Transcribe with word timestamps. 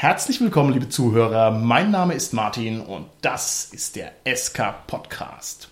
Herzlich 0.00 0.40
willkommen, 0.40 0.72
liebe 0.72 0.88
Zuhörer. 0.88 1.50
Mein 1.50 1.90
Name 1.90 2.14
ist 2.14 2.32
Martin 2.32 2.80
und 2.80 3.04
das 3.20 3.66
ist 3.70 3.96
der 3.96 4.12
SK 4.24 4.86
Podcast. 4.86 5.70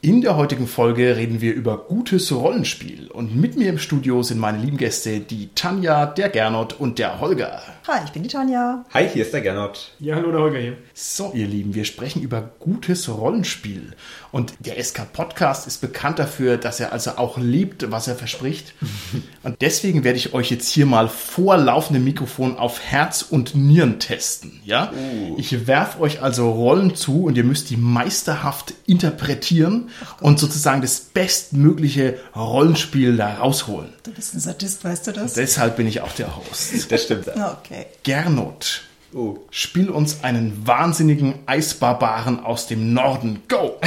In 0.00 0.20
der 0.20 0.36
heutigen 0.36 0.68
Folge 0.68 1.16
reden 1.16 1.40
wir 1.40 1.54
über 1.54 1.76
gutes 1.76 2.30
Rollenspiel 2.30 3.08
und 3.22 3.36
mit 3.36 3.56
mir 3.56 3.68
im 3.68 3.78
Studio 3.78 4.24
sind 4.24 4.40
meine 4.40 4.58
lieben 4.58 4.78
Gäste, 4.78 5.20
die 5.20 5.50
Tanja, 5.54 6.06
der 6.06 6.28
Gernot 6.28 6.72
und 6.72 6.98
der 6.98 7.20
Holger. 7.20 7.62
Hi, 7.86 8.00
ich 8.04 8.10
bin 8.10 8.24
die 8.24 8.28
Tanja. 8.28 8.84
Hi, 8.92 9.08
hier 9.08 9.22
ist 9.22 9.32
der 9.32 9.42
Gernot. 9.42 9.92
Ja, 10.00 10.16
hallo, 10.16 10.32
der 10.32 10.40
Holger 10.40 10.58
hier. 10.58 10.76
So, 10.92 11.30
ihr 11.32 11.46
Lieben, 11.46 11.74
wir 11.74 11.84
sprechen 11.84 12.20
über 12.20 12.40
gutes 12.58 13.08
Rollenspiel. 13.08 13.94
Und 14.32 14.54
der 14.60 14.82
SK 14.82 15.12
Podcast 15.12 15.66
ist 15.66 15.80
bekannt 15.80 16.18
dafür, 16.18 16.56
dass 16.56 16.80
er 16.80 16.92
also 16.92 17.12
auch 17.12 17.38
liebt, 17.38 17.90
was 17.92 18.08
er 18.08 18.14
verspricht. 18.14 18.74
Und 19.42 19.60
deswegen 19.60 20.04
werde 20.04 20.16
ich 20.16 20.32
euch 20.32 20.50
jetzt 20.50 20.68
hier 20.68 20.86
mal 20.86 21.08
vor 21.08 21.56
laufendem 21.56 22.04
Mikrofon 22.04 22.56
auf 22.56 22.80
Herz 22.80 23.22
und 23.28 23.54
Nieren 23.54 23.98
testen. 23.98 24.60
Ja? 24.64 24.92
Ich 25.36 25.66
werfe 25.66 26.00
euch 26.00 26.22
also 26.22 26.50
Rollen 26.50 26.94
zu 26.94 27.24
und 27.24 27.36
ihr 27.36 27.42
müsst 27.42 27.70
die 27.70 27.76
meisterhaft 27.76 28.74
interpretieren 28.86 29.88
und 30.20 30.38
sozusagen 30.38 30.80
das 30.80 31.00
bestmögliche 31.00 32.20
Rollenspiel 32.36 33.11
da 33.16 33.34
rausholen. 33.34 33.92
Du 34.02 34.12
bist 34.12 34.34
ein 34.34 34.40
Sadist, 34.40 34.84
weißt 34.84 35.06
du 35.08 35.12
das? 35.12 35.34
Deshalb 35.34 35.76
bin 35.76 35.86
ich 35.86 36.00
auch 36.00 36.12
der 36.12 36.36
Host. 36.36 36.72
Das 36.90 37.04
stimmt. 37.04 37.28
Okay. 37.28 37.86
Gernot, 38.02 38.82
Oh. 39.14 39.36
spiel 39.50 39.90
uns 39.90 40.22
einen 40.24 40.66
wahnsinnigen 40.66 41.34
Eisbarbaren 41.46 42.40
aus 42.44 42.66
dem 42.66 42.92
Norden. 42.94 43.42
Go! 43.48 43.78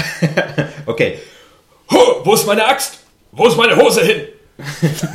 Okay. 0.86 1.20
Huh, 1.92 1.98
wo 2.24 2.34
ist 2.36 2.46
meine 2.46 2.66
Axt? 2.66 3.00
Wo 3.32 3.48
ist 3.48 3.58
meine 3.58 3.76
Hose 3.76 4.02
hin? 4.02 4.22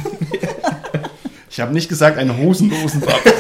Ich 1.53 1.59
habe 1.59 1.73
nicht 1.73 1.89
gesagt 1.89 2.17
einen 2.17 2.37
hosenlosen 2.39 3.01
Barbaren. 3.01 3.33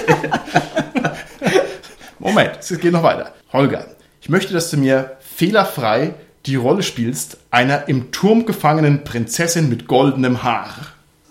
Moment, 2.19 2.59
es 2.61 2.69
geht 2.79 2.93
noch 2.93 3.05
weiter. 3.05 3.33
Holger, 3.53 3.87
ich 4.21 4.29
möchte, 4.29 4.53
dass 4.53 4.69
du 4.71 4.77
mir 4.77 5.17
fehlerfrei 5.21 6.15
die 6.47 6.57
Rolle 6.57 6.83
spielst 6.83 7.37
einer 7.51 7.89
im 7.89 8.13
Turm 8.13 8.47
gefangenen 8.47 9.05
Prinzessin 9.05 9.69
mit 9.69 9.87
goldenem 9.87 10.43
Haar. 10.43 10.75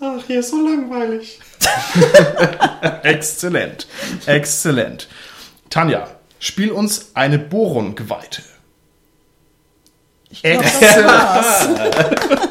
Ach, 0.00 0.22
hier 0.26 0.40
ist 0.40 0.50
so 0.50 0.56
langweilig. 0.56 1.40
Exzellent, 3.02 3.86
exzellent. 4.26 5.08
Tanja, 5.68 6.08
spiel 6.38 6.70
uns 6.72 7.10
eine 7.14 7.38
Boron-Geweihte. 7.38 8.42
War's. 11.04 11.68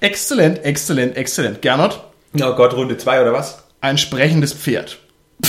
Exzellent, 0.00 0.62
exzellent, 0.64 1.16
exzellent. 1.16 1.62
Gernot, 1.62 2.02
Oh 2.34 2.54
Gott, 2.54 2.74
Runde 2.74 2.98
2 2.98 3.22
oder 3.22 3.32
was? 3.32 3.62
ein 3.80 3.98
sprechendes 3.98 4.52
Pferd. 4.52 4.98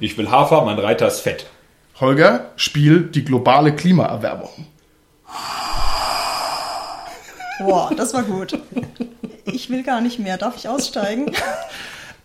Ich 0.00 0.18
will 0.18 0.30
Hafer, 0.30 0.64
mein 0.64 0.78
Reiter 0.80 1.06
ist 1.06 1.20
fett. 1.20 1.46
Holger, 2.02 2.50
spiel 2.56 3.02
die 3.02 3.24
globale 3.24 3.76
Klimaerwärmung. 3.76 4.50
Boah, 7.60 7.92
das 7.96 8.12
war 8.12 8.24
gut. 8.24 8.58
Ich 9.44 9.70
will 9.70 9.84
gar 9.84 10.00
nicht 10.00 10.18
mehr. 10.18 10.36
Darf 10.36 10.56
ich 10.56 10.68
aussteigen? 10.68 11.30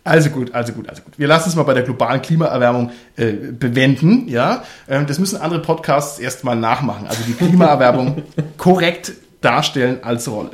Also 0.03 0.31
gut, 0.31 0.55
also 0.55 0.73
gut, 0.73 0.89
also 0.89 1.03
gut. 1.03 1.19
Wir 1.19 1.27
lassen 1.27 1.49
es 1.49 1.55
mal 1.55 1.63
bei 1.63 1.75
der 1.75 1.83
globalen 1.83 2.21
Klimaerwärmung 2.21 2.91
äh, 3.17 3.33
bewenden, 3.33 4.27
ja. 4.27 4.63
Ähm, 4.87 5.05
das 5.05 5.19
müssen 5.19 5.39
andere 5.39 5.61
Podcasts 5.61 6.17
erstmal 6.17 6.55
nachmachen. 6.55 7.05
Also 7.07 7.21
die 7.27 7.33
Klimaerwärmung 7.33 8.23
korrekt 8.57 9.11
darstellen 9.41 10.03
als 10.03 10.27
Rolle. 10.27 10.51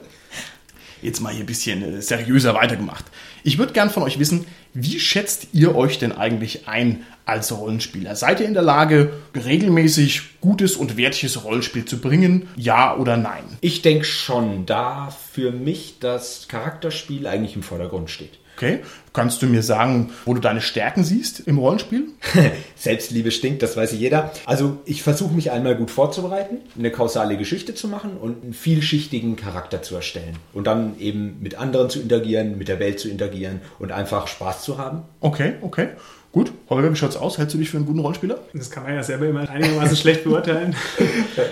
Jetzt 1.02 1.22
mal 1.22 1.32
hier 1.32 1.44
ein 1.44 1.46
bisschen 1.46 1.82
äh, 1.82 2.02
seriöser 2.02 2.56
weitergemacht. 2.56 3.06
Ich 3.44 3.58
würde 3.58 3.74
gern 3.74 3.90
von 3.90 4.04
euch 4.04 4.20
wissen, 4.20 4.48
wie 4.74 5.00
schätzt 5.00 5.48
ihr 5.54 5.76
euch 5.76 6.00
denn 6.00 6.12
eigentlich 6.12 6.68
ein 6.68 7.06
als 7.26 7.58
Rollenspieler? 7.58 8.16
Seid 8.16 8.40
ihr 8.40 8.48
in 8.48 8.54
der 8.54 8.64
Lage, 8.64 9.14
regelmäßig 9.36 10.42
gutes 10.42 10.76
und 10.76 10.98
wertiges 10.98 11.44
Rollenspiel 11.44 11.86
zu 11.86 12.00
bringen? 12.00 12.48
Ja 12.56 12.96
oder 12.98 13.18
nein? 13.18 13.44
Ich 13.62 13.82
denke 13.82 14.06
schon, 14.06 14.66
da 14.66 15.10
für 15.32 15.52
mich 15.52 15.98
das 16.00 16.48
Charakterspiel 16.48 17.28
eigentlich 17.28 17.56
im 17.56 17.64
Vordergrund 17.64 18.10
steht. 18.10 18.40
Okay, 18.64 18.80
kannst 19.12 19.42
du 19.42 19.48
mir 19.48 19.62
sagen, 19.62 20.12
wo 20.26 20.34
du 20.34 20.40
deine 20.40 20.62
Stärken 20.62 21.04
siehst 21.04 21.42
im 21.42 21.58
Rollenspiel? 21.58 22.08
Selbstliebe 22.76 23.32
stinkt, 23.32 23.62
das 23.62 23.76
weiß 23.76 23.92
jeder. 23.92 24.32
Also 24.46 24.78
ich 24.86 25.04
versuche 25.04 25.34
mich 25.34 25.52
einmal 25.52 25.76
gut 25.76 25.92
vorzubereiten, 25.92 26.60
eine 26.78 26.90
kausale 26.90 27.36
Geschichte 27.36 27.76
zu 27.76 27.90
machen 27.90 28.12
und 28.16 28.42
einen 28.42 28.54
vielschichtigen 28.54 29.36
Charakter 29.36 29.82
zu 29.82 29.96
erstellen. 29.96 30.38
Und 30.54 30.66
dann 30.66 30.98
eben 30.98 31.40
mit 31.42 31.56
anderen 31.56 31.90
zu 31.90 32.00
interagieren, 32.00 32.58
mit 32.58 32.70
der 32.70 32.80
Welt 32.80 33.00
zu 33.00 33.10
interagieren 33.10 33.60
und 33.80 33.92
einfach 33.92 34.28
Spaß 34.28 34.64
zu 34.64 34.78
haben. 34.78 35.02
Okay, 35.20 35.56
okay. 35.62 35.90
Gut. 36.32 36.52
Holger, 36.70 36.90
wie 36.92 36.96
schaut's 36.96 37.18
aus? 37.18 37.38
Hältst 37.38 37.54
du 37.54 37.60
dich 37.60 37.70
für 37.70 37.78
einen 37.78 37.86
guten 37.86 38.00
Rollenspieler? 38.00 38.40
Das 38.54 38.72
kann 38.72 38.84
man 38.84 38.96
ja 38.96 39.04
selber 39.04 39.28
immer 39.28 39.48
einigermaßen 39.48 39.98
schlecht 39.98 40.24
beurteilen. 40.24 40.76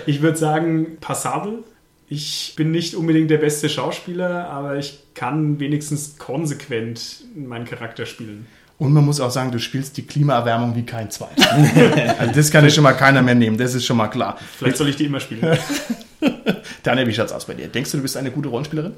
Ich 0.06 0.22
würde 0.22 0.38
sagen, 0.38 0.96
passabel. 1.00 1.62
Ich 2.14 2.52
bin 2.56 2.72
nicht 2.72 2.94
unbedingt 2.94 3.30
der 3.30 3.38
beste 3.38 3.70
Schauspieler, 3.70 4.46
aber 4.50 4.76
ich 4.76 4.98
kann 5.14 5.58
wenigstens 5.58 6.18
konsequent 6.18 7.24
meinen 7.34 7.64
Charakter 7.64 8.04
spielen. 8.04 8.46
Und 8.76 8.92
man 8.92 9.02
muss 9.02 9.18
auch 9.18 9.30
sagen, 9.30 9.50
du 9.50 9.58
spielst 9.58 9.96
die 9.96 10.02
Klimaerwärmung 10.02 10.76
wie 10.76 10.84
kein 10.84 11.10
zweiter. 11.10 11.50
also 12.18 12.34
das 12.34 12.50
kann 12.50 12.64
ja 12.64 12.70
schon 12.70 12.84
mal 12.84 12.92
keiner 12.92 13.22
mehr 13.22 13.34
nehmen, 13.34 13.56
das 13.56 13.72
ist 13.72 13.86
schon 13.86 13.96
mal 13.96 14.08
klar. 14.08 14.36
Vielleicht 14.58 14.76
soll 14.76 14.90
ich 14.90 14.96
die 14.96 15.06
immer 15.06 15.20
spielen. 15.20 15.56
Daniel, 16.82 17.06
wie 17.06 17.14
schaut's 17.14 17.32
aus 17.32 17.46
bei 17.46 17.54
dir? 17.54 17.68
Denkst 17.68 17.92
du, 17.92 17.96
du 17.96 18.02
bist 18.02 18.18
eine 18.18 18.30
gute 18.30 18.50
Rollenspielerin? 18.50 18.92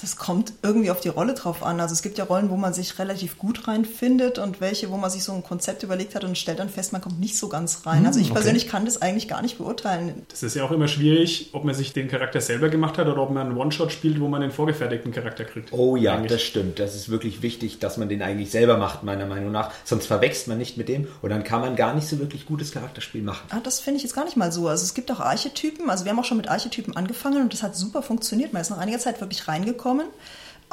Das 0.00 0.16
kommt 0.16 0.52
irgendwie 0.62 0.90
auf 0.90 1.00
die 1.00 1.08
Rolle 1.08 1.34
drauf 1.34 1.62
an. 1.62 1.80
Also 1.80 1.92
es 1.92 2.02
gibt 2.02 2.18
ja 2.18 2.24
Rollen, 2.24 2.50
wo 2.50 2.56
man 2.56 2.72
sich 2.72 2.98
relativ 2.98 3.38
gut 3.38 3.68
reinfindet 3.68 4.38
und 4.38 4.60
welche, 4.60 4.90
wo 4.90 4.96
man 4.96 5.10
sich 5.10 5.24
so 5.24 5.32
ein 5.32 5.42
Konzept 5.42 5.82
überlegt 5.82 6.14
hat 6.14 6.24
und 6.24 6.38
stellt 6.38 6.58
dann 6.58 6.68
fest, 6.68 6.92
man 6.92 7.00
kommt 7.00 7.20
nicht 7.20 7.36
so 7.36 7.48
ganz 7.48 7.86
rein. 7.86 8.06
Also 8.06 8.18
ich 8.20 8.26
okay. 8.26 8.34
persönlich 8.34 8.68
kann 8.68 8.84
das 8.84 9.02
eigentlich 9.02 9.28
gar 9.28 9.42
nicht 9.42 9.58
beurteilen. 9.58 10.22
Das 10.28 10.42
ist 10.42 10.54
ja 10.56 10.64
auch 10.64 10.70
immer 10.70 10.88
schwierig, 10.88 11.50
ob 11.52 11.64
man 11.64 11.74
sich 11.74 11.92
den 11.92 12.08
Charakter 12.08 12.40
selber 12.40 12.68
gemacht 12.68 12.98
hat 12.98 13.08
oder 13.08 13.20
ob 13.22 13.30
man 13.30 13.48
einen 13.48 13.56
One-Shot 13.56 13.92
spielt, 13.92 14.20
wo 14.20 14.28
man 14.28 14.40
den 14.40 14.50
vorgefertigten 14.50 15.12
Charakter 15.12 15.44
kriegt. 15.44 15.72
Oh 15.72 15.96
ja, 15.96 16.14
Eigentlich. 16.14 16.32
das 16.32 16.42
stimmt. 16.42 16.78
Das 16.78 16.94
ist 16.94 17.08
wirklich 17.08 17.42
wichtig, 17.42 17.78
dass 17.78 17.96
man 17.96 18.08
den 18.08 18.22
eigentlich 18.22 18.50
selber 18.50 18.78
macht, 18.78 19.02
meiner 19.02 19.26
Meinung 19.26 19.52
nach. 19.52 19.70
Sonst 19.84 20.06
verwechselt 20.06 20.48
man 20.48 20.58
nicht 20.58 20.76
mit 20.76 20.88
dem 20.88 21.08
und 21.22 21.30
dann 21.30 21.44
kann 21.44 21.60
man 21.60 21.76
gar 21.76 21.94
nicht 21.94 22.08
so 22.08 22.18
wirklich 22.18 22.46
gutes 22.46 22.72
Charakterspiel 22.72 23.22
machen. 23.22 23.46
Ah, 23.50 23.60
das 23.62 23.80
finde 23.80 23.98
ich 23.98 24.02
jetzt 24.04 24.14
gar 24.14 24.24
nicht 24.24 24.36
mal 24.36 24.52
so. 24.52 24.68
Also 24.68 24.84
es 24.84 24.94
gibt 24.94 25.10
auch 25.12 25.20
Archetypen. 25.20 25.90
Also 25.90 26.04
wir 26.04 26.12
haben 26.12 26.18
auch 26.18 26.24
schon 26.24 26.36
mit 26.36 26.48
Archetypen 26.48 26.96
angefangen 26.96 27.42
und 27.42 27.52
das 27.52 27.62
hat 27.62 27.76
super 27.76 28.02
funktioniert. 28.02 28.52
Man 28.52 28.62
ist 28.62 28.70
nach 28.70 28.78
einiger 28.78 28.98
Zeit 28.98 29.20
wirklich 29.20 29.46
reingekommen. 29.48 29.89
kommen. 29.90 30.06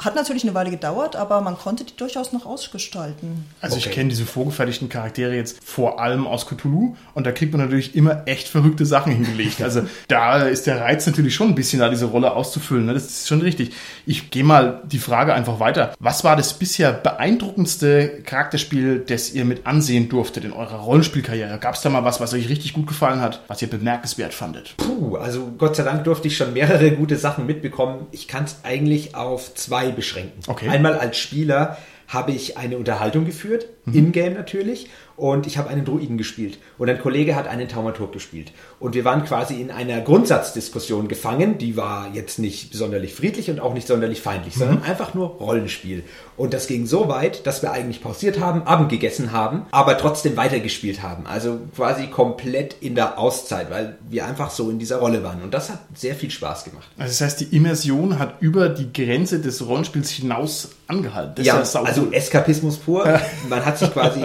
Hat 0.00 0.14
natürlich 0.14 0.44
eine 0.44 0.54
Weile 0.54 0.70
gedauert, 0.70 1.16
aber 1.16 1.40
man 1.40 1.56
konnte 1.58 1.84
die 1.84 1.96
durchaus 1.96 2.32
noch 2.32 2.46
ausgestalten. 2.46 3.44
Also 3.60 3.76
ich 3.76 3.86
Okay. 3.86 3.94
kenne 3.96 4.10
diese 4.10 4.26
vorgefertigten 4.26 4.88
Charaktere 4.88 5.34
jetzt 5.34 5.58
vor 5.64 6.00
allem 6.00 6.26
aus 6.26 6.46
Cthulhu 6.46 6.94
und 7.14 7.26
da 7.26 7.32
kriegt 7.32 7.52
man 7.52 7.60
natürlich 7.62 7.94
immer 7.96 8.22
echt 8.26 8.48
verrückte 8.48 8.86
Sachen 8.86 9.12
hingelegt. 9.12 9.60
Also 9.62 9.82
da 10.08 10.42
ist 10.42 10.66
der 10.66 10.80
Reiz 10.80 11.06
natürlich 11.06 11.34
schon 11.34 11.48
ein 11.48 11.54
bisschen 11.54 11.80
da, 11.80 11.88
diese 11.88 12.04
Rolle 12.06 12.32
auszufüllen. 12.32 12.86
Ne? 12.86 12.94
Das 12.94 13.04
ist 13.06 13.28
schon 13.28 13.40
richtig. 13.40 13.72
Ich 14.06 14.30
gehe 14.30 14.44
mal 14.44 14.82
die 14.86 14.98
Frage 14.98 15.34
einfach 15.34 15.58
weiter. 15.60 15.94
Was 15.98 16.22
war 16.24 16.36
das 16.36 16.54
bisher 16.54 16.92
beeindruckendste 16.92 18.22
Charakterspiel, 18.24 19.00
das 19.06 19.32
ihr 19.32 19.44
mit 19.44 19.66
ansehen 19.66 20.08
durftet 20.08 20.44
in 20.44 20.52
eurer 20.52 20.76
Rollenspielkarriere? 20.78 21.58
Gab 21.58 21.74
es 21.74 21.80
da 21.80 21.90
mal 21.90 22.04
was, 22.04 22.20
was 22.20 22.34
euch 22.34 22.48
richtig 22.48 22.72
gut 22.72 22.86
gefallen 22.86 23.20
hat, 23.20 23.42
was 23.48 23.62
ihr 23.62 23.68
bemerkenswert 23.70 24.34
fandet? 24.34 24.74
Puh, 24.76 25.16
also 25.16 25.50
Gott 25.58 25.76
sei 25.76 25.82
Dank 25.84 26.04
durfte 26.04 26.28
ich 26.28 26.36
schon 26.36 26.52
mehrere 26.52 26.90
gute 26.92 27.16
Sachen 27.16 27.46
mitbekommen. 27.46 28.06
Ich 28.12 28.28
kann 28.28 28.44
es 28.44 28.56
eigentlich 28.64 29.14
auf 29.14 29.54
zwei 29.54 29.87
beschränken. 29.92 30.40
Okay. 30.46 30.68
Einmal 30.68 30.98
als 30.98 31.18
Spieler 31.18 31.78
habe 32.08 32.32
ich 32.32 32.56
eine 32.56 32.78
Unterhaltung 32.78 33.24
geführt, 33.26 33.66
Mhm. 33.84 33.94
im 33.94 34.12
Game 34.12 34.34
natürlich, 34.34 34.88
und 35.18 35.46
ich 35.46 35.58
habe 35.58 35.68
einen 35.68 35.84
Druiden 35.84 36.16
gespielt. 36.16 36.58
Und 36.78 36.88
ein 36.88 37.00
Kollege 37.00 37.34
hat 37.36 37.48
einen 37.48 37.68
Taumaturg 37.68 38.12
gespielt. 38.12 38.52
Und 38.80 38.94
wir 38.94 39.04
waren 39.04 39.24
quasi 39.24 39.60
in 39.60 39.70
einer 39.70 40.00
Grundsatzdiskussion 40.00 41.08
gefangen, 41.08 41.58
die 41.58 41.76
war 41.76 42.08
jetzt 42.14 42.38
nicht 42.38 42.72
sonderlich 42.74 43.14
friedlich 43.14 43.50
und 43.50 43.58
auch 43.60 43.74
nicht 43.74 43.88
sonderlich 43.88 44.20
feindlich, 44.22 44.54
Mhm. 44.56 44.60
sondern 44.60 44.82
einfach 44.84 45.14
nur 45.14 45.26
Rollenspiel. 45.26 46.04
Und 46.36 46.54
das 46.54 46.68
ging 46.68 46.86
so 46.86 47.08
weit, 47.08 47.46
dass 47.46 47.62
wir 47.62 47.72
eigentlich 47.72 48.00
pausiert 48.00 48.38
haben, 48.38 48.62
Abend 48.62 48.88
gegessen 48.90 49.32
haben, 49.32 49.66
aber 49.72 49.98
trotzdem 49.98 50.36
weitergespielt 50.36 51.02
haben. 51.02 51.26
Also 51.26 51.58
quasi 51.74 52.06
komplett 52.06 52.76
in 52.80 52.94
der 52.94 53.18
Auszeit, 53.18 53.70
weil 53.70 53.98
wir 54.08 54.24
einfach 54.24 54.50
so 54.50 54.70
in 54.70 54.78
dieser 54.78 54.98
Rolle 54.98 55.24
waren. 55.24 55.42
Und 55.42 55.52
das 55.52 55.70
hat 55.70 55.80
sehr 55.94 56.14
viel 56.14 56.30
Spaß 56.30 56.64
gemacht. 56.64 56.86
Also 56.96 57.10
das 57.10 57.20
heißt, 57.20 57.40
die 57.40 57.56
Immersion 57.56 58.20
hat 58.20 58.36
über 58.40 58.68
die 58.68 58.92
Grenze 58.92 59.40
des 59.40 59.66
Rollenspiels 59.66 60.10
hinaus 60.10 60.68
angehalten. 60.86 61.34
Das 61.36 61.46
Ja, 61.46 61.64
sau 61.64 61.82
also. 61.82 62.08
Eskapismus 62.12 62.76
pur. 62.76 63.18
Man 63.48 63.64
hat 63.66 63.78
sich 63.78 63.92
quasi 63.92 64.22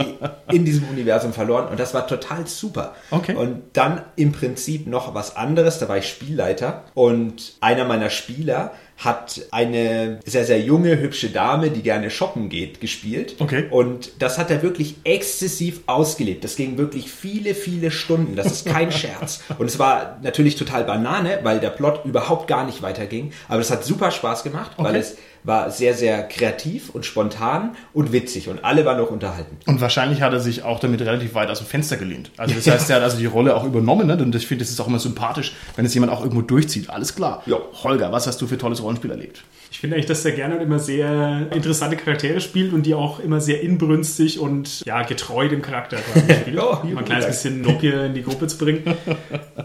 in 0.51 0.65
diesem 0.65 0.82
Universum 0.89 1.33
verloren 1.33 1.67
und 1.69 1.79
das 1.79 1.93
war 1.93 2.07
total 2.07 2.47
super. 2.47 2.95
Okay. 3.11 3.35
Und 3.35 3.61
dann 3.73 4.01
im 4.15 4.31
Prinzip 4.31 4.87
noch 4.87 5.13
was 5.13 5.35
anderes, 5.35 5.79
da 5.79 5.87
war 5.89 5.97
ich 5.97 6.07
Spielleiter 6.09 6.83
und 6.93 7.53
einer 7.61 7.85
meiner 7.85 8.09
Spieler 8.09 8.71
hat 8.95 9.41
eine 9.49 10.19
sehr, 10.23 10.45
sehr 10.45 10.61
junge, 10.61 10.99
hübsche 10.99 11.29
Dame, 11.31 11.71
die 11.71 11.81
gerne 11.81 12.11
shoppen 12.11 12.47
geht, 12.47 12.79
gespielt. 12.79 13.35
Okay. 13.39 13.65
Und 13.71 14.11
das 14.19 14.37
hat 14.37 14.51
er 14.51 14.61
wirklich 14.61 14.97
exzessiv 15.03 15.81
ausgelebt. 15.87 16.43
Das 16.43 16.55
ging 16.55 16.77
wirklich 16.77 17.11
viele, 17.11 17.55
viele 17.55 17.89
Stunden. 17.89 18.35
Das 18.35 18.51
ist 18.51 18.65
kein 18.67 18.91
Scherz. 18.93 19.41
Und 19.57 19.65
es 19.65 19.79
war 19.79 20.19
natürlich 20.21 20.57
total 20.57 20.83
Banane, 20.83 21.39
weil 21.41 21.59
der 21.59 21.71
Plot 21.71 22.05
überhaupt 22.05 22.47
gar 22.47 22.65
nicht 22.65 22.83
weiterging. 22.83 23.33
Aber 23.49 23.59
es 23.61 23.71
hat 23.71 23.83
super 23.83 24.11
Spaß 24.11 24.43
gemacht, 24.43 24.71
weil 24.77 24.91
Okay. 24.93 24.99
es 24.99 25.17
war 25.43 25.71
sehr, 25.71 25.93
sehr 25.93 26.23
kreativ 26.23 26.89
und 26.89 27.05
spontan 27.05 27.75
und 27.93 28.11
witzig. 28.11 28.49
Und 28.49 28.63
alle 28.63 28.85
waren 28.85 28.97
noch 28.97 29.11
unterhalten. 29.11 29.57
Und 29.65 29.81
wahrscheinlich 29.81 30.21
hat 30.21 30.33
er 30.33 30.39
sich 30.39 30.63
auch 30.63 30.79
damit 30.79 31.01
relativ 31.01 31.33
weit 31.35 31.49
aus 31.49 31.59
dem 31.59 31.67
Fenster 31.67 31.97
gelehnt. 31.97 32.31
Also 32.37 32.55
das 32.55 32.67
heißt, 32.69 32.89
er 32.89 32.97
hat 32.97 33.03
also 33.03 33.17
die 33.17 33.25
Rolle 33.25 33.55
auch 33.55 33.63
übernommen. 33.63 34.07
Ne? 34.07 34.17
Und 34.17 34.33
ich 34.35 34.47
finde, 34.47 34.63
es 34.63 34.71
ist 34.71 34.79
auch 34.79 34.87
immer 34.87 34.99
sympathisch, 34.99 35.53
wenn 35.75 35.85
es 35.85 35.93
jemand 35.93 36.11
auch 36.11 36.21
irgendwo 36.21 36.41
durchzieht. 36.41 36.89
Alles 36.89 37.15
klar. 37.15 37.43
Ja. 37.45 37.57
Holger, 37.83 38.11
was 38.11 38.27
hast 38.27 38.41
du 38.41 38.47
für 38.47 38.57
tolles 38.57 38.81
Rollenspiel 38.81 39.11
erlebt? 39.11 39.43
Ich 39.73 39.79
finde 39.79 39.95
eigentlich, 39.95 40.05
dass 40.05 40.21
der 40.21 40.33
gerne 40.33 40.55
und 40.55 40.61
immer 40.61 40.77
sehr 40.77 41.51
interessante 41.51 41.97
Charaktere 41.97 42.39
spielt 42.39 42.73
und 42.73 42.85
die 42.85 42.93
auch 42.93 43.19
immer 43.19 43.41
sehr 43.41 43.61
inbrünstig 43.61 44.39
und 44.39 44.85
ja, 44.85 45.01
getreu 45.01 45.49
dem 45.49 45.63
Charakter 45.63 45.97
quasi 45.97 46.31
spielt. 46.41 46.55
Ja, 46.55 46.63
um 46.83 46.95
ein 46.95 47.03
kleines 47.03 47.25
bisschen 47.25 47.61
Nokia 47.61 48.05
in 48.05 48.13
die 48.13 48.21
Gruppe 48.21 48.45
zu 48.45 48.59
bringen. 48.59 48.83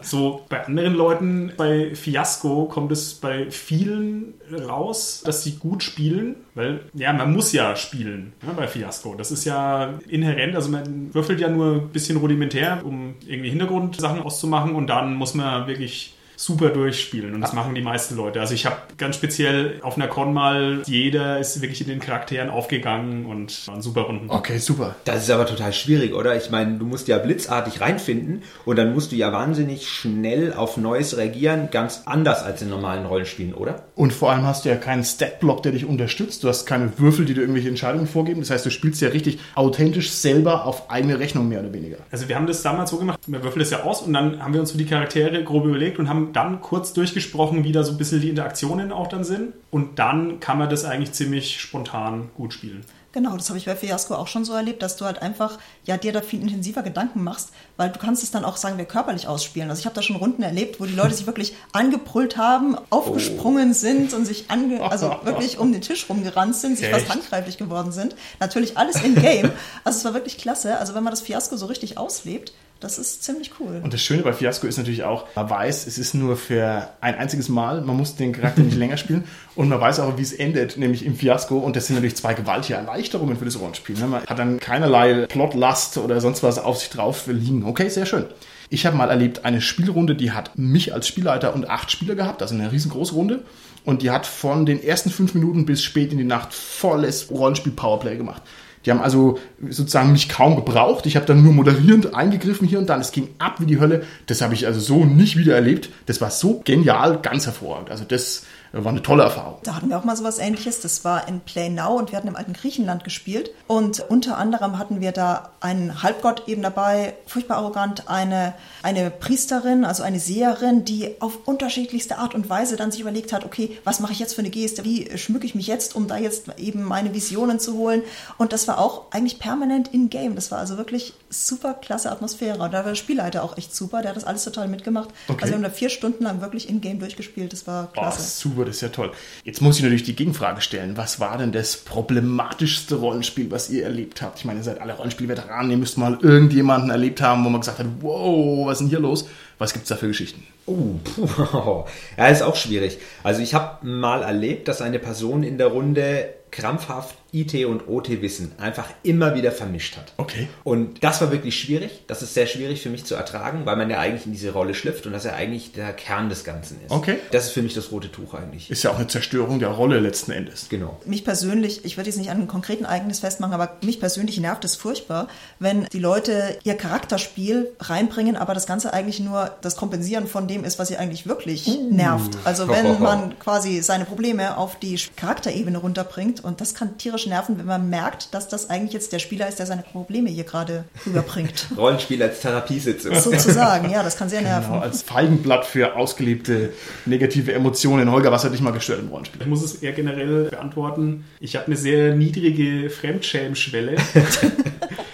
So 0.01 0.47
bei 0.49 0.65
anderen 0.65 0.95
Leuten, 0.95 1.53
bei 1.59 1.95
Fiasco 1.95 2.65
kommt 2.65 2.91
es 2.91 3.15
bei 3.15 3.51
vielen 3.51 4.33
raus, 4.67 5.23
dass 5.27 5.45
sie 5.45 5.57
gut 5.57 5.83
spielen, 5.83 6.37
weil 6.55 6.81
ja, 6.95 7.13
man 7.13 7.31
muss 7.31 7.53
ja 7.53 7.77
spielen 7.77 8.33
ne, 8.43 8.55
bei 8.57 8.67
Fiasco. 8.67 9.15
Das 9.15 9.31
ist 9.31 9.45
ja 9.45 9.99
inhärent, 10.09 10.57
also 10.57 10.71
man 10.71 11.13
würfelt 11.15 11.39
ja 11.39 11.51
nur 11.51 11.75
ein 11.75 11.89
bisschen 11.91 12.17
rudimentär, 12.17 12.81
um 12.83 13.15
irgendwie 13.27 13.51
Hintergrundsachen 13.51 14.23
auszumachen 14.23 14.75
und 14.75 14.87
dann 14.87 15.17
muss 15.17 15.35
man 15.35 15.67
wirklich 15.67 16.15
super 16.39 16.71
durchspielen 16.71 17.35
und 17.35 17.41
das 17.41 17.53
machen 17.53 17.75
die 17.75 17.81
meisten 17.81 18.17
Leute. 18.17 18.41
Also 18.41 18.55
ich 18.55 18.65
habe 18.65 18.77
ganz 18.97 19.17
speziell 19.17 19.81
auf 19.83 19.97
einer 19.97 20.07
Con 20.07 20.33
mal, 20.33 20.83
jeder 20.87 21.41
ist 21.41 21.61
wirklich 21.61 21.81
in 21.81 21.89
den 21.89 21.99
Charakteren 21.99 22.49
aufgegangen 22.49 23.27
und 23.27 23.67
waren 23.67 23.83
super 23.83 24.03
Runden. 24.03 24.31
Okay, 24.31 24.59
super. 24.59 24.95
Das 25.05 25.25
ist 25.25 25.31
aber 25.31 25.47
total 25.47 25.73
schwierig, 25.73 26.15
oder? 26.15 26.37
Ich 26.37 26.49
meine, 26.51 26.79
du 26.79 26.87
musst 26.87 27.09
ja 27.09 27.19
blitzartig 27.19 27.81
reinfinden 27.81 28.45
und 28.65 28.77
dann 28.77 28.95
musst 28.95 29.11
du 29.11 29.17
ja 29.17 29.33
wahnsinnig 29.33 29.89
schnell 29.89 30.53
auf 30.53 30.77
Neues 30.77 31.17
reagieren, 31.17 31.71
ganz 31.73 32.03
anders 32.07 32.45
als 32.45 32.63
in 32.63 32.69
normalen 32.69 33.05
Rollenspielen, 33.05 33.53
oder? 33.53 33.83
Und 33.97 34.13
vor 34.13 34.31
allem 34.31 34.47
hast 34.47 34.65
du 34.65 34.69
ja 34.69 34.77
keinen 34.77 35.03
Stat-Block, 35.03 35.65
der 35.65 35.73
dich 35.73 35.87
unterstützt. 35.87 36.45
Du 36.45 36.49
hast 36.49 36.67
keine 36.67 36.97
Würfel, 36.99 37.25
die 37.25 37.35
dir 37.35 37.41
irgendwelche 37.41 37.69
Entscheidungen 37.69 38.07
vorgeben. 38.07 38.41
Das 38.43 38.51
heißt, 38.51 38.65
du 38.65 38.71
spielst 38.71 39.03
ja 39.03 39.09
richtig 39.09 39.41
authentisch 39.57 40.13
selber 40.13 40.67
auf 40.67 40.89
eigene 40.89 41.19
Rechnung 41.19 41.49
mehr 41.49 41.59
oder 41.59 41.73
weniger. 41.73 41.97
Also 42.13 42.29
wir 42.29 42.37
haben 42.37 42.47
das 42.47 42.63
damals 42.63 42.91
so 42.91 42.99
gemacht, 42.99 43.19
wir 43.27 43.43
würfeln 43.43 43.59
das 43.59 43.71
ja 43.71 43.83
aus 43.83 44.03
und 44.03 44.13
dann 44.13 44.41
haben 44.41 44.55
wir 44.55 44.61
uns 44.61 44.71
so 44.71 44.79
die 44.79 44.87
Charaktere 44.87 45.43
grob 45.43 45.65
überlegt 45.65 45.99
und 45.99 46.09
haben 46.09 46.28
dann 46.33 46.61
kurz 46.61 46.93
durchgesprochen, 46.93 47.65
wie 47.65 47.73
da 47.73 47.83
so 47.83 47.93
ein 47.93 47.99
bisschen 47.99 48.21
die 48.21 48.31
Interaktionen 48.31 48.93
auch 48.93 49.07
dann 49.07 49.25
sind. 49.25 49.55
Und 49.71 49.99
dann 49.99 50.41
kann 50.41 50.59
man 50.59 50.71
das 50.71 50.85
eigentlich 50.85 51.13
ziemlich 51.13 51.61
spontan 51.61 52.31
gut 52.37 52.53
spielen. 52.53 52.85
Genau, 53.13 53.37
das 53.37 53.49
habe 53.49 53.59
ich 53.59 53.65
bei 53.65 53.75
Fiasco 53.75 54.15
auch 54.15 54.27
schon 54.27 54.45
so 54.45 54.53
erlebt, 54.53 54.83
dass 54.83 54.97
du 54.97 55.07
halt 55.07 55.23
einfach 55.23 55.59
ja 55.87 55.97
dir 55.97 56.13
da 56.13 56.21
viel 56.21 56.43
intensiver 56.43 56.83
Gedanken 56.83 57.25
machst, 57.25 57.53
weil 57.79 57.91
du 57.91 57.99
kannst 57.99 58.23
es 58.23 58.31
dann 58.31 58.45
auch 58.45 58.59
sagen 58.59 58.77
wir 58.77 58.85
körperlich 58.85 59.27
ausspielen. 59.27 59.71
Also 59.71 59.81
ich 59.81 59.87
habe 59.87 59.95
da 59.95 60.03
schon 60.03 60.17
Runden 60.17 60.43
erlebt, 60.43 60.79
wo 60.79 60.85
die 60.85 60.95
Leute 60.95 61.15
sich 61.15 61.27
wirklich 61.27 61.55
angebrüllt 61.73 62.37
haben, 62.37 62.77
aufgesprungen 62.91 63.73
sind 63.73 64.13
und 64.13 64.27
sich 64.27 64.51
ange 64.51 64.83
also 64.83 65.17
wirklich 65.25 65.59
um 65.59 65.73
den 65.73 65.81
Tisch 65.81 66.09
rumgerannt 66.09 66.55
sind, 66.55 66.77
sich 66.77 66.89
fast 66.89 67.07
Echt? 67.07 67.13
handgreiflich 67.13 67.57
geworden 67.57 67.93
sind. 67.93 68.15
Natürlich 68.41 68.77
alles 68.77 69.03
in 69.03 69.15
Game. 69.15 69.53
Also 69.85 69.99
es 69.99 70.05
war 70.05 70.15
wirklich 70.15 70.39
klasse. 70.39 70.79
Also 70.79 70.95
wenn 70.95 71.03
man 71.03 71.13
das 71.13 71.21
Fiasco 71.21 71.57
so 71.57 71.67
richtig 71.67 71.97
auslebt, 71.99 72.53
das 72.81 72.99
ist 72.99 73.25
ziemlich 73.25 73.53
cool. 73.59 73.81
Und 73.83 73.93
das 73.93 74.01
Schöne 74.01 74.23
bei 74.23 74.33
Fiasco 74.33 74.67
ist 74.67 74.77
natürlich 74.77 75.03
auch, 75.03 75.27
man 75.35 75.51
weiß, 75.51 75.87
es 75.87 75.99
ist 75.99 76.15
nur 76.15 76.37
für 76.37 76.89
ein 77.01 77.17
einziges 77.17 77.49
Mal, 77.49 77.81
man 77.81 77.97
muss 77.97 78.17
den 78.17 78.33
Charakter 78.33 78.63
nicht 78.63 78.77
länger 78.79 78.97
spielen 78.97 79.25
und 79.57 79.69
man 79.69 79.81
weiß 79.81 80.01
auch, 80.01 80.17
wie 80.17 80.23
es 80.23 80.33
endet, 80.33 80.77
nämlich 80.77 81.05
im 81.05 81.17
Fiasco 81.17 81.59
und 81.59 81.77
das 81.77 81.87
sind 81.87 81.97
natürlich 81.97 82.17
zwei 82.17 82.35
gewaltige 82.35 82.79
Erleichterungen 82.79 83.37
für 83.37 83.45
das 83.45 83.59
Rollenspiel. 83.59 83.99
ne? 83.99 84.07
Man 84.07 84.23
hat 84.25 84.39
dann 84.39 84.61
keinerlei 84.61 85.27
Plotlast 85.27 85.99
oder 85.99 86.21
sonst 86.21 86.43
was 86.43 86.59
auf 86.59 86.79
sich 86.79 86.91
drauf 86.91 87.27
liegen. 87.27 87.65
Okay, 87.65 87.89
sehr 87.89 88.07
schön. 88.07 88.27
Ich 88.71 88.85
habe 88.85 88.97
mal 88.97 89.09
erlebt, 89.09 89.45
eine 89.45 89.61
Spielrunde, 89.61 90.15
die 90.15 90.33
hat 90.33 90.59
mich 90.59 90.93
als 90.93 91.09
Spielleiter 91.09 91.55
und 91.55 91.71
acht 91.71 91.91
Spieler 91.91 92.15
gehabt, 92.15 92.43
also 92.43 92.55
eine 92.55 92.71
riesengroße 92.71 93.15
Runde. 93.15 93.45
Und 93.85 94.03
die 94.03 94.11
hat 94.11 94.27
von 94.27 94.67
den 94.67 94.83
ersten 94.83 95.09
fünf 95.09 95.33
Minuten 95.35 95.65
bis 95.65 95.83
spät 95.83 96.13
in 96.13 96.19
die 96.19 96.25
Nacht 96.25 96.53
volles 96.53 97.31
Rollenspiel-Powerplay 97.31 98.19
gemacht. 98.19 98.43
Die 98.89 98.93
haben 98.93 99.03
also 99.03 99.39
sozusagen 99.69 100.13
mich 100.13 100.31
kaum 100.31 100.57
gebraucht. 100.57 101.05
Ich 101.05 101.15
habe 101.15 101.27
dann 101.27 101.43
nur 101.43 101.53
moderierend 101.53 102.15
eingegriffen 102.15 102.67
hier 102.67 102.79
und 102.79 102.89
dann. 102.89 103.03
Es 103.03 103.13
ging 103.13 103.29
ab 103.37 103.57
wie 103.61 103.67
die 103.67 103.79
Hölle. 103.79 104.05
Das 104.25 104.41
habe 104.41 104.55
ich 104.55 104.67
also 104.67 104.81
so 104.81 105.05
nicht 105.05 105.37
wieder 105.37 105.55
erlebt. 105.55 105.91
Das 106.07 106.23
war 106.23 106.31
so 106.31 106.63
genial, 106.65 107.21
ganz 107.21 107.45
hervorragend. 107.45 107.91
Also 107.91 108.05
das 108.09 108.47
war 108.85 108.93
eine 108.93 109.03
tolle 109.03 109.25
Erfahrung. 109.25 109.59
Da 109.63 109.75
hatten 109.75 109.89
wir 109.89 109.99
auch 109.99 110.05
mal 110.05 110.17
sowas 110.17 110.39
ähnliches. 110.39 110.81
Das 110.81 111.05
war 111.05 111.29
in 111.29 111.41
Play 111.41 111.69
Now 111.69 111.97
und 111.97 112.13
wir 112.13 112.17
hatten 112.17 112.29
im 112.29 112.37
alten 112.37 112.53
Griechenland 112.53 113.05
gespielt. 113.05 113.51
Und 113.67 114.01
unter 114.09 114.39
anderem 114.39 114.79
hatten 114.79 115.01
wir 115.01 115.13
da 115.13 115.51
einen 115.61 116.03
Halbgott 116.03 116.45
eben 116.47 116.63
dabei, 116.63 117.15
furchtbar 117.27 117.59
arrogant, 117.59 118.09
eine, 118.09 118.55
eine 118.83 119.11
Priesterin, 119.11 119.85
also 119.85 120.03
eine 120.03 120.21
Seherin, 120.21 120.85
die 120.85 121.21
auf 121.21 121.47
unterschiedlichste 121.47 122.19
Art 122.19 122.35
und 122.35 122.49
Weise 122.49 122.77
dann 122.77 122.91
sich 122.91 123.01
überlegt 123.01 123.33
hat, 123.33 123.45
okay, 123.45 123.79
was 123.85 124.01
mache 124.01 124.13
ich 124.13 124.19
jetzt 124.19 124.35
für 124.35 124.41
eine 124.41 124.51
Geste? 124.51 124.85
Wie 124.85 125.17
schmücke 125.19 125.47
ich 125.47 125.55
mich 125.55 125.67
jetzt, 125.67 125.97
um 125.97 126.07
da 126.07 126.17
jetzt 126.17 126.47
eben 126.59 126.83
meine 126.83 127.15
Visionen 127.15 127.61
zu 127.61 127.75
holen? 127.75 128.03
Und 128.37 128.53
das 128.53 128.69
war 128.69 128.79
auch 128.79 129.11
eigentlich 129.11 129.39
permanent 129.39 129.89
in-game. 129.89 130.35
Das 130.35 130.51
war 130.51 130.59
also 130.59 130.77
wirklich 130.77 131.15
super 131.31 131.75
klasse 131.75 132.11
Atmosphäre. 132.11 132.59
Und 132.59 132.73
da 132.73 132.79
war 132.79 132.85
der 132.85 132.95
Spielleiter 132.95 133.43
auch 133.43 133.57
echt 133.57 133.75
super. 133.75 134.03
Der 134.03 134.11
hat 134.11 134.17
das 134.17 134.25
alles 134.25 134.45
total 134.45 134.69
mitgemacht. 134.69 135.11
Okay. 135.29 135.39
Also 135.41 135.53
wir 135.53 135.55
haben 135.57 135.63
da 135.63 135.71
vier 135.71 135.91
Stunden 135.91 136.25
lang 136.25 136.41
wirklich 136.41 136.69
in-game 136.69 136.99
durchgespielt. 136.99 137.53
Das 137.53 137.67
war 137.67 137.93
klasse. 137.93 138.23
super, 138.23 138.65
das 138.69 138.77
ist 138.77 138.83
ja 138.83 138.89
toll. 138.89 139.13
Jetzt 139.45 139.61
muss 139.61 139.77
ich 139.77 139.83
natürlich 139.83 140.05
die 140.05 140.17
Gegenfrage 140.17 140.61
stellen. 140.61 140.97
Was 140.97 141.21
war 141.21 141.39
denn 141.39 141.53
das 141.53 141.77
problematischste 141.77 142.97
Rollenspiel, 142.97 143.51
was 143.51 143.71
ihr 143.71 143.85
erlebt 143.85 144.23
habt? 144.23 144.39
Ich 144.39 144.45
meine, 144.45 144.61
ihr 144.61 144.65
seid 144.65 144.81
alle 144.81 144.95
Rollenspielveteranen, 144.95 145.71
ihr 145.71 145.77
müsst 145.77 145.99
mal 145.99 146.19
irgendjemanden 146.21 146.91
erlebt 146.91 147.21
haben, 147.21 147.45
wo 147.45 147.49
man 147.49 147.61
gesagt 147.61 147.79
hat, 147.79 147.87
wow, 148.01 148.67
was 148.67 148.75
ist 148.75 148.79
denn 148.81 148.89
hier 148.89 149.01
los? 149.01 149.29
Was 149.59 149.73
gibt's 149.73 149.89
da 149.89 149.97
für 149.97 150.09
Geschichten? 150.09 150.47
Oh, 150.67 151.01
puh. 151.03 151.85
ja, 152.17 152.29
ist 152.29 152.43
auch 152.43 152.57
schwierig. 152.57 152.99
Also 153.25 153.43
ich 153.43 153.55
habe 153.55 153.85
mal 153.87 154.23
erlebt, 154.23 154.69
dass 154.69 154.83
eine 154.83 154.99
Person 154.99 155.43
in 155.43 155.59
der 155.59 155.69
Runde 155.69 156.35
krampfhaft 156.51 157.17
IT 157.33 157.55
und 157.67 157.89
OT-Wissen 157.89 158.53
einfach 158.59 158.89
immer 159.03 159.35
wieder 159.35 159.53
vermischt 159.53 159.97
hat. 159.97 160.13
Okay. 160.17 160.49
Und 160.65 161.05
das 161.05 161.21
war 161.21 161.31
wirklich 161.31 161.59
schwierig. 161.59 162.05
Das 162.07 162.23
ist 162.23 162.35
sehr 162.35 162.47
schwierig 162.47 162.83
für 162.83 162.89
mich 162.89 163.05
zu 163.05 163.15
ertragen, 163.15 163.67
weil 163.67 163.77
man 163.77 163.91
ja 163.91 163.99
eigentlich 163.99 164.25
in 164.25 164.33
diese 164.33 164.53
Rolle 164.53 164.75
schlüpft 164.75 165.07
und 165.07 165.13
das 165.13 165.25
ja 165.25 165.35
eigentlich 165.35 165.73
der 165.73 165.93
Kern 165.93 166.31
des 166.31 166.45
Ganzen 166.45 166.79
ist. 166.85 166.91
Okay. 166.91 167.19
Das 167.31 167.47
ist 167.47 167.51
für 167.53 167.63
mich 167.63 167.75
das 167.75 167.93
rote 167.93 168.11
Tuch 168.11 168.35
eigentlich. 168.35 168.71
Ist 168.71 168.83
ja 168.83 168.91
auch 168.91 168.97
eine 168.97 169.09
Zerstörung 169.09 169.59
der 169.59 169.69
Rolle 169.69 170.01
letzten 170.01 170.33
Endes. 170.33 170.69
Genau. 170.69 170.99
mich 171.05 171.25
persönlich, 171.25 171.85
ich 171.85 171.97
würde 171.97 172.09
jetzt 172.09 172.19
nicht 172.19 172.31
an 172.31 172.39
einem 172.39 172.49
konkreten 172.49 172.85
Ereignis 172.85 173.21
festmachen, 173.21 173.53
aber 173.53 173.77
mich 173.83 174.01
persönlich 174.01 174.39
nervt 174.41 174.65
es 174.65 174.75
furchtbar, 174.77 175.29
wenn 175.59 175.85
die 175.93 175.99
Leute 175.99 176.59
ihr 176.65 176.75
Charakterspiel 176.75 177.71
reinbringen, 177.81 178.37
aber 178.37 178.55
das 178.55 178.67
Ganze 178.67 178.93
eigentlich 178.93 179.21
nur 179.21 179.51
das 179.61 179.77
Kompensieren 179.77 180.27
von 180.27 180.49
dem 180.49 180.65
ist, 180.65 180.79
was 180.79 180.89
sie 180.89 180.97
eigentlich 180.97 181.27
wirklich 181.27 181.69
nervt. 181.91 182.39
Also 182.45 182.69
wenn 182.69 183.01
man 183.01 183.39
quasi 183.39 183.83
seine 183.83 184.05
Probleme 184.05 184.57
auf 184.57 184.79
die 184.79 184.99
Charakterebene 185.17 185.79
runterbringt 185.79 186.43
und 186.43 186.61
das 186.61 186.75
kann 186.75 186.97
tierisch 186.97 187.18
nerven, 187.27 187.59
wenn 187.59 187.67
man 187.67 187.91
merkt, 187.91 188.35
dass 188.35 188.49
das 188.49 188.71
eigentlich 188.71 188.93
jetzt 188.93 189.13
der 189.13 189.19
Spieler 189.19 189.49
ist, 189.49 189.59
der 189.59 189.67
seine 189.67 189.83
Probleme 189.83 190.31
hier 190.31 190.45
gerade 190.45 190.85
rüberbringt. 191.07 191.69
Rollenspiel 191.77 192.23
als 192.23 192.41
Therapiesitzung. 192.41 193.15
Sozusagen, 193.15 193.91
ja, 193.91 194.03
das 194.03 194.17
kann 194.17 194.29
sehr 194.29 194.43
nerven. 194.43 194.73
Genau, 194.73 194.83
als 194.83 195.03
Feigenblatt 195.03 195.67
für 195.67 195.97
ausgelebte 195.97 196.73
negative 197.07 197.53
Emotionen. 197.53 198.11
Holger, 198.11 198.33
was 198.33 198.45
hat 198.45 198.53
dich 198.53 198.61
mal 198.61 198.73
gestört 198.73 199.01
im 199.01 199.09
Rollenspiel? 199.09 199.43
Ich 199.43 199.49
muss 199.49 199.63
es 199.63 199.77
eher 199.77 199.93
generell 199.93 200.45
beantworten. 200.45 201.25
Ich 201.41 201.57
habe 201.57 201.67
eine 201.67 201.77
sehr 201.77 202.15
niedrige 202.15 202.91
Fremdschämschwelle. 202.91 203.97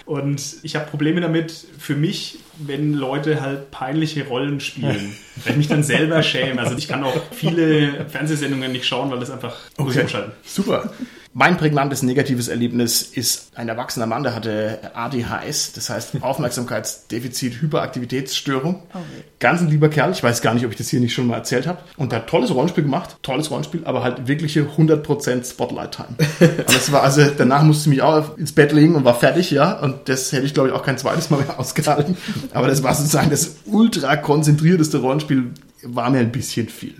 Und 0.05 0.57
ich 0.61 0.75
habe 0.75 0.85
Probleme 0.85 1.19
damit 1.19 1.51
für 1.79 1.95
mich, 1.95 2.37
wenn 2.59 2.93
Leute 2.93 3.41
halt 3.41 3.71
peinliche 3.71 4.27
Rollen 4.27 4.59
spielen. 4.59 5.15
Weil 5.43 5.51
ich 5.53 5.57
mich 5.57 5.67
dann 5.67 5.83
selber 5.83 6.21
schäme. 6.21 6.61
Also 6.61 6.77
ich 6.77 6.87
kann 6.87 7.03
auch 7.03 7.19
viele 7.31 8.05
Fernsehsendungen 8.05 8.71
nicht 8.71 8.85
schauen, 8.85 9.09
weil 9.09 9.19
das 9.19 9.31
einfach 9.31 9.57
muss 9.77 9.95
ich 9.95 10.01
umschalten. 10.01 10.31
Super. 10.45 10.93
Mein 11.37 11.57
prägnantes 11.57 12.01
negatives 12.01 12.47
Erlebnis 12.47 13.01
ist 13.01 13.51
ein 13.55 13.67
erwachsener 13.67 14.05
Mann, 14.05 14.23
der 14.23 14.33
hatte 14.35 14.79
ADHS, 14.93 15.73
das 15.73 15.89
heißt 15.89 16.11
Aufmerksamkeitsdefizit, 16.21 17.61
Hyperaktivitätsstörung. 17.61 18.83
Oh 18.93 18.99
weh. 18.99 19.21
Ganz 19.41 19.59
ein 19.59 19.67
lieber 19.67 19.89
Kerl, 19.89 20.11
ich 20.11 20.23
weiß 20.23 20.41
gar 20.41 20.53
nicht, 20.53 20.65
ob 20.65 20.71
ich 20.71 20.77
das 20.77 20.87
hier 20.87 21.01
nicht 21.01 21.13
schon 21.13 21.27
mal 21.27 21.35
erzählt 21.35 21.67
habe. 21.67 21.79
Und 21.97 22.13
der 22.13 22.19
hat 22.19 22.27
tolles 22.27 22.55
Rollenspiel 22.55 22.85
gemacht, 22.85 23.17
tolles 23.21 23.51
Rollenspiel, 23.51 23.81
aber 23.83 24.01
halt 24.01 24.29
wirkliche 24.29 24.61
100% 24.61 25.51
Spotlight-Time. 25.51 26.15
Und 26.39 26.73
das 26.73 26.93
war 26.93 27.03
also, 27.03 27.25
danach 27.37 27.63
musste 27.63 27.89
ich 27.89 27.97
mich 27.97 28.01
auch 28.01 28.37
ins 28.37 28.53
Bett 28.53 28.71
legen 28.71 28.95
und 28.95 29.03
war 29.03 29.19
fertig, 29.19 29.51
ja. 29.51 29.77
Und 29.77 30.07
das 30.07 30.31
hätte 30.31 30.45
ich, 30.45 30.53
glaube 30.53 30.69
ich, 30.69 30.73
auch 30.73 30.83
kein 30.83 30.97
zweites 30.97 31.29
Mal 31.31 31.41
mehr 31.41 31.59
ausgehalten. 31.59 32.15
Aber 32.53 32.67
das 32.67 32.81
war 32.81 32.95
sozusagen 32.95 33.29
das 33.29 33.57
ultra 33.65 34.15
konzentrierteste 34.15 34.99
Rollenspiel, 34.99 35.51
war 35.83 36.09
mir 36.09 36.19
ein 36.19 36.31
bisschen 36.31 36.69
viel. 36.69 36.95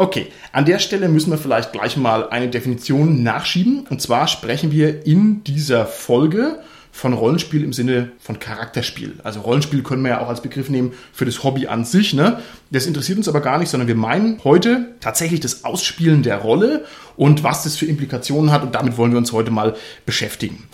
Okay, 0.00 0.28
an 0.52 0.64
der 0.64 0.78
Stelle 0.78 1.10
müssen 1.10 1.30
wir 1.30 1.36
vielleicht 1.36 1.72
gleich 1.72 1.98
mal 1.98 2.30
eine 2.30 2.48
Definition 2.48 3.22
nachschieben. 3.22 3.86
Und 3.90 4.00
zwar 4.00 4.28
sprechen 4.28 4.72
wir 4.72 5.04
in 5.04 5.44
dieser 5.44 5.84
Folge 5.84 6.60
von 6.90 7.12
Rollenspiel 7.12 7.62
im 7.62 7.74
Sinne 7.74 8.10
von 8.18 8.38
Charakterspiel. 8.38 9.16
Also 9.24 9.42
Rollenspiel 9.42 9.82
können 9.82 10.02
wir 10.02 10.12
ja 10.12 10.20
auch 10.22 10.30
als 10.30 10.40
Begriff 10.40 10.70
nehmen 10.70 10.94
für 11.12 11.26
das 11.26 11.44
Hobby 11.44 11.66
an 11.66 11.84
sich. 11.84 12.14
Ne? 12.14 12.40
Das 12.70 12.86
interessiert 12.86 13.18
uns 13.18 13.28
aber 13.28 13.42
gar 13.42 13.58
nicht, 13.58 13.68
sondern 13.68 13.88
wir 13.88 13.94
meinen 13.94 14.42
heute 14.42 14.94
tatsächlich 15.00 15.40
das 15.40 15.64
Ausspielen 15.64 16.22
der 16.22 16.38
Rolle 16.38 16.86
und 17.18 17.44
was 17.44 17.64
das 17.64 17.76
für 17.76 17.84
Implikationen 17.84 18.52
hat. 18.52 18.62
Und 18.62 18.74
damit 18.74 18.96
wollen 18.96 19.10
wir 19.10 19.18
uns 19.18 19.32
heute 19.32 19.50
mal 19.50 19.76
beschäftigen. 20.06 20.66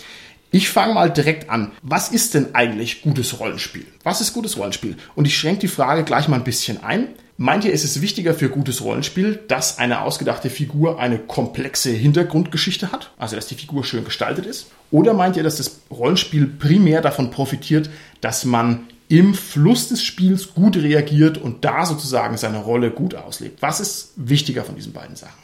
Ich 0.51 0.69
fange 0.69 0.93
mal 0.93 1.11
direkt 1.11 1.49
an. 1.49 1.73
Was 1.81 2.07
ist 2.07 2.33
denn 2.33 2.55
eigentlich 2.55 3.01
gutes 3.01 3.41
Rollenspiel? 3.41 3.87
Was 4.03 4.21
ist 4.21 4.31
gutes 4.31 4.57
Rollenspiel? 4.57 4.95
Und 5.15 5.25
ich 5.25 5.37
schränke 5.37 5.59
die 5.59 5.67
Frage 5.67 6.05
gleich 6.05 6.29
mal 6.29 6.37
ein 6.37 6.45
bisschen 6.45 6.81
ein. 6.81 7.09
Meint 7.39 7.65
ihr, 7.65 7.71
ist 7.71 7.83
es 7.83 8.01
wichtiger 8.01 8.33
für 8.33 8.49
gutes 8.49 8.81
Rollenspiel, 8.81 9.39
dass 9.47 9.77
eine 9.77 10.01
ausgedachte 10.01 10.49
Figur 10.49 10.99
eine 10.99 11.19
komplexe 11.19 11.91
Hintergrundgeschichte 11.91 12.91
hat? 12.91 13.11
Also, 13.19 13.35
dass 13.35 13.45
die 13.45 13.53
Figur 13.53 13.83
schön 13.83 14.03
gestaltet 14.03 14.47
ist? 14.47 14.71
Oder 14.89 15.13
meint 15.13 15.37
ihr, 15.37 15.43
dass 15.43 15.57
das 15.57 15.81
Rollenspiel 15.91 16.47
primär 16.47 17.01
davon 17.01 17.29
profitiert, 17.29 17.91
dass 18.21 18.43
man 18.43 18.87
im 19.07 19.35
Fluss 19.35 19.87
des 19.87 20.01
Spiels 20.01 20.55
gut 20.55 20.77
reagiert 20.77 21.37
und 21.37 21.63
da 21.63 21.85
sozusagen 21.85 22.37
seine 22.37 22.57
Rolle 22.57 22.89
gut 22.89 23.13
auslebt? 23.13 23.61
Was 23.61 23.79
ist 23.79 24.13
wichtiger 24.15 24.63
von 24.63 24.75
diesen 24.75 24.93
beiden 24.93 25.15
Sachen? 25.15 25.37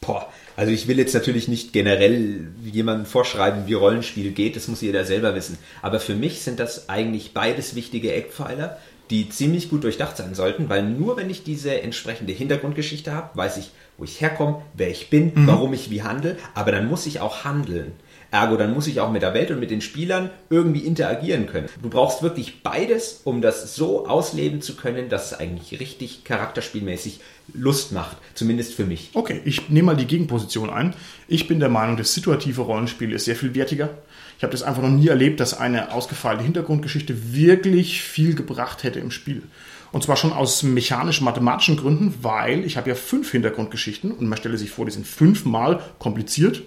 Boah, 0.00 0.28
also 0.56 0.70
ich 0.70 0.86
will 0.86 0.98
jetzt 0.98 1.14
natürlich 1.14 1.48
nicht 1.48 1.72
generell 1.72 2.46
jemandem 2.64 3.04
vorschreiben, 3.04 3.66
wie 3.66 3.74
Rollenspiel 3.74 4.30
geht, 4.30 4.54
das 4.54 4.68
muss 4.68 4.80
jeder 4.80 5.04
selber 5.04 5.34
wissen. 5.34 5.58
Aber 5.82 5.98
für 5.98 6.14
mich 6.14 6.42
sind 6.42 6.60
das 6.60 6.88
eigentlich 6.88 7.34
beides 7.34 7.74
wichtige 7.74 8.12
Eckpfeiler, 8.14 8.78
die 9.10 9.28
ziemlich 9.28 9.68
gut 9.68 9.84
durchdacht 9.84 10.16
sein 10.16 10.34
sollten, 10.34 10.68
weil 10.68 10.82
nur 10.82 11.16
wenn 11.16 11.30
ich 11.30 11.44
diese 11.44 11.80
entsprechende 11.80 12.32
Hintergrundgeschichte 12.32 13.12
habe, 13.12 13.36
weiß 13.36 13.58
ich, 13.58 13.70
wo 13.98 14.04
ich 14.04 14.20
herkomme, 14.20 14.62
wer 14.74 14.90
ich 14.90 15.10
bin, 15.10 15.32
mhm. 15.34 15.46
warum 15.46 15.72
ich 15.72 15.90
wie 15.90 16.02
handle, 16.02 16.36
aber 16.54 16.72
dann 16.72 16.88
muss 16.88 17.06
ich 17.06 17.20
auch 17.20 17.44
handeln. 17.44 17.92
Ergo, 18.30 18.56
dann 18.56 18.74
muss 18.74 18.86
ich 18.86 19.00
auch 19.00 19.10
mit 19.10 19.22
der 19.22 19.34
Welt 19.34 19.50
und 19.50 19.60
mit 19.60 19.70
den 19.70 19.80
Spielern 19.80 20.30
irgendwie 20.50 20.80
interagieren 20.80 21.46
können. 21.46 21.68
Du 21.82 21.88
brauchst 21.88 22.22
wirklich 22.22 22.62
beides, 22.62 23.20
um 23.24 23.40
das 23.40 23.74
so 23.74 24.06
ausleben 24.06 24.60
zu 24.60 24.76
können, 24.76 25.08
dass 25.08 25.32
es 25.32 25.38
eigentlich 25.38 25.78
richtig 25.80 26.24
charakterspielmäßig 26.24 27.20
Lust 27.54 27.92
macht. 27.92 28.16
Zumindest 28.34 28.74
für 28.74 28.84
mich. 28.84 29.10
Okay, 29.14 29.40
ich 29.44 29.68
nehme 29.68 29.86
mal 29.86 29.96
die 29.96 30.06
Gegenposition 30.06 30.70
ein. 30.70 30.94
Ich 31.28 31.46
bin 31.46 31.60
der 31.60 31.68
Meinung, 31.68 31.96
das 31.96 32.14
situative 32.14 32.62
Rollenspiel 32.62 33.12
ist 33.12 33.24
sehr 33.24 33.36
viel 33.36 33.54
wertiger. 33.54 33.90
Ich 34.36 34.42
habe 34.42 34.52
das 34.52 34.62
einfach 34.62 34.82
noch 34.82 34.90
nie 34.90 35.08
erlebt, 35.08 35.40
dass 35.40 35.58
eine 35.58 35.92
ausgefeilte 35.92 36.42
Hintergrundgeschichte 36.42 37.34
wirklich 37.34 38.02
viel 38.02 38.34
gebracht 38.34 38.82
hätte 38.82 38.98
im 38.98 39.10
Spiel. 39.10 39.42
Und 39.92 40.02
zwar 40.02 40.16
schon 40.16 40.32
aus 40.32 40.62
mechanisch-mathematischen 40.62 41.76
Gründen, 41.76 42.14
weil 42.20 42.64
ich 42.64 42.76
habe 42.76 42.90
ja 42.90 42.94
fünf 42.94 43.30
Hintergrundgeschichten 43.30 44.10
und 44.10 44.28
man 44.28 44.36
stelle 44.36 44.58
sich 44.58 44.70
vor, 44.70 44.84
die 44.84 44.90
sind 44.90 45.06
fünfmal 45.06 45.80
kompliziert 45.98 46.62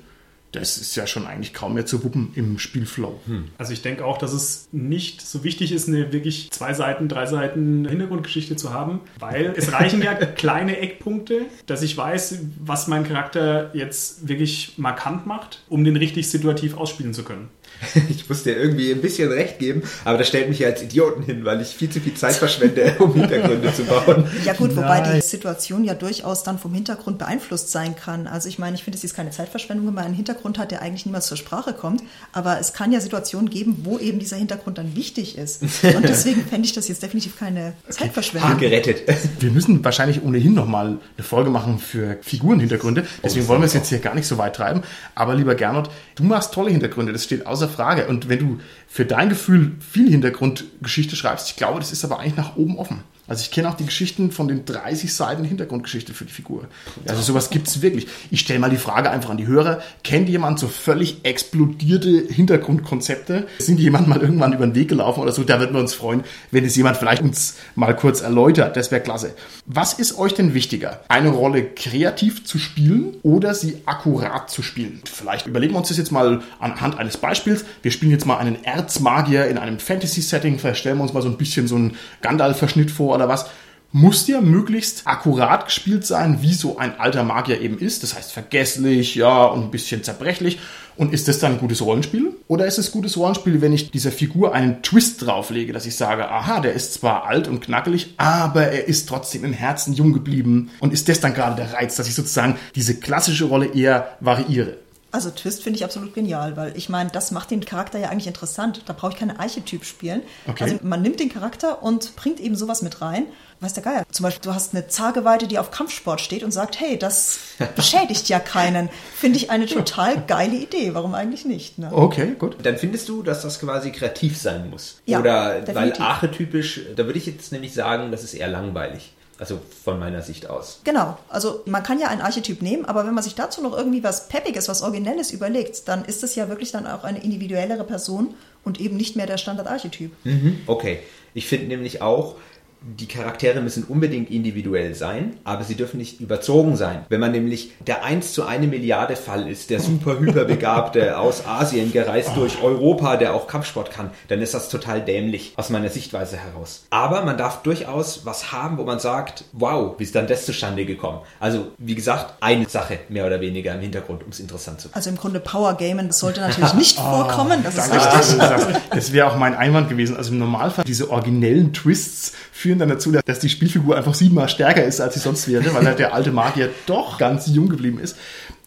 das 0.52 0.78
ist 0.78 0.96
ja 0.96 1.06
schon 1.06 1.28
eigentlich 1.28 1.54
kaum 1.54 1.76
mehr 1.76 1.86
zu 1.86 2.04
wuppen 2.04 2.32
im 2.36 2.60
Spielflow. 2.60 3.20
Hm. 3.26 3.46
Also 3.58 3.74
ich 3.74 3.82
denke 3.82 4.06
auch, 4.06 4.18
dass 4.18 4.34
es 4.34 4.68
nicht 4.72 5.22
so 5.22 5.44
wichtig 5.44 5.72
ist, 5.72 5.88
eine 5.88 6.12
wirklich 6.12 6.50
zwei 6.52 6.74
Seiten, 6.74 7.08
drei 7.08 7.26
Seiten 7.26 7.88
Hintergrundgeschichte 7.88 8.56
zu 8.56 8.74
haben, 8.74 9.02
weil 9.20 9.54
es 9.56 9.72
reichen 9.72 10.02
ja 10.02 10.14
kleine 10.36 10.78
Eckpunkte, 10.78 11.46
dass 11.66 11.82
ich 11.82 11.96
weiß, 11.96 12.40
was 12.60 12.88
mein 12.88 13.04
Charakter 13.08 13.72
jetzt 13.74 14.28
wirklich 14.28 14.74
markant 14.78 15.26
macht, 15.26 15.64
um 15.70 15.84
den 15.84 15.96
richtig 15.96 16.30
situativ 16.30 16.78
ausspielen 16.78 17.14
zu 17.14 17.24
können. 17.24 17.50
Ich 18.10 18.28
muss 18.28 18.44
dir 18.44 18.58
irgendwie 18.58 18.92
ein 18.92 19.02
bisschen 19.02 19.32
recht 19.32 19.60
geben, 19.60 19.84
aber 20.06 20.18
das 20.18 20.28
stellt 20.28 20.50
mich 20.50 20.60
ja 20.60 20.68
als 20.68 20.82
Idioten 20.82 21.24
hin, 21.24 21.46
weil 21.46 21.62
ich 21.62 21.70
viel 21.70 21.90
zu 21.90 22.00
viel 22.00 22.14
Zeit 22.14 22.36
verschwende, 22.36 22.96
um 23.00 23.14
Hintergründe 23.14 23.74
zu 23.74 23.84
bauen. 23.84 24.26
Ja 24.46 24.54
gut, 24.54 24.76
wobei 24.76 25.02
Nein. 25.02 25.16
die 25.16 25.22
Situation 25.22 25.84
ja 25.84 25.94
durchaus 25.94 26.44
dann 26.44 26.60
vom 26.60 26.74
Hintergrund 26.74 27.18
beeinflusst 27.18 27.72
sein 27.72 27.96
kann. 27.96 28.28
Also 28.28 28.50
ich 28.50 28.60
meine, 28.60 28.76
ich 28.76 28.84
finde, 28.84 28.98
es 28.98 29.04
ist 29.04 29.16
keine 29.16 29.32
Zeitverschwendung, 29.32 29.88
wenn 29.88 29.94
man 29.94 30.06
einen 30.06 30.14
Hintergrund 30.14 30.60
hat, 30.60 30.72
der 30.72 30.82
eigentlich 30.82 31.06
niemals 31.06 31.28
zur 31.28 31.38
Sprache 31.38 31.74
kommt. 31.74 32.04
Aber 32.32 32.60
es 32.60 32.74
kann 32.74 32.92
ja 32.92 33.00
Situationen 33.02 33.50
geben, 33.50 33.82
wo 33.84 33.98
eben 33.98 34.20
dieser 34.20 34.38
Hintergrund 34.38 34.78
dann 34.78 34.96
wichtig 34.96 35.38
ist. 35.38 35.62
Und 35.62 36.04
deswegen 36.08 36.46
fände 36.46 36.66
ich 36.66 36.74
das 36.74 36.88
jetzt 36.88 37.02
definitiv 37.04 37.38
keine 37.38 37.74
Zeitverschwendung. 37.90 38.54
Okay. 38.54 38.70
gerettet. 38.70 39.04
Wir 39.40 39.52
müssen 39.52 39.84
wahrscheinlich 39.84 40.24
ohnehin 40.24 40.54
nochmal 40.54 40.98
eine 41.18 41.26
Folge 41.26 41.50
machen 41.50 41.80
für 41.80 42.18
Figurenhintergründe. 42.22 43.06
Deswegen 43.24 43.48
wollen 43.48 43.62
wir 43.62 43.66
es 43.66 43.74
jetzt 43.74 43.90
hier 43.90 44.00
gar 44.00 44.16
nicht 44.16 44.28
so 44.28 44.38
weit 44.38 44.56
treiben. 44.56 44.84
Aber 45.16 45.36
lieber 45.36 45.56
Gernot, 45.56 45.90
du 46.20 46.26
machst 46.26 46.54
tolle 46.54 46.72
Hintergründe. 46.72 47.14
Das 47.14 47.24
steht 47.24 47.48
außer 47.48 47.70
Frage. 47.70 48.08
Und 48.08 48.30
wenn 48.30 48.40
du 48.40 48.60
für 48.88 49.06
dein 49.06 49.30
Gefühl 49.30 49.72
viel 49.80 50.10
Hintergrundgeschichte 50.10 51.16
schreibst, 51.16 51.50
ich 51.50 51.56
glaube, 51.56 51.80
das 51.80 51.92
ist 51.92 52.04
aber 52.04 52.20
eigentlich 52.20 52.36
nach 52.36 52.56
oben 52.56 52.78
offen. 52.78 53.04
Also 53.30 53.44
ich 53.44 53.52
kenne 53.52 53.70
auch 53.70 53.76
die 53.76 53.86
Geschichten 53.86 54.32
von 54.32 54.48
den 54.48 54.66
30 54.66 55.14
Seiten 55.14 55.44
Hintergrundgeschichte 55.44 56.14
für 56.14 56.26
die 56.26 56.34
Figur. 56.34 56.68
Also 57.08 57.22
sowas 57.22 57.50
gibt 57.50 57.68
es 57.68 57.82
wirklich. 57.82 58.08
Ich 58.32 58.40
stelle 58.42 58.60
mal 58.60 58.70
die 58.70 58.78
Frage 58.78 59.12
einfach 59.12 59.30
an 59.30 59.38
die 59.38 59.46
Hörer. 59.46 59.82
Kennt 60.04 60.28
jemand 60.30 60.60
so 60.60 60.68
völlig 60.68 61.20
explodierte 61.24 62.10
Hintergrundkonzepte? 62.34 63.48
Sind 63.60 63.80
jemand 63.80 64.08
mal 64.08 64.20
irgendwann 64.20 64.54
über 64.54 64.66
den 64.66 64.76
Weg 64.76 64.90
gelaufen 64.90 65.22
oder 65.22 65.32
so? 65.32 65.44
Da 65.44 65.60
würden 65.60 65.74
wir 65.74 65.80
uns 65.80 65.94
freuen, 65.94 66.24
wenn 66.50 66.66
es 66.66 66.76
jemand 66.76 66.98
vielleicht 66.98 67.22
uns 67.22 67.58
mal 67.76 67.96
kurz 67.96 68.22
erläutert. 68.22 68.76
Das 68.76 68.90
wäre 68.92 69.02
klasse. 69.02 69.36
Was 69.68 69.94
ist 69.94 70.18
euch 70.18 70.34
denn 70.34 70.56
wichtiger? 70.56 71.02
Eine 71.08 71.30
Rolle 71.30 71.64
kreativ 71.64 72.46
zu 72.46 72.58
spielen 72.58 73.18
oder 73.22 73.54
sie 73.54 73.78
akkurat 73.86 74.50
zu 74.50 74.64
spielen? 74.64 75.02
Vielleicht 75.06 75.46
überlegen 75.46 75.74
wir 75.74 75.78
uns 75.78 75.90
das 75.90 75.98
jetzt 75.98 76.12
mal 76.12 76.42
anhand 76.60 76.98
eines 76.98 77.18
Beispiels. 77.18 77.64
Wir 77.84 77.92
spielen 77.92 78.12
jetzt 78.12 78.26
mal 78.26 78.38
einen 78.38 78.64
Erzmagier 78.64 79.48
in 79.48 79.60
einem 79.60 79.78
Fantasy-Setting. 79.78 80.58
Vielleicht 80.58 80.80
stellen 80.80 80.98
wir 80.98 81.04
uns 81.04 81.14
mal 81.14 81.22
so 81.22 81.30
ein 81.30 81.38
bisschen 81.38 81.68
so 81.68 81.76
einen 81.76 81.96
Gandalf-Verschnitt 82.22 82.90
vor 82.90 83.19
oder 83.20 83.30
was, 83.30 83.46
muss 83.92 84.26
dir 84.26 84.42
möglichst 84.42 85.08
akkurat 85.08 85.66
gespielt 85.66 86.06
sein, 86.06 86.42
wie 86.42 86.54
so 86.54 86.78
ein 86.78 87.00
alter 87.00 87.24
Magier 87.24 87.60
eben 87.60 87.80
ist. 87.80 88.04
Das 88.04 88.16
heißt 88.16 88.32
vergesslich, 88.32 89.16
ja, 89.16 89.46
und 89.46 89.64
ein 89.64 89.72
bisschen 89.72 90.04
zerbrechlich. 90.04 90.60
Und 90.96 91.14
ist 91.14 91.28
das 91.28 91.40
dann 91.40 91.54
ein 91.54 91.60
gutes 91.60 91.82
Rollenspiel? 91.82 92.34
Oder 92.48 92.66
ist 92.66 92.78
es 92.78 92.92
gutes 92.92 93.18
Rollenspiel, 93.18 93.62
wenn 93.62 93.72
ich 93.74 93.90
dieser 93.90 94.12
Figur 94.12 94.54
einen 94.54 94.84
Twist 94.84 95.26
drauflege, 95.26 95.72
dass 95.72 95.86
ich 95.86 95.96
sage, 95.96 96.30
aha, 96.30 96.60
der 96.60 96.74
ist 96.74 96.94
zwar 96.94 97.26
alt 97.26 97.48
und 97.48 97.62
knackelig, 97.62 98.14
aber 98.18 98.64
er 98.64 98.88
ist 98.88 99.08
trotzdem 99.08 99.46
im 99.46 99.54
Herzen 99.54 99.94
jung 99.94 100.12
geblieben. 100.12 100.70
Und 100.80 100.94
ist 100.94 101.08
das 101.08 101.22
dann 101.22 101.34
gerade 101.34 101.56
der 101.56 101.74
Reiz, 101.74 101.96
dass 101.96 102.10
ich 102.10 102.16
sozusagen 102.16 102.58
diese 102.76 102.96
klassische 102.96 103.46
Rolle 103.46 103.68
eher 103.68 104.18
variiere? 104.20 104.76
Also 105.12 105.32
Twist 105.32 105.64
finde 105.64 105.78
ich 105.78 105.84
absolut 105.84 106.14
genial, 106.14 106.56
weil 106.56 106.78
ich 106.78 106.90
meine, 106.90 107.10
das 107.10 107.32
macht 107.32 107.52
den 107.52 107.66
Charakter 107.66 107.98
ja 107.98 108.10
eigentlich 108.10 108.28
interessant. 108.28 108.84
Da 108.86 108.94
brauche 108.94 109.14
ich 109.14 109.18
keine 109.18 109.40
Archetyp 109.40 109.84
spielen. 109.84 110.22
Okay. 110.48 110.64
Also 110.64 110.76
man 110.84 111.02
nimmt 111.02 111.20
den 111.20 111.30
Charakter 111.30 111.82
und 111.82 112.16
bringt 112.16 112.40
eben 112.40 112.56
sowas 112.56 112.82
mit 112.82 113.02
rein. 113.02 113.26
Weiß 113.62 113.74
der 113.74 113.84
Geier. 113.84 114.04
Zum 114.10 114.24
Beispiel, 114.24 114.50
du 114.50 114.56
hast 114.56 114.74
eine 114.74 114.88
Zageweite, 114.88 115.48
die 115.48 115.60
auf 115.60 115.72
Kampfsport 115.72 116.22
steht 116.22 116.44
und 116.44 116.52
sagt, 116.52 116.80
hey, 116.80 116.98
das 116.98 117.40
beschädigt 117.76 118.30
ja 118.30 118.40
keinen. 118.40 118.90
Finde 119.16 119.38
ich 119.38 119.50
eine 119.52 119.66
total 119.66 120.22
geile 120.28 120.56
Idee. 120.56 120.94
Warum 120.94 121.14
eigentlich 121.14 121.44
nicht? 121.44 121.78
Ne? 121.78 121.90
Okay, 121.92 122.36
gut. 122.38 122.58
Dann 122.64 122.78
findest 122.78 123.10
du, 123.10 123.22
dass 123.22 123.42
das 123.42 123.60
quasi 123.60 123.92
kreativ 123.92 124.38
sein 124.38 124.70
muss. 124.70 125.02
Ja, 125.06 125.20
Oder 125.20 125.62
definitiv. 125.62 126.00
weil 126.00 126.08
archetypisch, 126.08 126.82
da 126.96 127.06
würde 127.06 127.20
ich 127.20 127.26
jetzt 127.26 127.52
nämlich 127.52 127.74
sagen, 127.74 128.12
das 128.12 128.24
ist 128.24 128.34
eher 128.34 128.48
langweilig. 128.48 129.12
Also 129.40 129.60
von 129.84 130.00
meiner 130.00 130.22
Sicht 130.22 130.50
aus. 130.50 130.82
Genau. 130.84 131.18
Also 131.30 131.64
man 131.66 131.82
kann 131.82 132.00
ja 132.00 132.10
einen 132.10 132.20
Archetyp 132.20 132.62
nehmen, 132.62 132.84
aber 132.86 133.08
wenn 133.08 133.14
man 133.14 133.24
sich 133.24 133.36
dazu 133.36 133.62
noch 133.62 133.76
irgendwie 133.76 134.04
was 134.04 134.28
Peppiges, 134.28 134.68
was 134.68 134.82
Originelles 134.82 135.32
überlegt, 135.32 135.88
dann 135.88 136.04
ist 136.04 136.24
das 136.24 136.36
ja 136.36 136.50
wirklich 136.50 136.72
dann 136.72 136.86
auch 136.86 137.06
eine 137.06 137.24
individuellere 137.24 137.86
Person 137.86 138.34
und 138.66 138.82
eben 138.82 138.98
nicht 138.98 139.16
mehr 139.16 139.28
der 139.28 139.38
Standardarchetyp. 139.38 140.12
Mhm. 140.26 140.60
Okay. 140.68 141.00
Ich 141.34 141.48
finde 141.48 141.68
nämlich 141.68 142.02
auch, 142.02 142.36
die 142.82 143.08
Charaktere 143.08 143.62
müssen 143.62 143.84
unbedingt 143.84 144.32
individuell 144.32 144.96
sein, 144.96 145.38
aber 145.44 145.64
sie 145.64 145.76
dürfen 145.76 145.98
nicht 145.98 146.22
überzogen 146.22 146.78
sein. 146.78 147.06
Wenn 147.10 147.20
man 147.20 147.32
nämlich 147.32 147.72
der 147.86 148.04
1 148.04 148.34
zu 148.34 148.46
1 148.46 148.68
Milliarde 148.68 149.18
Fall 149.18 149.50
ist, 149.50 149.70
der 149.70 149.82
super 149.82 150.18
hyperbegabte 150.20 151.18
aus 151.20 151.46
Asien 151.46 151.92
gereist 151.92 152.32
durch 152.36 152.62
Europa, 152.62 153.18
der 153.18 153.34
auch 153.34 153.48
Kampfsport 153.48 153.92
kann, 153.92 154.12
dann 154.30 154.42
ist 154.42 154.54
das 154.54 154.70
total 154.70 155.02
dämlich 155.02 155.54
aus 155.58 155.70
meiner 155.70 155.90
Sichtweise 155.90 156.38
heraus. 156.38 156.86
Aber 156.90 157.24
man 157.26 157.38
darf 157.38 157.64
durchaus 157.64 158.26
was 158.26 158.54
haben, 158.54 158.78
wo 158.78 158.84
man 158.84 159.00
sagt, 159.00 159.44
wow, 159.52 159.96
wie 159.98 160.04
ist 160.04 160.16
dann 160.16 160.28
das 160.28 160.46
zustande 160.46 160.86
gekommen? 160.86 161.20
Also, 161.40 161.68
wie 161.78 161.96
gesagt, 161.96 162.36
eine 162.40 162.68
Sache 162.70 163.00
mehr 163.10 163.26
oder 163.26 163.42
weniger 163.42 163.74
im 163.74 163.82
Hintergrund, 163.82 164.24
um 164.24 164.30
es 164.30 164.40
interessant 164.40 164.80
zu 164.80 164.88
machen. 164.88 164.96
Also 164.96 165.10
im 165.10 165.18
Grunde 165.18 165.42
Power 165.42 165.76
Gamen, 165.76 166.08
das 166.08 166.20
sollte 166.20 166.40
natürlich 166.48 166.74
nicht 166.76 166.98
vorkommen, 166.98 167.62
das 167.64 167.76
ist 167.76 167.94
richtig. 167.94 168.82
Das 168.92 169.12
wäre 169.12 169.28
auch 169.28 169.36
mein 169.38 169.56
Einwand 169.56 169.90
gewesen. 169.90 170.16
Also 170.16 170.32
im 170.32 170.40
Normalfall 170.40 170.86
diese 170.86 171.10
originellen 171.10 171.74
Twists 171.74 172.34
führen 172.70 172.78
dann 172.78 172.90
dazu, 172.90 173.12
dass 173.12 173.40
die 173.40 173.50
Spielfigur 173.50 173.98
einfach 173.98 174.14
siebenmal 174.14 174.48
stärker 174.48 174.84
ist, 174.84 175.02
als 175.02 175.16
sie 175.16 175.20
sonst 175.20 175.48
wäre, 175.48 175.74
weil 175.74 175.88
halt 175.88 175.98
der 175.98 176.14
alte 176.14 176.32
Magier 176.32 176.70
doch 176.86 177.18
ganz 177.18 177.48
jung 177.48 177.68
geblieben 177.68 178.00
ist. 178.00 178.16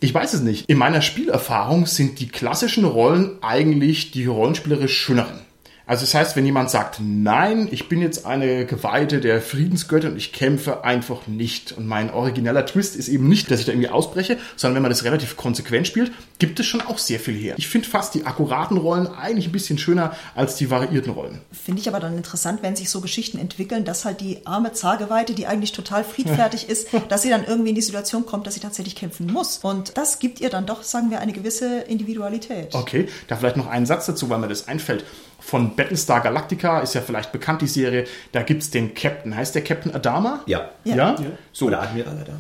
Ich 0.01 0.13
weiß 0.13 0.35
es 0.35 0.41
nicht. 0.41 0.69
In 0.69 0.77
meiner 0.77 1.03
Spielerfahrung 1.03 1.87
sind 1.87 2.19
die 2.19 2.27
klassischen 2.27 2.85
Rollen 2.85 3.39
eigentlich 3.43 4.11
die 4.11 4.27
rollenspielerisch 4.27 4.99
schöneren. 4.99 5.39
Also 5.87 6.03
das 6.03 6.15
heißt, 6.15 6.37
wenn 6.37 6.47
jemand 6.47 6.71
sagt, 6.71 7.01
nein, 7.01 7.69
ich 7.71 7.89
bin 7.89 8.01
jetzt 8.01 8.25
eine 8.25 8.67
Geweihte 8.67 9.21
der 9.21 9.43
Friedensgötter 9.43 10.09
und 10.09 10.17
ich 10.17 10.33
kämpfe 10.33 10.85
einfach 10.85 11.27
nicht. 11.27 11.73
Und 11.73 11.87
mein 11.87 12.11
origineller 12.11 12.65
Twist 12.67 12.97
ist 12.97 13.09
eben 13.09 13.29
nicht, 13.29 13.51
dass 13.51 13.61
ich 13.61 13.67
da 13.67 13.73
irgendwie 13.73 13.89
ausbreche, 13.89 14.39
sondern 14.57 14.77
wenn 14.77 14.83
man 14.83 14.91
das 14.91 15.05
relativ 15.05 15.37
konsequent 15.37 15.87
spielt, 15.87 16.13
gibt 16.39 16.61
es 16.61 16.67
schon 16.67 16.81
auch 16.81 16.99
sehr 16.99 17.19
viel 17.19 17.35
her. 17.35 17.55
Ich 17.59 17.69
finde 17.69 17.89
fast 17.89 18.15
die 18.15 18.25
akkuraten 18.27 18.77
Rollen 18.77 19.07
eigentlich 19.07 19.47
ein 19.47 19.53
bisschen 19.53 19.79
schöner 19.79 20.17
als 20.35 20.57
die 20.57 20.71
variierten 20.71 21.13
Rollen. 21.13 21.41
Finde 21.53 21.81
ich 21.81 21.89
aber 21.89 22.01
dann 22.01 22.17
interessant, 22.17 22.63
wenn 22.63 22.77
sich 22.77 22.89
so 22.89 23.01
Geschichten 23.01 23.39
entwickeln, 23.39 23.85
dass 23.85 24.05
halt 24.05 24.21
die 24.21 24.47
arme 24.47 24.73
Zageweite, 24.73 25.35
die 25.35 25.47
eigentlich 25.47 25.73
total 25.73 26.05
friedfertig 26.05 26.69
ist, 26.69 26.89
dass 27.09 27.23
sie 27.23 27.31
dann 27.31 27.45
irgendwie 27.45 27.71
in 27.71 27.75
die 27.75 27.83
Situation 27.83 28.25
kommt, 28.25 28.47
dass 28.47 28.55
sie 28.55 28.61
tatsächlich 28.61 28.95
kämpfen 28.95 29.27
muss. 29.33 29.59
Und 29.59 29.97
das 29.97 30.21
gibt 30.21 30.41
ihr 30.41 30.51
dann 30.51 30.67
doch, 30.67 30.83
sagen 30.83 31.11
wir, 31.11 31.21
eine 31.21 31.33
gewisse 31.33 31.81
Individualität. 31.81 32.75
Okay, 32.75 33.09
da 33.29 33.37
vielleicht 33.37 33.57
noch 33.57 33.67
einen 33.67 33.87
Satz 33.87 34.07
dazu, 34.07 34.31
weil 34.31 34.39
mir 34.39 34.49
das 34.49 34.69
einfällt. 34.69 35.05
Von 35.45 35.77
Battlestar 35.77 36.21
Galactica 36.21 36.81
ist 36.81 36.95
ja 36.95 37.01
vielleicht 37.01 37.33
bekannt 37.33 37.63
die 37.63 37.67
Serie. 37.67 38.07
Da 38.31 38.43
gibt 38.43 38.63
es 38.63 38.71
den 38.71 38.95
Captain. 38.95 39.37
Heißt 39.37 39.55
der 39.55 39.65
Captain 39.65 39.93
Adama? 39.95 40.41
Ja. 40.47 40.71
Ja. 40.85 41.17
So, 41.53 41.67
Oder 41.67 41.83
Admiral 41.83 42.17
Adama? 42.19 42.39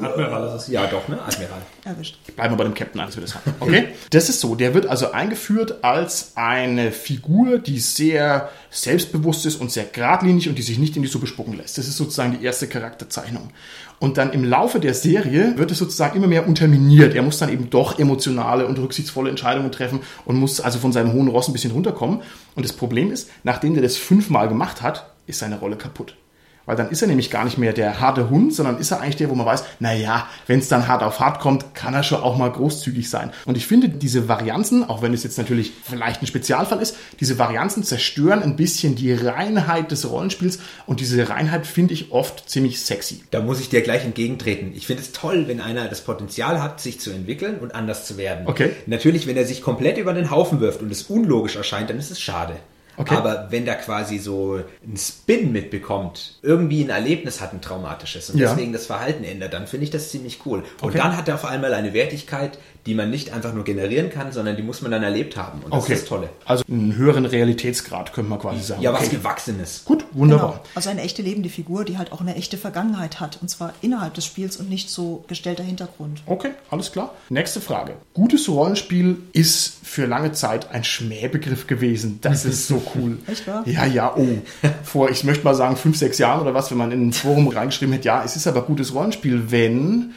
Admiral 0.00 0.46
ist 0.48 0.62
es. 0.62 0.68
Ja, 0.68 0.86
doch, 0.86 1.08
ne? 1.08 1.20
Admiral. 1.20 1.62
Erwischt. 1.84 2.16
bleiben 2.34 2.54
wir 2.54 2.58
bei 2.58 2.64
dem 2.64 2.74
Captain 2.74 3.00
an, 3.00 3.06
dass 3.06 3.16
wir 3.16 3.22
das 3.22 3.34
haben. 3.34 3.54
Okay? 3.60 3.88
Das 4.10 4.28
ist 4.28 4.40
so. 4.40 4.54
Der 4.54 4.74
wird 4.74 4.86
also 4.86 5.12
eingeführt 5.12 5.82
als 5.82 6.32
eine 6.36 6.92
Figur, 6.92 7.58
die 7.58 7.78
sehr 7.78 8.50
selbstbewusst 8.70 9.46
ist 9.46 9.60
und 9.60 9.70
sehr 9.70 9.84
geradlinig 9.84 10.48
und 10.48 10.56
die 10.56 10.62
sich 10.62 10.78
nicht 10.78 10.96
in 10.96 11.02
die 11.02 11.08
Suppe 11.08 11.26
spucken 11.26 11.56
lässt. 11.56 11.78
Das 11.78 11.88
ist 11.88 11.96
sozusagen 11.96 12.38
die 12.38 12.44
erste 12.44 12.66
Charakterzeichnung. 12.66 13.50
Und 14.00 14.18
dann 14.18 14.32
im 14.32 14.44
Laufe 14.44 14.80
der 14.80 14.94
Serie 14.94 15.56
wird 15.56 15.70
es 15.70 15.78
sozusagen 15.78 16.16
immer 16.16 16.26
mehr 16.26 16.46
unterminiert. 16.48 17.14
Er 17.14 17.22
muss 17.22 17.38
dann 17.38 17.50
eben 17.50 17.70
doch 17.70 17.98
emotionale 17.98 18.66
und 18.66 18.78
rücksichtsvolle 18.78 19.30
Entscheidungen 19.30 19.70
treffen 19.70 20.00
und 20.24 20.36
muss 20.36 20.60
also 20.60 20.78
von 20.78 20.92
seinem 20.92 21.12
hohen 21.12 21.28
Ross 21.28 21.48
ein 21.48 21.52
bisschen 21.52 21.70
runterkommen. 21.70 22.20
Und 22.54 22.64
das 22.64 22.72
Problem 22.72 23.12
ist, 23.12 23.30
nachdem 23.44 23.76
er 23.76 23.82
das 23.82 23.96
fünfmal 23.96 24.48
gemacht 24.48 24.82
hat, 24.82 25.12
ist 25.26 25.38
seine 25.38 25.58
Rolle 25.58 25.76
kaputt. 25.76 26.16
Weil 26.66 26.76
dann 26.76 26.90
ist 26.90 27.02
er 27.02 27.08
nämlich 27.08 27.30
gar 27.30 27.44
nicht 27.44 27.58
mehr 27.58 27.72
der 27.72 28.00
harte 28.00 28.30
Hund, 28.30 28.54
sondern 28.54 28.78
ist 28.78 28.90
er 28.90 29.00
eigentlich 29.00 29.16
der, 29.16 29.30
wo 29.30 29.34
man 29.34 29.46
weiß, 29.46 29.64
naja, 29.80 30.28
wenn 30.46 30.60
es 30.60 30.68
dann 30.68 30.86
hart 30.88 31.02
auf 31.02 31.20
hart 31.20 31.40
kommt, 31.40 31.74
kann 31.74 31.94
er 31.94 32.02
schon 32.02 32.22
auch 32.22 32.36
mal 32.36 32.50
großzügig 32.50 33.10
sein. 33.10 33.32
Und 33.46 33.56
ich 33.56 33.66
finde, 33.66 33.88
diese 33.88 34.28
Varianzen, 34.28 34.88
auch 34.88 35.02
wenn 35.02 35.12
es 35.12 35.24
jetzt 35.24 35.38
natürlich 35.38 35.72
vielleicht 35.82 36.22
ein 36.22 36.26
Spezialfall 36.26 36.80
ist, 36.80 36.96
diese 37.20 37.38
Varianzen 37.38 37.82
zerstören 37.82 38.42
ein 38.42 38.56
bisschen 38.56 38.94
die 38.94 39.12
Reinheit 39.12 39.90
des 39.90 40.08
Rollenspiels 40.08 40.60
und 40.86 41.00
diese 41.00 41.28
Reinheit 41.28 41.66
finde 41.66 41.94
ich 41.94 42.12
oft 42.12 42.48
ziemlich 42.48 42.80
sexy. 42.80 43.24
Da 43.30 43.40
muss 43.40 43.60
ich 43.60 43.68
dir 43.68 43.82
gleich 43.82 44.04
entgegentreten. 44.04 44.72
Ich 44.74 44.86
finde 44.86 45.02
es 45.02 45.12
toll, 45.12 45.48
wenn 45.48 45.60
einer 45.60 45.88
das 45.88 46.02
Potenzial 46.02 46.62
hat, 46.62 46.80
sich 46.80 47.00
zu 47.00 47.10
entwickeln 47.10 47.58
und 47.58 47.74
anders 47.74 48.06
zu 48.06 48.16
werden. 48.16 48.46
Okay. 48.46 48.70
Natürlich, 48.86 49.26
wenn 49.26 49.36
er 49.36 49.46
sich 49.46 49.62
komplett 49.62 49.98
über 49.98 50.12
den 50.12 50.30
Haufen 50.30 50.60
wirft 50.60 50.82
und 50.82 50.92
es 50.92 51.02
unlogisch 51.04 51.56
erscheint, 51.56 51.90
dann 51.90 51.98
ist 51.98 52.10
es 52.10 52.20
schade. 52.20 52.56
Okay. 52.96 53.14
Aber 53.14 53.46
wenn 53.50 53.64
der 53.64 53.76
quasi 53.76 54.18
so 54.18 54.60
einen 54.84 54.96
Spin 54.96 55.50
mitbekommt, 55.52 56.38
irgendwie 56.42 56.82
ein 56.84 56.90
Erlebnis 56.90 57.40
hat, 57.40 57.52
ein 57.52 57.60
traumatisches 57.62 58.30
und 58.30 58.38
Ja. 58.38 58.50
deswegen 58.50 58.72
das 58.72 58.86
Verhalten 58.86 59.24
ändert, 59.24 59.54
dann 59.54 59.66
finde 59.66 59.84
ich 59.84 59.90
das 59.90 60.10
ziemlich 60.10 60.40
cool. 60.44 60.60
Und 60.80 60.88
Okay. 60.90 60.98
dann 60.98 61.16
hat 61.16 61.26
er 61.28 61.36
auf 61.36 61.44
einmal 61.44 61.72
eine 61.74 61.94
Wertigkeit, 61.94 62.58
die 62.86 62.94
man 62.94 63.10
nicht 63.10 63.32
einfach 63.32 63.52
nur 63.54 63.62
generieren 63.64 64.10
kann, 64.10 64.32
sondern 64.32 64.56
die 64.56 64.62
muss 64.62 64.82
man 64.82 64.90
dann 64.90 65.02
erlebt 65.02 65.36
haben. 65.36 65.60
Und 65.62 65.72
das 65.72 65.84
Okay. 65.84 65.92
ist 65.94 66.02
das 66.02 66.08
Tolle. 66.08 66.30
Also 66.44 66.64
einen 66.68 66.96
höheren 66.96 67.26
Realitätsgrad, 67.26 68.12
könnte 68.12 68.28
man 68.30 68.38
quasi 68.40 68.60
sagen. 68.62 68.82
Ja, 68.82 68.92
was 68.92 69.02
okay. 69.06 69.16
Gewachsenes. 69.16 69.84
Gut, 69.84 70.04
wunderbar. 70.12 70.52
Genau. 70.54 70.62
Also 70.74 70.90
eine 70.90 71.02
echte 71.02 71.22
lebende 71.22 71.48
Figur, 71.48 71.84
die 71.84 71.96
halt 71.98 72.10
auch 72.12 72.20
eine 72.20 72.34
echte 72.34 72.58
Vergangenheit 72.58 73.20
hat. 73.20 73.38
Und 73.40 73.48
zwar 73.48 73.72
innerhalb 73.82 74.14
des 74.14 74.26
Spiels 74.26 74.56
und 74.56 74.68
nicht 74.68 74.90
so 74.90 75.24
gestellter 75.28 75.62
Hintergrund. 75.62 76.22
Okay, 76.26 76.50
alles 76.70 76.90
klar. 76.92 77.14
Nächste 77.28 77.60
Frage. 77.60 77.94
Gutes 78.14 78.48
Rollenspiel 78.48 79.18
ist 79.32 79.74
für 79.84 80.06
lange 80.06 80.32
Zeit 80.32 80.70
ein 80.72 80.82
Schmähbegriff 80.82 81.66
gewesen. 81.68 82.18
Das 82.20 82.44
ist 82.44 82.66
so 82.66 82.82
cool. 82.96 83.18
Echt 83.26 83.46
wahr? 83.46 83.62
Ja, 83.66 83.86
ja, 83.86 84.12
oh. 84.16 84.26
Vor, 84.82 85.10
ich 85.10 85.22
möchte 85.24 85.44
mal 85.44 85.54
sagen, 85.54 85.76
fünf, 85.76 85.96
sechs 85.96 86.18
Jahren 86.18 86.40
oder 86.40 86.54
was, 86.54 86.70
wenn 86.70 86.78
man 86.78 86.90
in 86.90 87.08
ein 87.08 87.12
Forum 87.12 87.46
reingeschrieben 87.48 87.92
hätte, 87.92 88.06
ja, 88.06 88.24
es 88.24 88.34
ist 88.36 88.46
aber 88.46 88.62
gutes 88.62 88.94
Rollenspiel, 88.94 89.50
wenn 89.52 90.14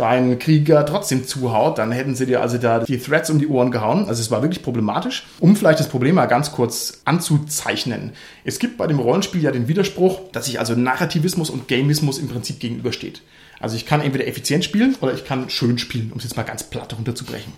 dein 0.00 0.38
Krieger 0.38 0.86
trotzdem 0.86 1.26
zuhaut, 1.26 1.78
dann 1.78 1.92
hätten 1.92 2.14
sie 2.14 2.26
dir 2.26 2.40
also 2.40 2.58
da 2.58 2.80
die 2.80 2.98
Threads 2.98 3.30
um 3.30 3.38
die 3.38 3.46
Ohren 3.46 3.70
gehauen. 3.70 4.08
Also 4.08 4.20
es 4.20 4.30
war 4.30 4.42
wirklich 4.42 4.62
problematisch. 4.62 5.26
Um 5.38 5.54
vielleicht 5.54 5.78
das 5.78 5.88
Problem 5.88 6.14
mal 6.14 6.26
ganz 6.26 6.52
kurz 6.52 7.02
anzuzeichnen. 7.04 8.12
Es 8.44 8.58
gibt 8.58 8.78
bei 8.78 8.86
dem 8.86 8.98
Rollenspiel 8.98 9.42
ja 9.42 9.50
den 9.50 9.68
Widerspruch, 9.68 10.20
dass 10.32 10.46
sich 10.46 10.58
also 10.58 10.74
Narrativismus 10.74 11.50
und 11.50 11.68
Gamismus 11.68 12.18
im 12.18 12.28
Prinzip 12.28 12.60
gegenübersteht. 12.60 13.22
Also 13.60 13.76
ich 13.76 13.84
kann 13.84 14.00
entweder 14.00 14.26
effizient 14.26 14.64
spielen 14.64 14.96
oder 15.02 15.12
ich 15.12 15.26
kann 15.26 15.50
schön 15.50 15.76
spielen, 15.78 16.10
um 16.12 16.18
es 16.18 16.24
jetzt 16.24 16.36
mal 16.36 16.44
ganz 16.44 16.64
platt 16.64 16.96
runterzubrechen. 16.96 17.52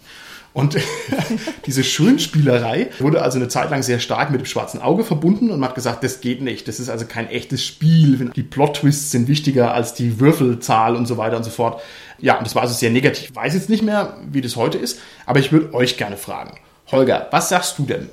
Und 0.55 0.77
diese 1.67 1.83
Schönspielerei 1.83 2.91
wurde 2.99 3.23
also 3.23 3.39
eine 3.39 3.49
Zeit 3.49 3.71
lang 3.71 3.83
sehr 3.83 4.01
stark 4.01 4.31
mit 4.31 4.41
dem 4.41 4.45
schwarzen 4.45 4.83
Auge 4.83 5.03
verbunden 5.03 5.51
und 5.51 5.61
man 5.61 5.71
hat 5.71 5.75
gesagt, 5.75 6.05
das 6.05 6.21
geht 6.21 6.43
nicht. 6.43 6.69
Das 6.69 6.79
ist 6.79 6.91
also 6.91 7.07
kein 7.07 7.29
echtes 7.29 7.65
Spiel. 7.65 8.31
Die 8.37 8.43
Plot-Twists 8.43 9.11
sind 9.11 9.29
wichtiger 9.29 9.73
als 9.73 9.95
die 9.95 10.21
Würfelzahl 10.21 10.95
und 10.95 11.07
so 11.07 11.17
weiter 11.17 11.39
und 11.39 11.45
so 11.45 11.51
fort. 11.51 11.81
Ja, 12.23 12.39
und 12.39 12.47
das 12.47 12.55
war 12.55 12.63
also 12.63 12.73
sehr 12.73 12.91
negativ. 12.91 13.31
Ich 13.31 13.37
weiß 13.37 13.53
jetzt 13.53 13.69
nicht 13.69 13.83
mehr, 13.83 14.17
wie 14.31 14.41
das 14.41 14.57
heute 14.57 14.79
ist, 14.79 14.99
aber 15.27 15.41
ich 15.41 15.53
würde 15.53 15.75
euch 15.75 15.99
gerne 15.99 16.17
fragen. 16.17 16.59
Holger, 16.91 17.29
was 17.31 17.51
sagst 17.51 17.79
du 17.79 17.85
denn? 17.85 18.09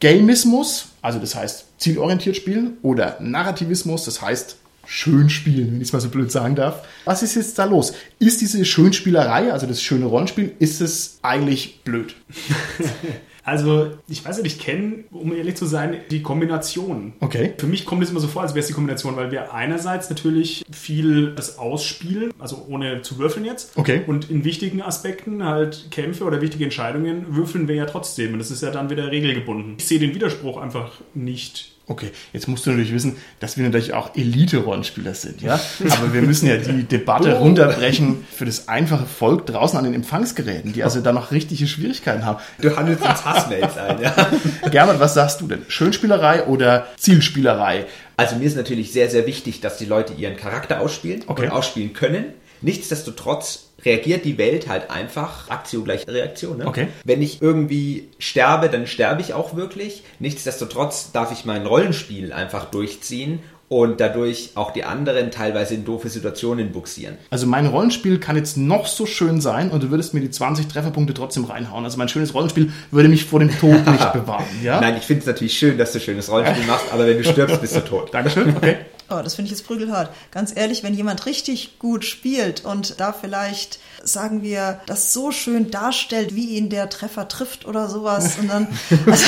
Gamismus, 0.00 0.88
also 1.00 1.18
das 1.18 1.34
heißt 1.34 1.66
zielorientiert 1.78 2.36
spielen, 2.36 2.78
oder 2.82 3.16
Narrativismus, 3.20 4.04
das 4.04 4.20
heißt 4.20 4.56
schön 4.84 5.30
spielen, 5.30 5.72
wenn 5.72 5.80
ich 5.80 5.88
es 5.88 5.92
mal 5.92 6.00
so 6.00 6.08
blöd 6.08 6.32
sagen 6.32 6.56
darf. 6.56 6.82
Was 7.04 7.22
ist 7.22 7.36
jetzt 7.36 7.58
da 7.58 7.64
los? 7.64 7.92
Ist 8.18 8.40
diese 8.40 8.64
Schönspielerei, 8.64 9.52
also 9.52 9.66
das 9.66 9.80
schöne 9.80 10.06
Rollenspiel, 10.06 10.52
ist 10.58 10.80
es 10.80 11.18
eigentlich 11.22 11.82
blöd? 11.84 12.16
Also, 13.44 13.90
ich 14.08 14.24
weiß 14.24 14.42
nicht, 14.42 14.56
ich 14.56 14.62
kenne, 14.62 15.04
um 15.10 15.34
ehrlich 15.34 15.56
zu 15.56 15.66
sein, 15.66 15.98
die 16.10 16.22
Kombination. 16.22 17.12
Okay. 17.20 17.54
Für 17.58 17.66
mich 17.66 17.86
kommt 17.86 18.02
es 18.02 18.10
immer 18.10 18.20
so 18.20 18.28
vor, 18.28 18.42
als 18.42 18.54
wäre 18.54 18.60
es 18.60 18.66
die 18.66 18.72
Kombination, 18.72 19.16
weil 19.16 19.30
wir 19.30 19.54
einerseits 19.54 20.10
natürlich 20.10 20.64
viel 20.70 21.34
das 21.34 21.58
ausspielen, 21.58 22.32
also 22.38 22.66
ohne 22.68 23.02
zu 23.02 23.18
würfeln 23.18 23.44
jetzt. 23.44 23.76
Okay. 23.76 24.02
Und 24.06 24.30
in 24.30 24.44
wichtigen 24.44 24.82
Aspekten, 24.82 25.44
halt 25.44 25.90
Kämpfe 25.90 26.24
oder 26.24 26.40
wichtige 26.40 26.64
Entscheidungen, 26.64 27.36
würfeln 27.36 27.68
wir 27.68 27.74
ja 27.74 27.86
trotzdem. 27.86 28.32
Und 28.32 28.38
das 28.38 28.50
ist 28.50 28.62
ja 28.62 28.70
dann 28.70 28.90
wieder 28.90 29.10
regelgebunden. 29.10 29.76
Ich 29.78 29.86
sehe 29.86 29.98
den 29.98 30.14
Widerspruch 30.14 30.56
einfach 30.60 30.92
nicht. 31.14 31.72
Okay, 31.90 32.12
jetzt 32.32 32.46
musst 32.46 32.64
du 32.64 32.70
natürlich 32.70 32.92
wissen, 32.94 33.16
dass 33.40 33.56
wir 33.56 33.64
natürlich 33.64 33.94
auch 33.94 34.14
Elite-Rollenspieler 34.14 35.12
sind, 35.12 35.42
ja? 35.42 35.58
Aber 35.90 36.12
wir 36.14 36.22
müssen 36.22 36.46
ja 36.46 36.56
die 36.56 36.84
Debatte 36.84 37.34
runterbrechen 37.38 38.24
für 38.32 38.44
das 38.44 38.68
einfache 38.68 39.06
Volk 39.06 39.46
draußen 39.46 39.76
an 39.76 39.82
den 39.84 39.94
Empfangsgeräten, 39.94 40.72
die 40.72 40.84
also 40.84 41.00
da 41.00 41.12
noch 41.12 41.32
richtige 41.32 41.66
Schwierigkeiten 41.66 42.24
haben. 42.24 42.38
Du 42.60 42.76
handelst 42.76 43.02
uns 43.04 43.24
Hassmails 43.24 43.76
ein, 43.76 44.00
ja. 44.00 44.14
German, 44.70 45.00
was 45.00 45.14
sagst 45.14 45.40
du 45.40 45.48
denn? 45.48 45.62
Schönspielerei 45.66 46.44
oder 46.44 46.86
Zielspielerei? 46.96 47.86
Also 48.16 48.36
mir 48.36 48.44
ist 48.44 48.56
natürlich 48.56 48.92
sehr, 48.92 49.10
sehr 49.10 49.26
wichtig, 49.26 49.60
dass 49.60 49.76
die 49.76 49.86
Leute 49.86 50.12
ihren 50.12 50.36
Charakter 50.36 50.80
ausspielen 50.80 51.22
Okay. 51.26 51.46
und 51.46 51.50
ausspielen 51.50 51.92
können. 51.92 52.26
Nichtsdestotrotz 52.62 53.70
reagiert 53.84 54.24
die 54.24 54.38
Welt 54.38 54.68
halt 54.68 54.90
einfach 54.90 55.48
Aktio 55.48 55.82
gleich 55.82 56.06
Reaktion. 56.06 56.58
Ne? 56.58 56.66
Okay. 56.66 56.88
Wenn 57.04 57.22
ich 57.22 57.40
irgendwie 57.40 58.08
sterbe, 58.18 58.68
dann 58.68 58.86
sterbe 58.86 59.20
ich 59.20 59.34
auch 59.34 59.56
wirklich. 59.56 60.02
Nichtsdestotrotz 60.18 61.12
darf 61.12 61.32
ich 61.32 61.44
mein 61.44 61.66
Rollenspiel 61.66 62.32
einfach 62.32 62.66
durchziehen 62.66 63.40
und 63.70 64.00
dadurch 64.00 64.50
auch 64.56 64.72
die 64.72 64.82
anderen 64.82 65.30
teilweise 65.30 65.74
in 65.74 65.84
doofe 65.84 66.08
Situationen 66.08 66.72
buxieren. 66.72 67.18
Also 67.30 67.46
mein 67.46 67.66
Rollenspiel 67.66 68.18
kann 68.18 68.34
jetzt 68.34 68.56
noch 68.56 68.86
so 68.86 69.06
schön 69.06 69.40
sein 69.40 69.70
und 69.70 69.84
du 69.84 69.90
würdest 69.90 70.12
mir 70.12 70.20
die 70.20 70.30
20 70.30 70.66
Trefferpunkte 70.66 71.14
trotzdem 71.14 71.44
reinhauen. 71.44 71.84
Also 71.84 71.96
mein 71.96 72.08
schönes 72.08 72.34
Rollenspiel 72.34 72.72
würde 72.90 73.08
mich 73.08 73.26
vor 73.26 73.38
dem 73.38 73.56
Tod 73.56 73.86
nicht 73.86 74.12
bewahren, 74.12 74.44
ja? 74.60 74.80
Nein, 74.80 74.96
ich 74.98 75.04
finde 75.04 75.20
es 75.20 75.26
natürlich 75.26 75.56
schön, 75.56 75.78
dass 75.78 75.92
du 75.92 76.00
schönes 76.00 76.28
Rollenspiel 76.28 76.66
machst, 76.66 76.86
aber 76.92 77.06
wenn 77.06 77.16
du 77.16 77.24
stirbst, 77.24 77.60
bist 77.60 77.76
du 77.76 77.80
tot. 77.80 78.12
Dankeschön, 78.12 78.56
okay. 78.56 78.78
Oh, 79.10 79.20
das 79.22 79.34
finde 79.34 79.50
ich 79.50 79.58
jetzt 79.58 79.66
prügelhart. 79.66 80.10
Ganz 80.30 80.52
ehrlich, 80.54 80.82
wenn 80.84 80.94
jemand 80.94 81.26
richtig 81.26 81.78
gut 81.80 82.04
spielt 82.04 82.64
und 82.64 83.00
da 83.00 83.12
vielleicht, 83.12 83.80
sagen 84.04 84.42
wir, 84.42 84.80
das 84.86 85.12
so 85.12 85.32
schön 85.32 85.70
darstellt, 85.72 86.36
wie 86.36 86.56
ihn 86.56 86.70
der 86.70 86.88
Treffer 86.88 87.26
trifft 87.26 87.66
oder 87.66 87.88
sowas, 87.88 88.38
und 88.38 88.48
dann, 88.48 88.68
also, 89.06 89.26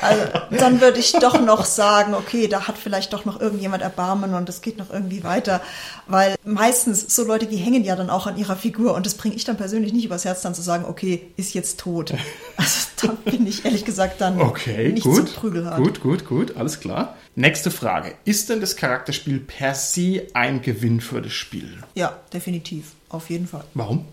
also, 0.00 0.22
dann 0.58 0.80
würde 0.80 0.98
ich 0.98 1.12
doch 1.12 1.40
noch 1.40 1.64
sagen, 1.64 2.14
okay, 2.14 2.48
da 2.48 2.66
hat 2.66 2.76
vielleicht 2.78 3.12
doch 3.12 3.24
noch 3.24 3.40
irgendjemand 3.40 3.82
Erbarmen 3.82 4.34
und 4.34 4.48
es 4.48 4.60
geht 4.60 4.76
noch 4.78 4.90
irgendwie 4.90 5.22
weiter. 5.22 5.60
Weil 6.08 6.34
meistens 6.44 7.14
so 7.14 7.24
Leute, 7.24 7.46
die 7.46 7.56
hängen 7.56 7.84
ja 7.84 7.94
dann 7.94 8.10
auch 8.10 8.26
an 8.26 8.36
ihrer 8.36 8.56
Figur 8.56 8.94
und 8.94 9.06
das 9.06 9.14
bringe 9.14 9.36
ich 9.36 9.44
dann 9.44 9.56
persönlich 9.56 9.92
nicht 9.92 10.04
übers 10.04 10.24
Herz, 10.24 10.42
dann 10.42 10.54
zu 10.54 10.62
sagen, 10.62 10.84
okay, 10.84 11.30
ist 11.36 11.54
jetzt 11.54 11.78
tot. 11.78 12.12
Also 12.56 12.86
da 13.00 13.30
bin 13.30 13.46
ich 13.46 13.64
ehrlich 13.64 13.84
gesagt 13.84 14.20
dann 14.20 14.40
Okay, 14.40 14.92
nicht 14.92 15.02
gut. 15.02 15.28
so 15.28 15.40
prügelhart. 15.40 15.78
Gut, 15.78 16.00
gut, 16.00 16.26
gut, 16.26 16.56
alles 16.56 16.78
klar. 16.78 17.16
Nächste 17.34 17.70
Frage. 17.70 18.14
Ist 18.26 18.50
denn 18.50 18.60
das 18.60 18.76
Charakterspiel 18.76 19.40
per 19.40 19.74
se 19.74 20.26
ein 20.34 20.60
Gewinn 20.60 21.00
für 21.00 21.22
das 21.22 21.32
Spiel? 21.32 21.78
Ja, 21.94 22.20
definitiv. 22.32 22.92
Auf 23.08 23.30
jeden 23.30 23.46
Fall. 23.46 23.64
Warum? 23.72 24.04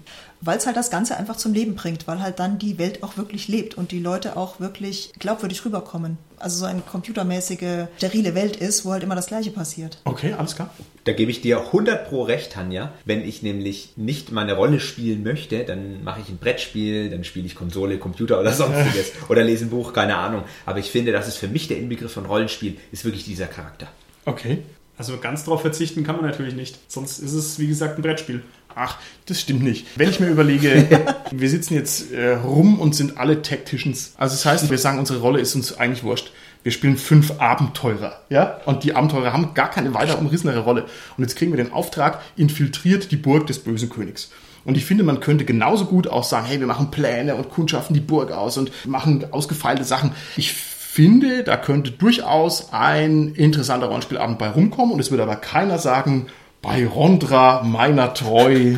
Weil 0.42 0.58
es 0.58 0.66
halt 0.66 0.78
das 0.78 0.90
Ganze 0.90 1.18
einfach 1.18 1.36
zum 1.36 1.54
Leben 1.54 1.76
bringt, 1.76 2.08
weil 2.08 2.22
halt 2.22 2.40
dann 2.40 2.60
die 2.60 2.78
Welt 2.78 3.04
auch 3.04 3.18
wirklich 3.18 3.48
lebt 3.48 3.76
und 3.76 3.92
die 3.92 4.00
Leute 4.00 4.38
auch 4.38 4.60
wirklich 4.60 5.12
glaubwürdig 5.20 5.66
rüberkommen. 5.66 6.18
Also 6.38 6.60
so 6.60 6.66
eine 6.66 6.82
computermäßige, 6.82 7.88
sterile 7.98 8.36
Welt 8.36 8.56
ist, 8.56 8.86
wo 8.86 8.92
halt 8.92 9.04
immer 9.04 9.16
das 9.16 9.28
Gleiche 9.28 9.52
passiert. 9.52 10.00
Okay, 10.06 10.34
alles 10.34 10.56
klar. 10.56 10.70
Da 11.04 11.12
gebe 11.12 11.32
ich 11.32 11.42
dir 11.42 11.60
100 11.60 12.08
pro 12.08 12.24
recht, 12.24 12.54
Tanja. 12.54 12.94
Wenn 13.04 13.28
ich 13.28 13.44
nämlich 13.44 13.94
nicht 13.98 14.32
meine 14.32 14.54
Rolle 14.54 14.80
spielen 14.80 15.24
möchte, 15.24 15.66
dann 15.66 16.04
mache 16.04 16.22
ich 16.22 16.30
ein 16.30 16.38
Brettspiel, 16.38 17.10
dann 17.10 17.26
spiele 17.26 17.46
ich 17.46 17.56
Konsole, 17.56 17.98
Computer 17.98 18.40
oder 18.40 18.54
sonstiges 18.54 19.12
oder 19.30 19.44
lese 19.44 19.66
ein 19.66 19.70
Buch, 19.70 19.92
keine 19.92 20.16
Ahnung. 20.16 20.44
Aber 20.66 20.80
ich 20.80 20.90
finde, 20.90 21.12
das 21.12 21.28
ist 21.28 21.38
für 21.38 21.50
mich 21.50 21.68
der 21.68 21.78
Inbegriff 21.78 22.14
von 22.14 22.26
Rollenspiel, 22.26 22.78
ist 22.92 23.04
wirklich 23.04 23.26
dieser 23.26 23.48
Charakter. 23.48 23.88
Okay. 24.26 24.60
Also 24.98 25.18
ganz 25.18 25.46
darauf 25.46 25.62
verzichten 25.62 26.04
kann 26.04 26.18
man 26.18 26.26
natürlich 26.26 26.56
nicht. 26.56 26.78
Sonst 26.90 27.20
ist 27.20 27.34
es, 27.34 27.58
wie 27.58 27.68
gesagt, 27.68 27.98
ein 27.98 28.02
Brettspiel. 28.02 28.44
Ach, 28.82 28.98
das 29.26 29.42
stimmt 29.42 29.62
nicht. 29.62 29.88
Wenn 29.98 30.10
ich 30.10 30.22
mir 30.22 30.28
überlege, 30.28 31.06
wir 31.32 31.50
sitzen 31.50 31.74
jetzt 31.74 32.14
äh, 32.14 32.36
rum 32.36 32.80
und 32.80 32.96
sind 32.96 33.18
alle 33.18 33.42
Tacticians. 33.42 34.14
Also 34.18 34.36
das 34.36 34.46
heißt, 34.46 34.70
wir 34.70 34.78
sagen, 34.78 35.00
unsere 35.00 35.20
Rolle 35.20 35.42
ist 35.42 35.54
uns 35.54 35.78
eigentlich 35.78 36.04
wurscht. 36.04 36.32
Wir 36.64 36.72
spielen 36.72 36.96
fünf 36.96 37.40
Abenteurer, 37.40 38.22
ja? 38.30 38.62
Und 38.66 38.86
die 38.86 38.96
Abenteurer 38.96 39.34
haben 39.34 39.54
gar 39.54 39.70
keine 39.70 39.94
weiter 39.94 40.18
umrissenere 40.18 40.60
Rolle. 40.60 40.86
Und 41.18 41.24
jetzt 41.24 41.36
kriegen 41.36 41.52
wir 41.52 41.62
den 41.62 41.74
Auftrag, 41.74 42.22
infiltriert 42.38 43.12
die 43.12 43.18
Burg 43.18 43.48
des 43.48 43.60
bösen 43.60 43.90
Königs. 43.90 44.32
Und 44.64 44.78
ich 44.78 44.86
finde, 44.86 45.04
man 45.04 45.20
könnte 45.20 45.44
genauso 45.44 45.86
gut 45.86 46.08
auch 46.08 46.24
sagen, 46.24 46.46
hey, 46.46 46.62
wir 46.62 46.68
machen 46.68 46.90
Pläne 46.90 47.36
und 47.36 47.50
kundschaften 47.50 47.94
die 47.94 48.00
Burg 48.00 48.32
aus 48.32 48.58
und 48.58 48.72
machen 48.86 49.26
ausgefeilte 49.32 49.84
Sachen. 49.84 50.14
Ich 50.38 50.54
finde, 50.54 51.44
da 51.44 51.58
könnte 51.58 51.92
durchaus 51.92 52.72
ein 52.72 53.34
interessanter 53.36 53.88
Rollenspielabend 53.88 54.40
bei 54.40 54.50
rumkommen 54.50 54.94
und 54.94 55.00
es 55.02 55.12
würde 55.12 55.24
aber 55.24 55.36
keiner 55.36 55.80
sagen, 55.80 56.28
bei 56.62 56.86
Rondra, 56.86 57.64
meiner 57.64 58.14
treu, 58.14 58.76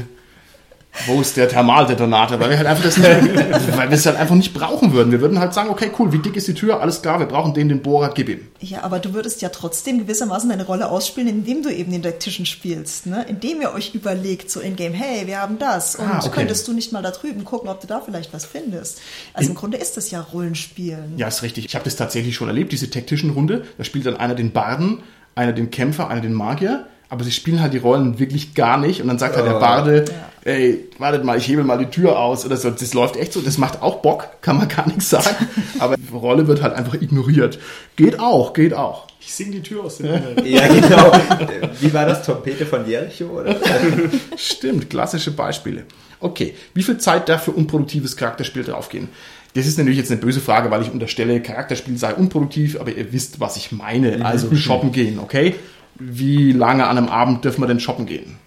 wo 1.07 1.21
ist 1.21 1.37
der 1.37 1.47
Thermaldetonator? 1.47 2.37
Weil 2.41 2.49
wir 2.49 2.57
halt 2.57 2.67
einfach 2.67 2.83
das 2.83 2.97
nicht, 2.97 3.07
weil 3.77 3.89
wir 3.89 3.91
es 3.97 4.05
halt 4.05 4.17
einfach 4.17 4.35
nicht 4.35 4.53
brauchen 4.53 4.91
würden. 4.91 5.09
Wir 5.13 5.21
würden 5.21 5.39
halt 5.39 5.53
sagen, 5.53 5.69
okay, 5.69 5.89
cool, 5.97 6.11
wie 6.11 6.19
dick 6.19 6.35
ist 6.35 6.49
die 6.49 6.53
Tür? 6.53 6.81
Alles 6.81 7.01
klar, 7.01 7.17
wir 7.19 7.27
brauchen 7.27 7.53
den, 7.53 7.69
den 7.69 7.81
Bohrer, 7.81 8.11
gib 8.13 8.27
ihm. 8.27 8.41
Ja, 8.59 8.83
aber 8.83 8.99
du 8.99 9.13
würdest 9.13 9.41
ja 9.41 9.47
trotzdem 9.47 9.99
gewissermaßen 9.99 10.49
deine 10.49 10.65
Rolle 10.65 10.89
ausspielen, 10.89 11.29
indem 11.29 11.63
du 11.63 11.69
eben 11.69 11.93
den 11.93 12.03
Taktischen 12.03 12.45
spielst, 12.45 13.05
ne? 13.05 13.25
Indem 13.29 13.61
ihr 13.61 13.71
euch 13.73 13.95
überlegt, 13.95 14.51
so 14.51 14.59
in-game, 14.59 14.93
hey, 14.93 15.25
wir 15.27 15.41
haben 15.41 15.57
das. 15.59 15.95
Und 15.95 16.05
Ah, 16.07 16.19
okay. 16.19 16.29
könntest 16.35 16.67
du 16.67 16.73
nicht 16.73 16.91
mal 16.91 17.01
da 17.01 17.11
drüben 17.11 17.45
gucken, 17.45 17.69
ob 17.69 17.79
du 17.79 17.87
da 17.87 18.01
vielleicht 18.01 18.33
was 18.33 18.43
findest. 18.45 18.99
Also 19.33 19.49
im 19.49 19.55
Grunde 19.55 19.77
ist 19.77 19.95
das 19.95 20.11
ja 20.11 20.19
Rollenspielen. 20.19 21.13
Ja, 21.17 21.29
ist 21.29 21.41
richtig. 21.41 21.63
Ich 21.65 21.73
habe 21.75 21.85
das 21.85 21.95
tatsächlich 21.95 22.35
schon 22.35 22.49
erlebt, 22.49 22.73
diese 22.73 22.89
Tactician-Runde. 22.89 23.63
Da 23.77 23.83
spielt 23.85 24.05
dann 24.05 24.17
einer 24.17 24.35
den 24.35 24.51
Barden, 24.51 25.03
einer 25.35 25.53
den 25.53 25.71
Kämpfer, 25.71 26.09
einer 26.09 26.21
den 26.21 26.33
Magier. 26.33 26.85
Aber 27.11 27.25
sie 27.25 27.31
spielen 27.33 27.59
halt 27.59 27.73
die 27.73 27.77
Rollen 27.77 28.19
wirklich 28.19 28.53
gar 28.53 28.77
nicht. 28.77 29.01
Und 29.01 29.09
dann 29.09 29.19
sagt 29.19 29.35
halt 29.35 29.45
der 29.45 29.59
Barde, 29.59 30.05
ey, 30.45 30.87
wartet 30.97 31.25
mal, 31.25 31.37
ich 31.37 31.45
hebe 31.45 31.61
mal 31.61 31.77
die 31.77 31.87
Tür 31.87 32.17
aus 32.17 32.45
oder 32.45 32.55
so. 32.55 32.69
Das 32.69 32.93
läuft 32.93 33.17
echt 33.17 33.33
so. 33.33 33.41
Das 33.41 33.57
macht 33.57 33.81
auch 33.81 33.97
Bock, 33.97 34.29
kann 34.41 34.57
man 34.57 34.69
gar 34.69 34.87
nichts 34.87 35.09
sagen. 35.09 35.45
Aber 35.79 35.97
die 35.97 36.07
Rolle 36.13 36.47
wird 36.47 36.61
halt 36.61 36.73
einfach 36.73 36.93
ignoriert. 36.93 37.59
Geht 37.97 38.17
auch, 38.21 38.53
geht 38.53 38.73
auch. 38.73 39.07
Ich 39.19 39.33
singe 39.33 39.51
die 39.51 39.61
Tür 39.61 39.83
aus 39.83 39.97
dem 39.97 40.05
Himmel. 40.07 40.35
Ja, 40.45 40.65
genau. 40.67 41.11
Wie 41.81 41.93
war 41.93 42.05
das? 42.05 42.23
Trompete 42.23 42.65
von 42.65 42.87
Jericho? 42.87 43.25
Oder? 43.25 43.57
Stimmt, 44.37 44.89
klassische 44.89 45.31
Beispiele. 45.31 45.83
Okay, 46.21 46.53
wie 46.73 46.81
viel 46.81 46.97
Zeit 46.97 47.27
darf 47.27 47.43
für 47.43 47.51
unproduktives 47.51 48.15
Charakterspiel 48.15 48.63
draufgehen? 48.63 49.09
Das 49.53 49.67
ist 49.67 49.77
natürlich 49.77 49.97
jetzt 49.97 50.11
eine 50.11 50.21
böse 50.21 50.39
Frage, 50.39 50.71
weil 50.71 50.81
ich 50.81 50.89
unterstelle, 50.89 51.41
Charakterspiel 51.41 51.97
sei 51.97 52.13
unproduktiv, 52.13 52.79
aber 52.79 52.93
ihr 52.93 53.11
wisst, 53.11 53.41
was 53.41 53.57
ich 53.57 53.73
meine. 53.73 54.25
Also 54.25 54.55
shoppen 54.55 54.93
gehen, 54.93 55.19
okay? 55.19 55.55
Wie 56.03 56.51
lange 56.51 56.87
an 56.87 56.97
einem 56.97 57.09
Abend 57.09 57.45
dürfen 57.45 57.61
wir 57.61 57.67
denn 57.67 57.79
shoppen 57.79 58.07
gehen? 58.07 58.37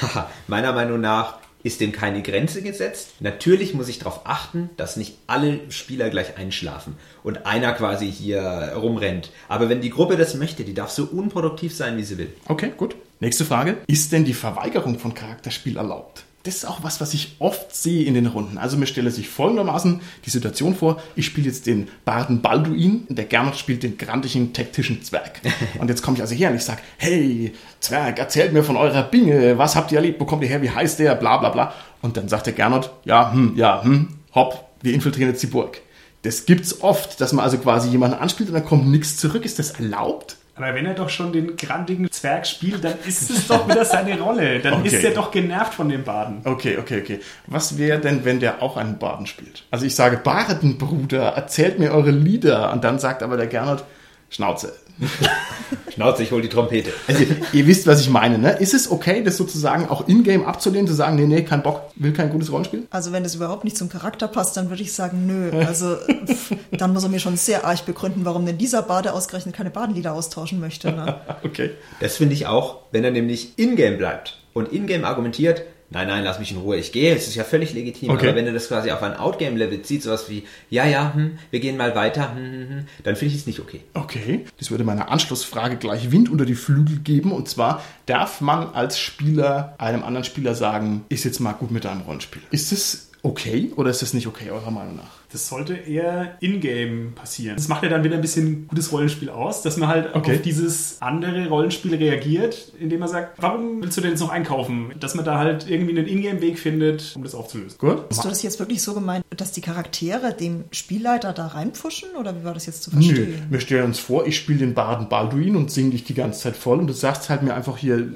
Haha, 0.00 0.30
Meiner 0.46 0.72
Meinung 0.72 1.00
nach 1.00 1.38
ist 1.64 1.80
dem 1.80 1.90
keine 1.90 2.22
Grenze 2.22 2.62
gesetzt. 2.62 3.14
Natürlich 3.18 3.74
muss 3.74 3.88
ich 3.88 3.98
darauf 3.98 4.20
achten, 4.24 4.70
dass 4.76 4.96
nicht 4.96 5.18
alle 5.26 5.58
Spieler 5.68 6.10
gleich 6.10 6.38
einschlafen 6.38 6.94
und 7.24 7.44
einer 7.44 7.72
quasi 7.72 8.10
hier 8.10 8.74
rumrennt. 8.76 9.32
Aber 9.48 9.68
wenn 9.68 9.80
die 9.80 9.90
Gruppe 9.90 10.16
das 10.16 10.36
möchte, 10.36 10.62
die 10.62 10.74
darf 10.74 10.90
so 10.90 11.04
unproduktiv 11.04 11.74
sein, 11.74 11.96
wie 11.96 12.04
sie 12.04 12.18
will. 12.18 12.32
Okay, 12.46 12.72
gut. 12.76 12.94
Nächste 13.18 13.44
Frage. 13.44 13.78
Ist 13.88 14.12
denn 14.12 14.24
die 14.24 14.34
Verweigerung 14.34 15.00
von 15.00 15.12
Charakterspiel 15.14 15.76
erlaubt? 15.76 16.22
Das 16.46 16.54
ist 16.54 16.64
auch 16.64 16.84
was, 16.84 17.00
was 17.00 17.12
ich 17.12 17.34
oft 17.40 17.74
sehe 17.74 18.04
in 18.04 18.14
den 18.14 18.26
Runden. 18.26 18.56
Also 18.56 18.76
mir 18.76 18.86
stelle 18.86 19.10
sich 19.10 19.28
folgendermaßen 19.28 20.00
die 20.24 20.30
Situation 20.30 20.76
vor, 20.76 21.02
ich 21.16 21.26
spiele 21.26 21.48
jetzt 21.48 21.66
den 21.66 21.88
Barden 22.04 22.40
Balduin, 22.40 23.04
der 23.08 23.24
Gernot 23.24 23.56
spielt 23.56 23.82
den 23.82 23.98
grantigen 23.98 24.52
taktischen 24.52 25.02
Zwerg. 25.02 25.40
Und 25.80 25.88
jetzt 25.88 26.02
komme 26.02 26.16
ich 26.16 26.22
also 26.22 26.36
her 26.36 26.50
und 26.50 26.56
ich 26.56 26.62
sage, 26.62 26.82
hey, 26.98 27.52
Zwerg, 27.80 28.20
erzählt 28.20 28.52
mir 28.52 28.62
von 28.62 28.76
eurer 28.76 29.02
Binge, 29.02 29.58
was 29.58 29.74
habt 29.74 29.90
ihr 29.90 29.98
erlebt, 29.98 30.20
wo 30.20 30.24
kommt 30.24 30.42
ihr 30.44 30.48
her, 30.48 30.62
wie 30.62 30.70
heißt 30.70 31.00
der, 31.00 31.16
bla 31.16 31.36
bla 31.38 31.48
bla. 31.50 31.74
Und 32.00 32.16
dann 32.16 32.28
sagt 32.28 32.46
der 32.46 32.52
Gernot, 32.52 32.90
ja, 33.04 33.32
hm, 33.32 33.56
ja, 33.56 33.82
hm, 33.82 34.08
hopp, 34.32 34.68
wir 34.82 34.94
infiltrieren 34.94 35.30
jetzt 35.30 35.42
die 35.42 35.48
Burg. 35.48 35.80
Das 36.22 36.46
gibt's 36.46 36.80
oft, 36.80 37.20
dass 37.20 37.32
man 37.32 37.44
also 37.44 37.58
quasi 37.58 37.88
jemanden 37.88 38.18
anspielt 38.18 38.50
und 38.50 38.54
dann 38.54 38.64
kommt 38.64 38.86
nichts 38.86 39.16
zurück. 39.16 39.44
Ist 39.44 39.58
das 39.58 39.72
erlaubt? 39.72 40.35
Aber 40.56 40.74
wenn 40.74 40.86
er 40.86 40.94
doch 40.94 41.10
schon 41.10 41.32
den 41.32 41.54
grandigen 41.56 42.10
Zwerg 42.10 42.46
spielt, 42.46 42.82
dann 42.82 42.94
ist 43.06 43.30
es 43.30 43.46
doch 43.48 43.68
wieder 43.68 43.84
seine 43.84 44.18
Rolle. 44.20 44.58
Dann 44.60 44.74
Okay. 44.80 44.88
ist 44.88 45.04
er 45.04 45.10
doch 45.12 45.30
genervt 45.30 45.74
von 45.74 45.88
dem 45.88 46.02
Baden. 46.02 46.40
Okay, 46.44 46.78
okay, 46.78 47.00
okay. 47.02 47.20
Was 47.46 47.76
wäre 47.76 47.98
denn, 48.00 48.24
wenn 48.24 48.40
der 48.40 48.62
auch 48.62 48.76
einen 48.78 48.98
Baden 48.98 49.26
spielt? 49.26 49.64
Also 49.70 49.84
ich 49.84 49.94
sage, 49.94 50.16
Bardenbruder, 50.16 51.28
erzählt 51.28 51.78
mir 51.78 51.92
eure 51.92 52.10
Lieder. 52.10 52.72
Und 52.72 52.84
dann 52.84 52.98
sagt 52.98 53.22
aber 53.22 53.36
der 53.36 53.46
Gernot, 53.48 53.84
Schnauze. 54.28 54.74
Schnauze, 55.92 56.22
ich 56.22 56.32
hol 56.32 56.40
die 56.40 56.48
Trompete. 56.48 56.90
Also 57.06 57.24
ihr 57.52 57.66
wisst, 57.66 57.86
was 57.86 58.00
ich 58.00 58.08
meine, 58.08 58.38
ne? 58.38 58.52
Ist 58.52 58.74
es 58.74 58.90
okay, 58.90 59.22
das 59.22 59.36
sozusagen 59.36 59.88
auch 59.88 60.08
in-game 60.08 60.44
abzulehnen, 60.44 60.86
zu 60.86 60.94
sagen, 60.94 61.16
nee, 61.16 61.26
nee, 61.26 61.42
kein 61.42 61.62
Bock, 61.62 61.90
will 61.96 62.12
kein 62.12 62.30
gutes 62.30 62.50
Rollenspiel? 62.50 62.86
Also 62.90 63.12
wenn 63.12 63.24
es 63.24 63.34
überhaupt 63.34 63.64
nicht 63.64 63.76
zum 63.76 63.88
Charakter 63.88 64.28
passt, 64.28 64.56
dann 64.56 64.70
würde 64.70 64.82
ich 64.82 64.92
sagen, 64.92 65.26
nö. 65.26 65.50
Also 65.66 65.96
pff, 65.96 66.54
dann 66.72 66.92
muss 66.92 67.02
er 67.02 67.10
mir 67.10 67.20
schon 67.20 67.36
sehr 67.36 67.64
arg 67.64 67.84
begründen, 67.84 68.24
warum 68.24 68.46
denn 68.46 68.58
dieser 68.58 68.82
Bade 68.82 69.12
ausgerechnet 69.12 69.54
keine 69.54 69.70
Badenlieder 69.70 70.12
austauschen 70.12 70.60
möchte. 70.60 70.92
Ne? 70.92 71.20
Okay. 71.42 71.70
Das 72.00 72.16
finde 72.16 72.34
ich 72.34 72.46
auch, 72.46 72.78
wenn 72.90 73.04
er 73.04 73.10
nämlich 73.10 73.58
in-game 73.58 73.98
bleibt 73.98 74.38
und 74.52 74.72
in-game 74.72 75.04
argumentiert, 75.04 75.62
nein, 75.90 76.08
nein, 76.08 76.24
lass 76.24 76.38
mich 76.38 76.52
in 76.52 76.58
Ruhe, 76.58 76.76
ich 76.76 76.92
gehe, 76.92 77.14
es 77.14 77.28
ist 77.28 77.34
ja 77.34 77.44
völlig 77.44 77.72
legitim. 77.72 78.10
Okay. 78.10 78.28
Aber 78.28 78.36
wenn 78.36 78.46
er 78.46 78.52
das 78.52 78.68
quasi 78.68 78.90
auf 78.90 79.02
ein 79.02 79.16
Outgame-Level 79.16 79.82
zieht, 79.82 80.02
sowas 80.02 80.28
wie, 80.28 80.44
ja, 80.70 80.86
ja, 80.86 81.12
hm, 81.14 81.38
wir 81.50 81.60
gehen 81.60 81.76
mal 81.76 81.94
weiter, 81.94 82.34
hm, 82.34 82.44
hm, 82.44 82.68
hm, 82.68 82.86
dann 83.04 83.16
finde 83.16 83.34
ich 83.34 83.40
es 83.40 83.46
nicht 83.46 83.60
okay. 83.60 83.80
Okay, 83.94 84.44
das 84.58 84.70
würde 84.70 84.84
meiner 84.84 85.10
Anschlussfrage 85.10 85.76
gleich 85.76 86.10
Wind 86.10 86.28
unter 86.28 86.44
die 86.44 86.54
Flügel 86.54 86.98
geben. 86.98 87.32
Und 87.32 87.48
zwar, 87.48 87.82
darf 88.06 88.40
man 88.40 88.68
als 88.68 88.98
Spieler 88.98 89.74
einem 89.78 90.02
anderen 90.02 90.24
Spieler 90.24 90.54
sagen, 90.54 91.04
ist 91.08 91.24
jetzt 91.24 91.40
mal 91.40 91.52
gut 91.52 91.70
mit 91.70 91.84
deinem 91.84 92.02
Rollenspiel? 92.02 92.42
Ist 92.50 92.72
das 92.72 93.10
okay 93.26 93.72
oder 93.76 93.90
ist 93.90 94.02
das 94.02 94.14
nicht 94.14 94.26
okay, 94.26 94.50
eurer 94.50 94.70
Meinung 94.70 94.96
nach? 94.96 95.16
Das 95.32 95.48
sollte 95.48 95.74
eher 95.74 96.36
in-game 96.40 97.12
passieren. 97.14 97.56
Das 97.56 97.66
macht 97.68 97.82
ja 97.82 97.88
dann 97.88 98.04
wieder 98.04 98.14
ein 98.14 98.20
bisschen 98.20 98.68
gutes 98.68 98.92
Rollenspiel 98.92 99.28
aus, 99.28 99.60
dass 99.62 99.76
man 99.76 99.88
halt 99.88 100.14
Okay. 100.14 100.36
auf 100.36 100.42
dieses 100.42 101.02
andere 101.02 101.48
Rollenspiel 101.48 101.94
reagiert, 101.96 102.72
indem 102.78 103.00
man 103.00 103.08
sagt, 103.08 103.42
warum 103.42 103.82
willst 103.82 103.96
du 103.96 104.00
denn 104.00 104.10
jetzt 104.12 104.20
noch 104.20 104.30
einkaufen? 104.30 104.92
Dass 105.00 105.14
man 105.14 105.24
da 105.24 105.38
halt 105.38 105.68
irgendwie 105.68 105.98
einen 105.98 106.06
in-game-Weg 106.06 106.58
findet, 106.58 107.12
um 107.16 107.24
das 107.24 107.34
aufzulösen. 107.34 107.76
Gut? 107.78 108.04
Hast 108.08 108.24
du 108.24 108.28
das 108.28 108.42
jetzt 108.44 108.60
wirklich 108.60 108.80
so 108.82 108.94
gemeint, 108.94 109.24
dass 109.36 109.50
die 109.52 109.60
Charaktere 109.60 110.32
dem 110.32 110.64
Spielleiter 110.70 111.32
da 111.32 111.48
reinpfuschen 111.48 112.10
oder 112.18 112.38
wie 112.40 112.44
war 112.44 112.54
das 112.54 112.66
jetzt 112.66 112.84
zu 112.84 112.90
Nö, 112.94 113.02
verstehen? 113.02 113.46
wir 113.50 113.60
stellen 113.60 113.84
uns 113.86 113.98
vor, 113.98 114.26
ich 114.26 114.36
spiele 114.36 114.60
den 114.60 114.74
Baden 114.74 115.08
Balduin 115.08 115.56
und 115.56 115.70
singe 115.72 115.90
dich 115.90 116.04
die 116.04 116.14
ganze 116.14 116.40
Zeit 116.40 116.56
voll 116.56 116.78
und 116.78 116.86
du 116.86 116.92
sagst 116.94 117.28
halt 117.28 117.42
mir 117.42 117.54
einfach 117.54 117.76
hier, 117.76 118.06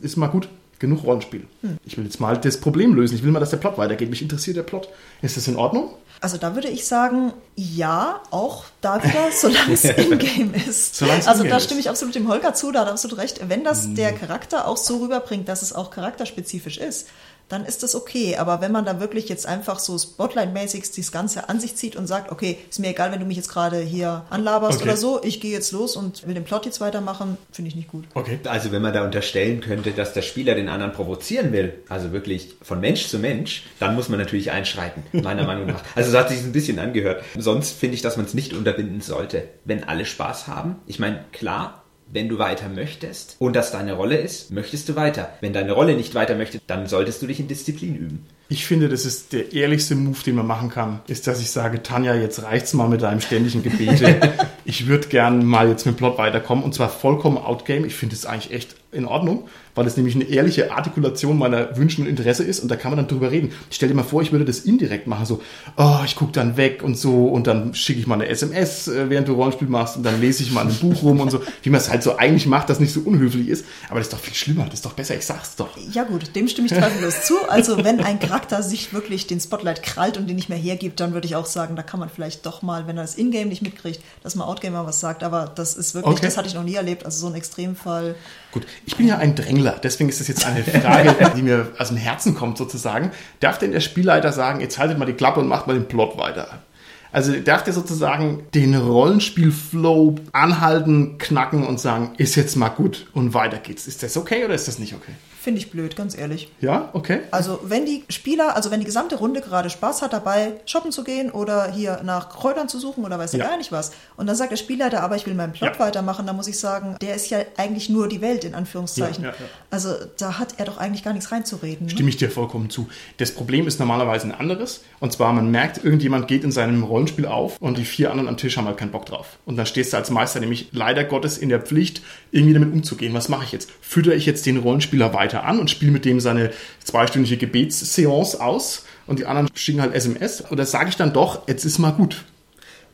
ist 0.00 0.16
mal 0.16 0.28
gut, 0.28 0.48
genug 0.78 1.04
Rollenspiel. 1.04 1.46
Ich 1.84 1.96
will 1.96 2.04
jetzt 2.04 2.20
mal 2.20 2.36
das 2.36 2.58
Problem 2.58 2.94
lösen. 2.94 3.14
Ich 3.16 3.22
will 3.24 3.30
mal, 3.32 3.40
dass 3.40 3.50
der 3.50 3.56
Plot 3.58 3.78
weitergeht. 3.78 4.10
Mich 4.10 4.22
interessiert 4.22 4.56
der 4.56 4.62
Plot. 4.62 4.88
Ist 5.22 5.36
das 5.36 5.48
in 5.48 5.56
Ordnung? 5.56 5.90
Also 6.20 6.36
da 6.36 6.54
würde 6.56 6.68
ich 6.68 6.84
sagen, 6.86 7.32
ja, 7.54 8.20
auch 8.32 8.64
da 8.80 9.02
wieder, 9.02 9.30
solange 9.32 9.72
es 9.74 9.84
in-game 9.84 10.52
ist. 10.54 11.00
Also 11.02 11.30
in-game 11.30 11.48
da 11.48 11.60
stimme 11.60 11.80
ich 11.80 11.88
absolut 11.88 12.14
dem 12.16 12.28
Holger 12.28 12.54
zu, 12.54 12.72
da 12.72 12.80
hat 12.80 12.88
er 12.88 12.92
absolut 12.92 13.18
recht. 13.18 13.40
Wenn 13.48 13.62
das 13.62 13.86
Mhm. 13.86 13.94
der 13.94 14.12
Charakter 14.12 14.66
auch 14.66 14.76
so 14.76 14.96
rüberbringt, 14.98 15.48
dass 15.48 15.62
es 15.62 15.72
auch 15.72 15.90
charakterspezifisch 15.90 16.78
ist, 16.78 17.08
dann 17.48 17.64
ist 17.64 17.82
das 17.82 17.94
okay. 17.94 18.36
Aber 18.36 18.60
wenn 18.60 18.72
man 18.72 18.84
da 18.84 19.00
wirklich 19.00 19.28
jetzt 19.28 19.46
einfach 19.46 19.78
so 19.78 19.96
Spotlight-mäßig 19.98 20.84
das 20.96 21.12
Ganze 21.12 21.48
an 21.48 21.60
sich 21.60 21.76
zieht 21.76 21.96
und 21.96 22.06
sagt, 22.06 22.30
okay, 22.30 22.58
ist 22.68 22.78
mir 22.78 22.88
egal, 22.88 23.12
wenn 23.12 23.20
du 23.20 23.26
mich 23.26 23.36
jetzt 23.36 23.48
gerade 23.48 23.78
hier 23.80 24.24
anlaberst 24.30 24.78
Okay. 24.80 24.88
oder 24.88 24.96
so, 24.96 25.20
ich 25.22 25.40
gehe 25.40 25.52
jetzt 25.52 25.72
los 25.72 25.96
und 25.96 26.26
will 26.26 26.34
den 26.34 26.44
Plot 26.44 26.66
jetzt 26.66 26.80
weitermachen, 26.80 27.38
finde 27.52 27.68
ich 27.70 27.76
nicht 27.76 27.88
gut. 27.88 28.04
Okay. 28.14 28.38
Also 28.44 28.72
wenn 28.72 28.82
man 28.82 28.92
da 28.92 29.04
unterstellen 29.04 29.60
könnte, 29.60 29.92
dass 29.92 30.12
der 30.12 30.22
Spieler 30.22 30.54
den 30.54 30.68
anderen 30.68 30.92
provozieren 30.92 31.52
will, 31.52 31.74
also 31.88 32.12
wirklich 32.12 32.54
von 32.62 32.80
Mensch 32.80 33.06
zu 33.08 33.18
Mensch, 33.18 33.64
dann 33.80 33.94
muss 33.94 34.08
man 34.08 34.18
natürlich 34.18 34.50
einschreiten, 34.50 35.02
meiner 35.12 35.44
Meinung 35.44 35.66
nach. 35.66 35.82
Also 35.94 36.10
so 36.12 36.18
hat 36.18 36.28
sich 36.28 36.40
ein 36.40 36.52
bisschen 36.52 36.78
angehört. 36.78 37.24
Sonst 37.36 37.72
finde 37.78 37.94
ich, 37.96 38.02
dass 38.02 38.16
man 38.16 38.26
es 38.26 38.34
nicht 38.34 38.52
unterbinden 38.52 39.00
sollte. 39.00 39.44
Wenn 39.64 39.84
alle 39.84 40.04
Spaß 40.04 40.46
haben, 40.46 40.76
ich 40.86 40.98
meine, 40.98 41.24
klar, 41.32 41.82
wenn 42.10 42.28
du 42.28 42.38
weiter 42.38 42.68
möchtest 42.68 43.36
und 43.38 43.54
das 43.54 43.70
deine 43.70 43.94
Rolle 43.94 44.16
ist, 44.16 44.50
möchtest 44.50 44.88
du 44.88 44.96
weiter. 44.96 45.32
Wenn 45.40 45.52
deine 45.52 45.72
Rolle 45.72 45.94
nicht 45.94 46.14
weiter 46.14 46.34
möchte, 46.34 46.60
dann 46.66 46.86
solltest 46.86 47.22
du 47.22 47.26
dich 47.26 47.40
in 47.40 47.48
Disziplin 47.48 47.96
üben. 47.96 48.26
Ich 48.50 48.64
finde, 48.64 48.88
das 48.88 49.04
ist 49.04 49.34
der 49.34 49.52
ehrlichste 49.52 49.94
Move, 49.94 50.18
den 50.24 50.36
man 50.36 50.46
machen 50.46 50.70
kann, 50.70 51.00
ist, 51.06 51.26
dass 51.26 51.40
ich 51.40 51.50
sage, 51.50 51.82
Tanja, 51.82 52.14
jetzt 52.14 52.42
reicht's 52.42 52.72
mal 52.72 52.88
mit 52.88 53.02
deinem 53.02 53.20
ständigen 53.20 53.62
Gebete. 53.62 54.34
ich 54.64 54.86
würde 54.86 55.08
gern 55.08 55.44
mal 55.44 55.68
jetzt 55.68 55.84
mit 55.84 55.96
dem 55.96 55.98
Plot 55.98 56.16
weiterkommen 56.16 56.64
und 56.64 56.74
zwar 56.74 56.88
vollkommen 56.88 57.36
outgame. 57.36 57.86
Ich 57.86 57.94
finde 57.94 58.14
es 58.14 58.24
eigentlich 58.24 58.54
echt 58.54 58.76
in 58.90 59.04
Ordnung, 59.04 59.48
weil 59.74 59.86
es 59.86 59.96
nämlich 59.96 60.14
eine 60.14 60.24
ehrliche 60.24 60.72
Artikulation 60.72 61.36
meiner 61.38 61.76
Wünsche 61.76 62.00
und 62.00 62.06
Interesse 62.08 62.42
ist 62.42 62.60
und 62.60 62.68
da 62.70 62.76
kann 62.76 62.90
man 62.90 62.96
dann 62.96 63.06
drüber 63.08 63.30
reden. 63.30 63.52
Stell 63.70 63.88
dir 63.88 63.94
mal 63.94 64.02
vor, 64.02 64.22
ich 64.22 64.32
würde 64.32 64.44
das 64.46 64.60
indirekt 64.60 65.06
machen, 65.06 65.26
so, 65.26 65.42
oh, 65.76 65.98
ich 66.06 66.16
gucke 66.16 66.32
dann 66.32 66.56
weg 66.56 66.82
und 66.82 66.96
so 66.96 67.26
und 67.28 67.46
dann 67.46 67.74
schicke 67.74 68.00
ich 68.00 68.06
mal 68.06 68.14
eine 68.14 68.28
SMS, 68.28 68.88
äh, 68.88 69.10
während 69.10 69.28
du 69.28 69.34
Rollenspiel 69.34 69.68
machst 69.68 69.96
und 69.98 70.04
dann 70.04 70.20
lese 70.20 70.42
ich 70.42 70.52
mal 70.52 70.66
ein 70.66 70.74
Buch 70.74 71.02
rum 71.02 71.20
und 71.20 71.30
so, 71.30 71.40
wie 71.62 71.70
man 71.70 71.80
es 71.80 71.90
halt 71.90 72.02
so 72.02 72.16
eigentlich 72.16 72.46
macht, 72.46 72.70
das 72.70 72.80
nicht 72.80 72.92
so 72.92 73.00
unhöflich 73.00 73.48
ist. 73.48 73.66
Aber 73.90 73.98
das 73.98 74.06
ist 74.08 74.12
doch 74.14 74.20
viel 74.20 74.34
schlimmer, 74.34 74.64
das 74.64 74.74
ist 74.74 74.86
doch 74.86 74.94
besser, 74.94 75.14
ich 75.16 75.26
sag's 75.26 75.56
doch. 75.56 75.68
Ja 75.92 76.04
gut, 76.04 76.34
dem 76.34 76.48
stimme 76.48 76.66
ich 76.68 76.74
zweifellos 76.74 77.22
zu. 77.22 77.34
Also 77.48 77.84
wenn 77.84 78.00
ein 78.00 78.18
Charakter 78.18 78.62
sich 78.62 78.92
wirklich 78.94 79.26
den 79.26 79.38
Spotlight 79.40 79.82
krallt 79.82 80.16
und 80.16 80.26
den 80.28 80.36
nicht 80.36 80.48
mehr 80.48 80.58
hergibt, 80.58 80.98
dann 81.00 81.12
würde 81.12 81.26
ich 81.26 81.36
auch 81.36 81.46
sagen, 81.46 81.76
da 81.76 81.82
kann 81.82 82.00
man 82.00 82.08
vielleicht 82.08 82.46
doch 82.46 82.62
mal, 82.62 82.86
wenn 82.86 82.96
er 82.96 83.02
das 83.02 83.16
Ingame 83.16 83.46
nicht 83.46 83.62
mitkriegt, 83.62 84.00
dass 84.22 84.34
man 84.34 84.48
Outgame 84.48 84.76
mal 84.76 84.86
was 84.86 84.98
sagt. 85.00 85.22
Aber 85.22 85.52
das 85.54 85.74
ist 85.74 85.94
wirklich, 85.94 86.14
Okay. 86.14 86.24
das 86.26 86.36
hatte 86.38 86.48
ich 86.48 86.54
noch 86.54 86.64
nie 86.64 86.74
erlebt. 86.74 87.04
Also 87.04 87.20
so 87.20 87.26
ein 87.26 87.34
Extremfall. 87.34 88.14
Gut, 88.50 88.66
ich 88.86 88.96
bin 88.96 89.06
ja 89.06 89.18
ein 89.18 89.34
Drängler, 89.34 89.78
deswegen 89.82 90.08
ist 90.08 90.20
das 90.20 90.28
jetzt 90.28 90.46
eine 90.46 90.64
Frage, 90.64 91.14
die 91.36 91.42
mir 91.42 91.68
aus 91.78 91.88
dem 91.88 91.96
Herzen 91.96 92.34
kommt 92.34 92.58
sozusagen. 92.58 93.10
Darf 93.40 93.58
denn 93.58 93.72
der 93.72 93.80
Spielleiter 93.80 94.32
sagen, 94.32 94.60
jetzt 94.60 94.78
haltet 94.78 94.98
mal 94.98 95.06
die 95.06 95.12
Klappe 95.12 95.40
und 95.40 95.48
macht 95.48 95.66
mal 95.66 95.74
den 95.74 95.86
Plot 95.86 96.16
weiter? 96.18 96.62
Also 97.10 97.32
darf 97.40 97.64
der 97.64 97.72
sozusagen 97.72 98.44
den 98.54 98.74
Rollenspielflow 98.74 100.16
anhalten, 100.32 101.16
knacken 101.18 101.66
und 101.66 101.80
sagen, 101.80 102.12
ist 102.18 102.34
jetzt 102.36 102.56
mal 102.56 102.68
gut 102.68 103.06
und 103.14 103.32
weiter 103.32 103.58
geht's. 103.58 103.86
Ist 103.86 104.02
das 104.02 104.16
okay 104.16 104.44
oder 104.44 104.54
ist 104.54 104.68
das 104.68 104.78
nicht 104.78 104.94
okay? 104.94 105.12
Finde 105.48 105.62
ich 105.62 105.70
blöd, 105.70 105.96
ganz 105.96 106.14
ehrlich. 106.14 106.50
Ja, 106.60 106.90
okay. 106.92 107.20
Also 107.30 107.60
wenn 107.64 107.86
die 107.86 108.04
Spieler, 108.10 108.54
also 108.54 108.70
wenn 108.70 108.80
die 108.80 108.84
gesamte 108.84 109.16
Runde 109.16 109.40
gerade 109.40 109.70
Spaß 109.70 110.02
hat 110.02 110.12
dabei, 110.12 110.52
shoppen 110.66 110.92
zu 110.92 111.04
gehen 111.04 111.30
oder 111.30 111.72
hier 111.72 112.02
nach 112.04 112.28
Kräutern 112.28 112.68
zu 112.68 112.78
suchen 112.78 113.02
oder 113.06 113.18
weiß 113.18 113.32
Ja. 113.32 113.46
gar 113.46 113.56
nicht 113.56 113.72
was. 113.72 113.92
Und 114.18 114.26
dann 114.26 114.36
sagt 114.36 114.50
der 114.50 114.58
Spielleiter, 114.58 115.02
aber 115.02 115.16
ich 115.16 115.24
will 115.24 115.32
meinen 115.32 115.54
Plot 115.54 115.76
Ja. 115.76 115.78
weitermachen, 115.80 116.26
dann 116.26 116.36
muss 116.36 116.48
ich 116.48 116.58
sagen, 116.58 116.96
der 117.00 117.14
ist 117.14 117.30
ja 117.30 117.38
eigentlich 117.56 117.88
nur 117.88 118.08
die 118.10 118.20
Welt 118.20 118.44
in 118.44 118.54
Anführungszeichen. 118.54 119.24
Ja. 119.24 119.32
Also 119.70 119.94
da 120.18 120.38
hat 120.38 120.56
er 120.58 120.66
doch 120.66 120.76
eigentlich 120.76 121.02
gar 121.02 121.14
nichts 121.14 121.32
reinzureden. 121.32 121.86
Ne? 121.86 121.92
Stimme 121.92 122.10
ich 122.10 122.18
dir 122.18 122.30
vollkommen 122.30 122.68
zu. 122.68 122.86
Das 123.16 123.32
Problem 123.32 123.66
ist 123.66 123.78
normalerweise 123.78 124.26
ein 124.26 124.32
anderes. 124.32 124.82
Und 125.00 125.14
zwar, 125.14 125.32
man 125.32 125.50
merkt, 125.50 125.82
irgendjemand 125.82 126.28
geht 126.28 126.44
in 126.44 126.52
seinem 126.52 126.82
Rollenspiel 126.82 127.24
auf 127.24 127.56
und 127.58 127.78
die 127.78 127.86
vier 127.86 128.10
anderen 128.10 128.28
am 128.28 128.36
Tisch 128.36 128.58
haben 128.58 128.66
halt 128.66 128.76
keinen 128.76 128.90
Bock 128.92 129.06
drauf. 129.06 129.38
Und 129.46 129.56
dann 129.56 129.64
stehst 129.64 129.94
du 129.94 129.96
als 129.96 130.10
Meister 130.10 130.40
nämlich 130.40 130.68
leider 130.72 131.04
Gottes 131.04 131.38
in 131.38 131.48
der 131.48 131.60
Pflicht, 131.62 132.02
irgendwie 132.32 132.52
damit 132.52 132.70
umzugehen. 132.70 133.14
Was 133.14 133.30
mache 133.30 133.44
ich 133.44 133.52
jetzt? 133.52 133.70
Fütter 133.80 134.14
ich 134.14 134.26
jetzt 134.26 134.44
den 134.44 134.58
Rollenspieler 134.58 135.14
weiter 135.14 135.37
an 135.44 135.58
und 135.58 135.70
spiele 135.70 135.92
mit 135.92 136.04
dem 136.04 136.20
seine 136.20 136.50
zweistündige 136.82 137.36
Gebetsseance 137.36 138.40
aus 138.40 138.84
und 139.06 139.18
die 139.18 139.26
anderen 139.26 139.48
schicken 139.54 139.80
halt 139.80 139.94
SMS? 139.94 140.50
Oder 140.50 140.66
sage 140.66 140.90
ich 140.90 140.96
dann 140.96 141.12
doch, 141.12 141.48
jetzt 141.48 141.64
ist 141.64 141.78
mal 141.78 141.92
gut? 141.92 142.24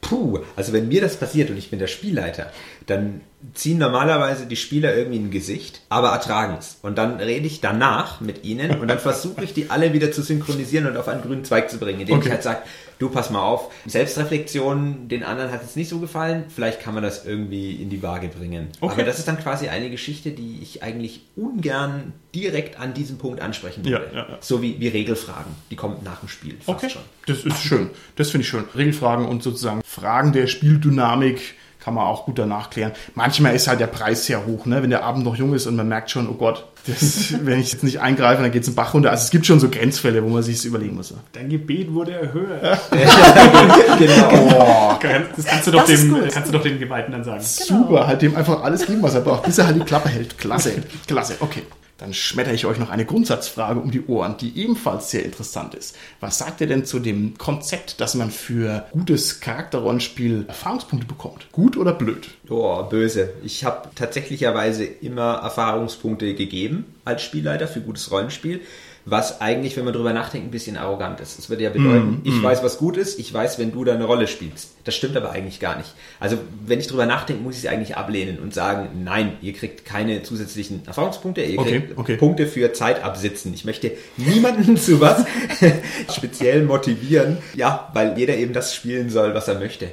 Puh, 0.00 0.40
also 0.54 0.74
wenn 0.74 0.88
mir 0.88 1.00
das 1.00 1.16
passiert 1.16 1.48
und 1.48 1.56
ich 1.56 1.70
bin 1.70 1.78
der 1.78 1.86
Spielleiter, 1.86 2.52
dann 2.86 3.20
ziehen 3.52 3.76
normalerweise 3.78 4.46
die 4.46 4.56
Spieler 4.56 4.96
irgendwie 4.96 5.18
ein 5.18 5.30
Gesicht, 5.30 5.82
aber 5.90 6.08
ertragen 6.10 6.56
es. 6.58 6.78
Und 6.82 6.96
dann 6.96 7.16
rede 7.16 7.46
ich 7.46 7.60
danach 7.60 8.20
mit 8.22 8.42
ihnen 8.44 8.80
und 8.80 8.88
dann 8.88 8.98
versuche 8.98 9.44
ich 9.44 9.52
die 9.52 9.68
alle 9.70 9.92
wieder 9.92 10.10
zu 10.12 10.22
synchronisieren 10.22 10.86
und 10.86 10.96
auf 10.96 11.08
einen 11.08 11.20
grünen 11.22 11.44
Zweig 11.44 11.70
zu 11.70 11.78
bringen, 11.78 12.00
indem 12.00 12.16
Okay. 12.16 12.26
ich 12.28 12.32
halt 12.32 12.42
sage, 12.42 12.58
du 12.98 13.10
pass 13.10 13.28
mal 13.28 13.42
auf, 13.42 13.70
Selbstreflexion, 13.86 15.08
den 15.08 15.24
anderen 15.24 15.50
hat 15.52 15.62
es 15.62 15.76
nicht 15.76 15.88
so 15.88 15.98
gefallen, 15.98 16.44
vielleicht 16.54 16.80
kann 16.80 16.94
man 16.94 17.02
das 17.02 17.26
irgendwie 17.26 17.72
in 17.74 17.90
die 17.90 18.02
Waage 18.02 18.28
bringen. 18.28 18.68
Okay. 18.80 18.92
Aber 18.94 19.02
das 19.04 19.18
ist 19.18 19.28
dann 19.28 19.38
quasi 19.38 19.68
eine 19.68 19.90
Geschichte, 19.90 20.30
die 20.30 20.60
ich 20.62 20.82
eigentlich 20.82 21.22
ungern 21.36 22.12
direkt 22.34 22.78
an 22.80 22.94
diesem 22.94 23.18
Punkt 23.18 23.40
ansprechen 23.40 23.84
Ja, 23.84 24.00
würde. 24.00 24.06
ja, 24.14 24.26
ja. 24.30 24.38
So 24.40 24.62
wie, 24.62 24.80
wie 24.80 24.88
Regelfragen, 24.88 25.52
die 25.70 25.76
kommen 25.76 25.96
nach 26.04 26.20
dem 26.20 26.28
Spiel 26.28 26.56
fast 26.60 26.68
Okay, 26.68 26.88
schon. 26.90 27.02
das 27.26 27.44
ist 27.44 27.62
schön. 27.62 27.90
Das 28.16 28.30
finde 28.30 28.42
ich 28.44 28.48
schön. 28.48 28.64
Regelfragen 28.74 29.26
und 29.26 29.42
sozusagen 29.42 29.82
Fragen 29.84 30.32
der 30.32 30.46
Spieldynamik 30.46 31.54
kann 31.84 31.92
man 31.94 32.06
auch 32.06 32.24
gut 32.24 32.38
danach 32.38 32.70
klären. 32.70 32.92
Manchmal 33.14 33.54
ist 33.54 33.68
halt 33.68 33.78
der 33.78 33.88
Preis 33.88 34.24
sehr 34.24 34.46
hoch, 34.46 34.64
ne? 34.64 34.82
wenn 34.82 34.88
der 34.88 35.04
Abend 35.04 35.22
noch 35.22 35.36
jung 35.36 35.52
ist 35.52 35.66
und 35.66 35.76
man 35.76 35.86
merkt 35.86 36.10
schon, 36.10 36.26
oh 36.30 36.32
Gott, 36.32 36.64
das, 36.86 37.34
wenn 37.44 37.60
ich 37.60 37.72
jetzt 37.72 37.84
nicht 37.84 38.00
eingreife, 38.00 38.42
dann 38.42 38.50
geht 38.50 38.62
es 38.62 38.68
einen 38.68 38.76
Bach 38.76 38.94
runter. 38.94 39.10
Also 39.10 39.24
es 39.24 39.30
gibt 39.30 39.44
schon 39.44 39.60
so 39.60 39.68
Grenzfälle, 39.68 40.24
wo 40.24 40.28
man 40.30 40.42
sich 40.42 40.64
überlegen 40.64 40.94
muss. 40.96 41.12
Dein 41.32 41.50
Gebet 41.50 41.92
wurde 41.92 42.12
erhöht. 42.12 42.48
genau. 43.98 44.98
Das 45.36 45.44
kannst 45.46 45.66
du 45.66 45.70
doch 45.72 45.86
Das 45.86 46.00
dem, 46.00 46.28
kannst 46.30 46.48
du 46.48 46.52
doch 46.52 46.62
dem 46.62 46.78
Geweihten 46.78 47.12
dann 47.12 47.24
sagen. 47.24 47.42
Super, 47.42 48.06
halt 48.06 48.22
dem 48.22 48.34
einfach 48.36 48.62
alles 48.62 48.86
geben, 48.86 49.02
was 49.02 49.14
er 49.14 49.20
braucht, 49.20 49.42
bis 49.42 49.58
er 49.58 49.66
halt 49.66 49.76
die 49.76 49.84
Klappe 49.84 50.08
hält. 50.08 50.38
Klasse, 50.38 50.72
klasse, 51.06 51.36
okay. 51.40 51.62
Dann 51.98 52.12
schmetter 52.12 52.52
ich 52.52 52.66
euch 52.66 52.78
noch 52.78 52.90
eine 52.90 53.04
Grundsatzfrage 53.04 53.78
um 53.78 53.90
die 53.90 54.04
Ohren, 54.06 54.36
die 54.36 54.58
ebenfalls 54.58 55.10
sehr 55.10 55.24
interessant 55.24 55.74
ist. 55.74 55.96
Was 56.20 56.38
sagt 56.38 56.60
ihr 56.60 56.66
denn 56.66 56.84
zu 56.84 56.98
dem 56.98 57.38
Konzept, 57.38 58.00
dass 58.00 58.14
man 58.14 58.30
für 58.30 58.86
gutes 58.90 59.40
Charakterrollenspiel 59.40 60.44
Erfahrungspunkte 60.48 61.06
bekommt? 61.06 61.50
Gut 61.52 61.76
oder 61.76 61.92
blöd? 61.92 62.30
Oh, 62.48 62.82
böse. 62.82 63.34
Ich 63.44 63.64
habe 63.64 63.90
tatsächlicherweise 63.94 64.84
immer 64.84 65.34
Erfahrungspunkte 65.34 66.34
gegeben 66.34 66.84
als 67.04 67.22
Spielleiter 67.22 67.68
für 67.68 67.80
gutes 67.80 68.10
Rollenspiel, 68.10 68.60
was 69.06 69.40
eigentlich, 69.40 69.76
wenn 69.76 69.84
man 69.84 69.92
drüber 69.92 70.12
nachdenkt, 70.12 70.48
ein 70.48 70.50
bisschen 70.50 70.76
arrogant 70.76 71.20
ist. 71.20 71.36
Das 71.38 71.50
würde 71.50 71.62
ja 71.62 71.70
bedeuten, 71.70 72.22
ich 72.24 72.42
weiß, 72.42 72.62
was 72.62 72.78
gut 72.78 72.96
ist, 72.96 73.18
ich 73.18 73.32
weiß, 73.32 73.58
wenn 73.58 73.72
du 73.72 73.84
deine 73.84 74.04
Rolle 74.04 74.26
spielst. 74.26 74.70
Das 74.84 74.94
stimmt 74.94 75.16
aber 75.16 75.30
eigentlich 75.30 75.60
gar 75.60 75.76
nicht. 75.76 75.92
Also, 76.20 76.38
wenn 76.66 76.80
ich 76.80 76.86
drüber 76.86 77.04
nachdenke, 77.04 77.42
muss 77.42 77.56
ich 77.56 77.62
sie 77.62 77.68
eigentlich 77.68 77.96
ablehnen 77.96 78.38
und 78.38 78.54
sagen, 78.54 79.04
nein, 79.04 79.32
ihr 79.42 79.52
kriegt 79.52 79.84
keine 79.84 80.22
zusätzlichen 80.22 80.86
Erfahrungspunkte, 80.86 81.42
ihr 81.42 81.58
Okay, 81.58 81.80
kriegt 81.80 81.98
okay. 81.98 82.16
Punkte 82.16 82.46
für 82.46 82.72
Zeit 82.72 83.04
absitzen. 83.04 83.52
Ich 83.52 83.64
möchte 83.64 83.92
niemanden 84.16 84.76
zu 84.78 85.00
was 85.00 85.24
speziell 86.14 86.64
motivieren, 86.64 87.38
ja, 87.54 87.90
weil 87.92 88.18
jeder 88.18 88.36
eben 88.36 88.54
das 88.54 88.74
spielen 88.74 89.10
soll, 89.10 89.34
was 89.34 89.48
er 89.48 89.58
möchte. 89.58 89.88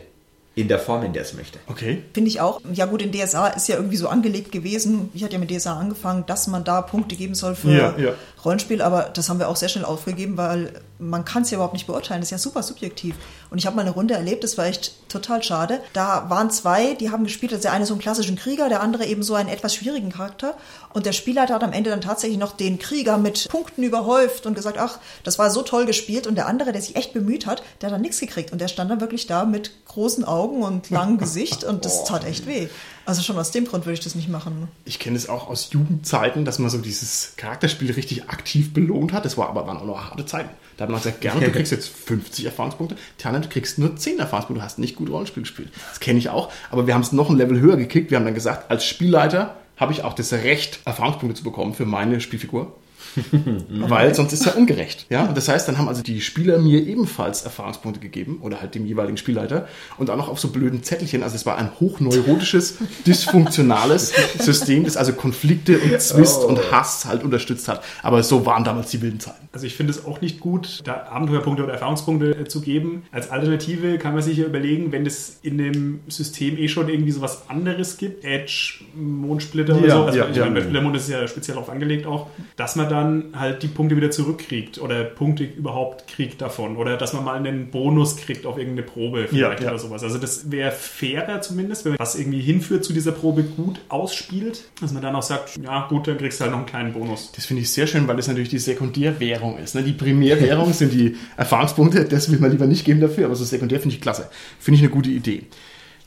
In 0.54 0.68
der 0.68 0.80
Form, 0.80 1.04
in 1.04 1.14
der 1.14 1.22
er 1.22 1.26
es 1.26 1.34
möchte. 1.34 1.60
Okay. 1.68 2.04
Finde 2.14 2.30
ich 2.30 2.42
auch. 2.42 2.60
Ja 2.74 2.86
gut, 2.86 3.02
in 3.02 3.14
DSA 3.14 3.48
ist 3.48 3.70
ja 3.70 3.78
irgendwie 3.78 3.96
so 3.96 4.10
angelegt 4.10 4.52
gewesen, 4.52 5.10
ich 5.14 5.24
hatte 5.24 5.34
ja 5.34 5.40
mit 5.40 5.50
DSA 5.50 5.80
angefangen, 5.80 6.26
dass 6.26 6.48
man 6.48 6.66
da 6.66 6.82
Punkte 6.82 7.16
geben 7.16 7.36
soll 7.36 7.56
für 7.56 7.72
Ja, 7.72 7.96
ja. 7.98 8.14
Rollenspiel, 8.44 8.82
aber 8.82 9.04
das 9.04 9.30
haben 9.30 9.40
wir 9.40 9.48
auch 9.48 9.56
sehr 9.56 9.70
schnell 9.70 9.86
aufgegeben, 9.86 10.36
weil 10.36 10.74
man 11.00 11.24
kann 11.26 11.44
es 11.44 11.52
ja 11.52 11.56
überhaupt 11.56 11.74
nicht 11.74 11.88
beurteilen, 11.88 12.22
das 12.22 12.28
ist 12.28 12.32
ja 12.32 12.38
super 12.38 12.64
subjektiv. 12.64 13.16
Und 13.50 13.60
ich 13.60 13.66
habe 13.66 13.76
mal 13.76 13.84
eine 13.84 13.92
Runde 13.92 14.14
erlebt, 14.14 14.44
das 14.44 14.58
war 14.58 14.66
echt 14.66 14.94
total 15.10 15.42
schade. 15.44 15.80
Da 15.94 16.26
waren 16.30 16.52
zwei, 16.52 16.96
die 16.96 17.12
haben 17.12 17.24
gespielt, 17.24 17.54
also 17.54 17.62
der 17.62 17.72
eine 17.72 17.86
so 17.86 17.94
einen 17.94 18.02
klassischen 18.02 18.36
Krieger, 18.36 18.68
der 18.68 18.82
andere 18.82 19.06
eben 19.06 19.24
so 19.24 19.36
einen 19.36 19.48
etwas 19.48 19.76
schwierigen 19.76 20.10
Charakter. 20.10 20.56
Und 20.94 21.06
der 21.06 21.14
Spielleiter 21.14 21.54
hat 21.54 21.64
am 21.64 21.72
Ende 21.72 21.92
dann 21.92 22.02
tatsächlich 22.02 22.40
noch 22.40 22.52
den 22.52 22.78
Krieger 22.78 23.18
mit 23.18 23.48
Punkten 23.50 23.84
überhäuft 23.84 24.46
und 24.46 24.56
gesagt, 24.56 24.78
ach, 24.78 25.00
das 25.24 25.40
war 25.40 25.50
so 25.50 25.62
toll 25.62 25.86
gespielt. 25.86 26.28
Und 26.28 26.36
der 26.36 26.48
andere, 26.48 26.72
der 26.72 26.82
sich 26.82 26.96
echt 26.96 27.14
bemüht 27.14 27.46
hat, 27.46 27.64
der 27.80 27.88
hat 27.88 27.94
dann 27.94 28.02
nichts 28.02 28.20
gekriegt. 28.20 28.52
Und 28.52 28.60
der 28.60 28.68
stand 28.68 28.92
dann 28.92 29.02
wirklich 29.02 29.28
da 29.28 29.46
mit 29.46 29.72
großen 29.86 30.26
Augen 30.26 30.41
und 30.50 30.90
langem 30.90 31.18
Gesicht 31.20 31.64
und 31.64 31.86
das 31.86 32.06
tat 32.06 32.26
echt 32.26 32.48
weh. 32.48 32.68
Also 33.06 33.24
schon 33.24 33.38
aus 33.38 33.52
dem 33.52 33.66
Grund 33.66 33.86
würde 33.86 33.96
ich 33.96 34.00
das 34.00 34.16
nicht 34.16 34.30
machen. 34.30 34.68
Ich 34.86 35.00
kenne 35.00 35.18
es 35.18 35.28
auch 35.28 35.50
aus 35.50 35.70
Jugendzeiten, 35.72 36.46
dass 36.46 36.60
man 36.60 36.70
so 36.70 36.78
dieses 36.78 37.34
Charakterspiel 37.36 37.92
richtig 37.92 38.30
aktiv 38.30 38.74
belohnt 38.74 39.12
hat. 39.12 39.26
Das 39.26 39.38
war 39.38 39.50
aber 39.50 39.66
waren 39.66 39.78
auch 39.78 39.86
noch 39.86 40.10
harte 40.10 40.26
Zeiten. 40.26 40.50
Da 40.78 40.84
hat 40.84 40.90
man 40.92 41.00
gesagt, 41.00 41.22
gerne, 41.22 41.46
du 41.46 41.52
kriegst 41.54 41.72
jetzt 41.72 41.90
50 41.90 42.46
Erfahrungspunkte. 42.46 42.96
Tja, 43.18 43.32
du 43.32 43.50
kriegst 43.50 43.80
nur 43.80 43.96
10 43.96 44.20
Erfahrungspunkte. 44.20 44.62
Du 44.62 44.66
hast 44.66 44.80
nicht 44.80 44.96
gut 44.96 45.10
Rollenspiel 45.10 45.44
gespielt. 45.44 45.70
Das 45.90 46.00
kenne 46.00 46.20
ich 46.20 46.30
auch. 46.30 46.52
Aber 46.70 46.86
wir 46.88 46.94
haben 46.94 47.02
es 47.02 47.12
noch 47.12 47.30
ein 47.30 47.38
Level 47.38 47.60
höher 47.60 47.78
gekickt. 47.78 48.12
Wir 48.12 48.18
haben 48.18 48.26
dann 48.26 48.36
gesagt, 48.36 48.70
als 48.70 48.86
Spielleiter 48.86 49.56
habe 49.78 49.94
ich 49.94 50.04
auch 50.04 50.14
das 50.14 50.32
Recht, 50.32 50.80
Erfahrungspunkte 50.86 51.40
zu 51.40 51.44
bekommen 51.44 51.74
für 51.74 51.86
meine 51.86 52.22
Spielfigur. 52.22 52.72
Weil 53.70 54.14
sonst 54.16 54.34
ist 54.34 54.46
er 54.46 54.58
ungerecht. 54.58 55.06
Ja? 55.10 55.26
Und 55.26 55.38
das 55.38 55.48
heißt, 55.48 55.68
dann 55.68 55.78
haben 55.78 55.88
also 55.88 56.02
die 56.02 56.22
Spieler 56.22 56.58
mir 56.58 56.86
ebenfalls 56.86 57.44
Erfahrungspunkte 57.44 58.00
gegeben 58.00 58.40
oder 58.42 58.62
halt 58.62 58.76
dem 58.76 58.86
jeweiligen 58.86 59.18
Spielleiter 59.18 59.68
und 59.98 60.10
auch 60.10 60.18
noch 60.18 60.30
auf 60.30 60.40
so 60.40 60.50
blöden 60.50 60.84
Zettelchen. 60.84 61.24
Also 61.24 61.36
es 61.36 61.46
war 61.46 61.58
ein 61.58 61.72
hochneurotisches, 61.80 62.78
dysfunktionales 63.06 64.14
System, 64.40 64.84
das 64.84 64.98
also 64.98 65.14
Konflikte 65.14 65.80
und 65.80 66.00
Zwist 66.02 66.44
und 66.44 66.72
Hass 66.72 67.06
halt 67.06 67.24
unterstützt 67.24 67.68
hat. 67.68 67.84
Aber 68.04 68.24
so 68.24 68.46
waren 68.46 68.64
damals 68.64 68.92
die 68.92 69.02
wilden 69.02 69.20
Zeiten. 69.20 69.48
Also 69.54 69.68
ich 69.68 69.76
finde 69.76 69.92
es 69.92 70.06
auch 70.06 70.22
nicht 70.22 70.40
gut, 70.40 70.80
da 70.86 71.08
Abenteuerpunkte 71.10 71.64
oder 71.64 71.74
Erfahrungspunkte 71.74 72.32
äh, 72.32 72.48
zu 72.48 72.62
geben. 72.62 73.04
Als 73.12 73.30
Alternative 73.30 73.98
kann 73.98 74.14
man 74.14 74.24
sich 74.24 74.38
ja 74.38 74.46
überlegen, 74.46 74.92
wenn 74.92 75.06
es 75.06 75.40
in 75.42 75.58
dem 75.58 76.00
System 76.08 76.58
eh 76.58 76.70
schon 76.70 76.88
irgendwie 76.88 77.12
so 77.12 77.22
was 77.22 77.50
anderes 77.50 77.98
gibt, 77.98 78.24
Edge, 78.24 78.76
Mondsplitter 78.96 79.76
oder 79.76 79.88
Ja, 79.88 79.96
so, 79.96 80.04
also 80.06 80.20
ja, 80.20 80.30
ich 80.30 80.38
ja. 80.38 80.44
meine, 80.44 80.56
bei 80.56 80.62
Spielermond 80.62 80.96
ist 80.96 81.04
es 81.04 81.10
ja 81.10 81.28
speziell 81.28 81.56
darauf 81.56 81.70
angelegt 81.70 82.06
auch, 82.06 82.28
dass 82.56 82.76
man 82.76 82.88
dann 83.02 83.34
halt 83.40 83.64
die 83.64 83.68
Punkte 83.68 83.96
wieder 83.96 84.12
zurückkriegt 84.12 84.80
oder 84.80 85.04
Punkte 85.04 85.44
überhaupt 85.44 86.08
kriegt 86.08 86.42
davon 86.42 86.78
oder 86.78 86.98
dass 86.98 87.14
man 87.14 87.24
mal 87.24 87.36
einen 87.36 87.72
Bonus 87.72 88.18
kriegt 88.18 88.46
auf 88.46 88.58
irgendeine 88.58 88.88
Probe 88.88 89.28
vielleicht 89.28 89.60
Ja, 89.60 89.66
ja. 89.66 89.72
oder 89.72 89.80
sowas. 89.80 90.04
Also 90.04 90.18
das 90.18 90.52
wäre 90.52 90.72
fairer 90.72 91.42
zumindest, 91.42 91.86
wenn 91.86 91.94
man 91.94 92.00
was 92.00 92.16
irgendwie 92.16 92.42
hinführt 92.42 92.84
zu 92.84 92.94
dieser 92.94 93.12
Probe 93.12 93.44
gut 93.44 93.82
ausspielt, 93.90 94.66
dass 94.80 94.92
man 94.92 95.02
dann 95.02 95.16
auch 95.16 95.24
sagt, 95.24 95.60
ja 95.64 95.88
gut, 95.88 96.08
dann 96.08 96.18
kriegst 96.18 96.40
du 96.40 96.44
halt 96.44 96.52
noch 96.52 96.60
einen 96.60 96.68
kleinen 96.68 96.94
Bonus. 96.94 97.32
Das 97.36 97.46
finde 97.46 97.64
ich 97.64 97.72
sehr 97.72 97.88
schön, 97.88 98.08
weil 98.08 98.16
das 98.16 98.28
natürlich 98.28 98.50
die 98.50 98.60
Sekundärwährung 98.60 99.58
ist. 99.58 99.76
Ne? 99.76 99.84
Die 99.84 99.94
Primärwährung 99.94 100.74
sind 100.74 100.94
die 100.94 101.16
Erfahrungspunkte, 101.38 102.06
das 102.06 102.32
will 102.32 102.40
man 102.40 102.52
lieber 102.52 102.68
nicht 102.68 102.86
geben 102.86 103.02
dafür, 103.02 103.26
aber 103.26 103.36
so 103.36 103.44
sekundär 103.44 103.80
finde 103.80 103.96
ich 103.96 104.02
klasse. 104.02 104.30
Finde 104.60 104.78
ich 104.78 104.84
eine 104.84 104.92
gute 104.92 105.10
Idee. 105.10 105.44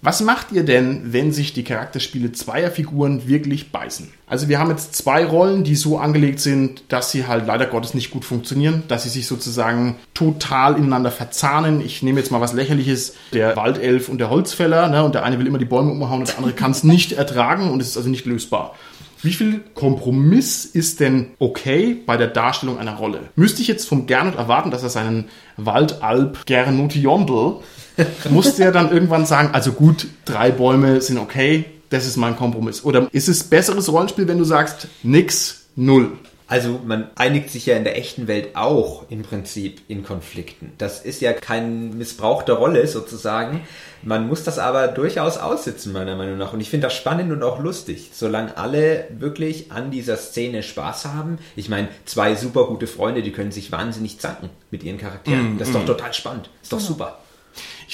Was 0.04 0.20
macht 0.20 0.52
ihr 0.52 0.64
denn, 0.64 1.14
wenn 1.14 1.32
sich 1.32 1.54
die 1.54 1.64
Charakterspiele 1.64 2.30
zweier 2.32 2.70
Figuren 2.70 3.26
wirklich 3.26 3.72
beißen? 3.72 4.10
Also 4.26 4.50
wir 4.50 4.58
haben 4.58 4.68
jetzt 4.68 4.94
zwei 4.94 5.24
Rollen, 5.24 5.64
die 5.64 5.76
so 5.76 5.96
angelegt 5.96 6.40
sind, 6.40 6.82
dass 6.88 7.10
sie 7.10 7.26
halt 7.26 7.46
leider 7.46 7.64
Gottes 7.64 7.94
nicht 7.94 8.10
gut 8.10 8.26
funktionieren, 8.26 8.82
dass 8.86 9.04
sie 9.04 9.08
sich 9.08 9.26
sozusagen 9.26 9.96
total 10.12 10.76
ineinander 10.76 11.10
verzahnen. 11.10 11.80
Ich 11.80 12.02
nehme 12.02 12.20
jetzt 12.20 12.30
mal 12.30 12.42
was 12.42 12.52
lächerliches, 12.52 13.14
der 13.32 13.56
Waldelf 13.56 14.10
und 14.10 14.18
der 14.18 14.28
Holzfäller, 14.28 14.88
ne? 14.88 15.02
und 15.04 15.14
der 15.14 15.24
eine 15.24 15.38
will 15.38 15.46
immer 15.46 15.56
die 15.56 15.64
Bäume 15.64 15.92
umhauen 15.92 16.20
und 16.20 16.28
der 16.28 16.36
andere 16.36 16.52
kann 16.52 16.72
es 16.72 16.84
nicht 16.84 17.12
ertragen 17.12 17.70
und 17.70 17.80
es 17.80 17.88
ist 17.88 17.96
also 17.96 18.10
nicht 18.10 18.26
lösbar. 18.26 18.74
Wie 19.24 19.32
viel 19.32 19.62
Kompromiss 19.74 20.66
ist 20.66 21.00
denn 21.00 21.28
okay 21.38 21.96
bei 22.04 22.18
der 22.18 22.26
Darstellung 22.26 22.78
einer 22.78 22.96
Rolle? 22.96 23.20
Müsste 23.36 23.62
ich 23.62 23.68
jetzt 23.68 23.88
vom 23.88 24.06
Gernot 24.06 24.36
erwarten, 24.36 24.70
dass 24.70 24.82
er 24.82 24.90
seinen 24.90 25.30
Waldalp 25.56 26.44
Gernot 26.44 26.94
muss 28.30 28.56
der 28.56 28.70
dann 28.70 28.92
irgendwann 28.92 29.24
sagen, 29.24 29.50
also 29.52 29.72
gut, 29.72 30.08
drei 30.26 30.50
Bäume 30.50 31.00
sind 31.00 31.16
okay, 31.16 31.64
das 31.88 32.06
ist 32.06 32.18
mein 32.18 32.36
Kompromiss? 32.36 32.84
Oder 32.84 33.08
ist 33.12 33.28
es 33.28 33.44
besseres 33.44 33.90
Rollenspiel, 33.90 34.28
wenn 34.28 34.38
du 34.38 34.44
sagst, 34.44 34.88
nix, 35.02 35.68
null? 35.74 36.12
Also 36.46 36.80
man 36.84 37.08
einigt 37.14 37.48
sich 37.50 37.64
ja 37.66 37.76
in 37.76 37.84
der 37.84 37.96
echten 37.96 38.28
Welt 38.28 38.54
auch 38.54 39.06
im 39.08 39.22
Prinzip 39.22 39.80
in 39.88 40.04
Konflikten. 40.04 40.72
Das 40.76 41.00
ist 41.00 41.22
ja 41.22 41.32
kein 41.32 41.96
Missbrauch 41.96 42.42
der 42.42 42.56
Rolle 42.56 42.86
sozusagen. 42.86 43.62
Man 44.02 44.28
muss 44.28 44.44
das 44.44 44.58
aber 44.58 44.88
durchaus 44.88 45.38
aussitzen, 45.38 45.92
meiner 45.92 46.16
Meinung 46.16 46.36
nach. 46.36 46.52
Und 46.52 46.60
ich 46.60 46.68
finde 46.68 46.88
das 46.88 46.94
spannend 46.94 47.32
und 47.32 47.42
auch 47.42 47.60
lustig, 47.60 48.10
solange 48.12 48.58
alle 48.58 49.06
wirklich 49.10 49.72
an 49.72 49.90
dieser 49.90 50.18
Szene 50.18 50.62
Spaß 50.62 51.06
haben. 51.06 51.38
Ich 51.56 51.70
meine, 51.70 51.88
zwei 52.04 52.34
super 52.34 52.66
gute 52.66 52.86
Freunde, 52.86 53.22
die 53.22 53.32
können 53.32 53.52
sich 53.52 53.72
wahnsinnig 53.72 54.20
zanken 54.20 54.50
mit 54.70 54.82
ihren 54.82 54.98
Charakteren. 54.98 55.54
Mm, 55.54 55.58
das 55.58 55.68
ist 55.68 55.74
mm. 55.74 55.78
doch 55.78 55.86
total 55.86 56.12
spannend. 56.12 56.50
Ist 56.62 56.72
doch 56.72 56.80
super. 56.80 57.23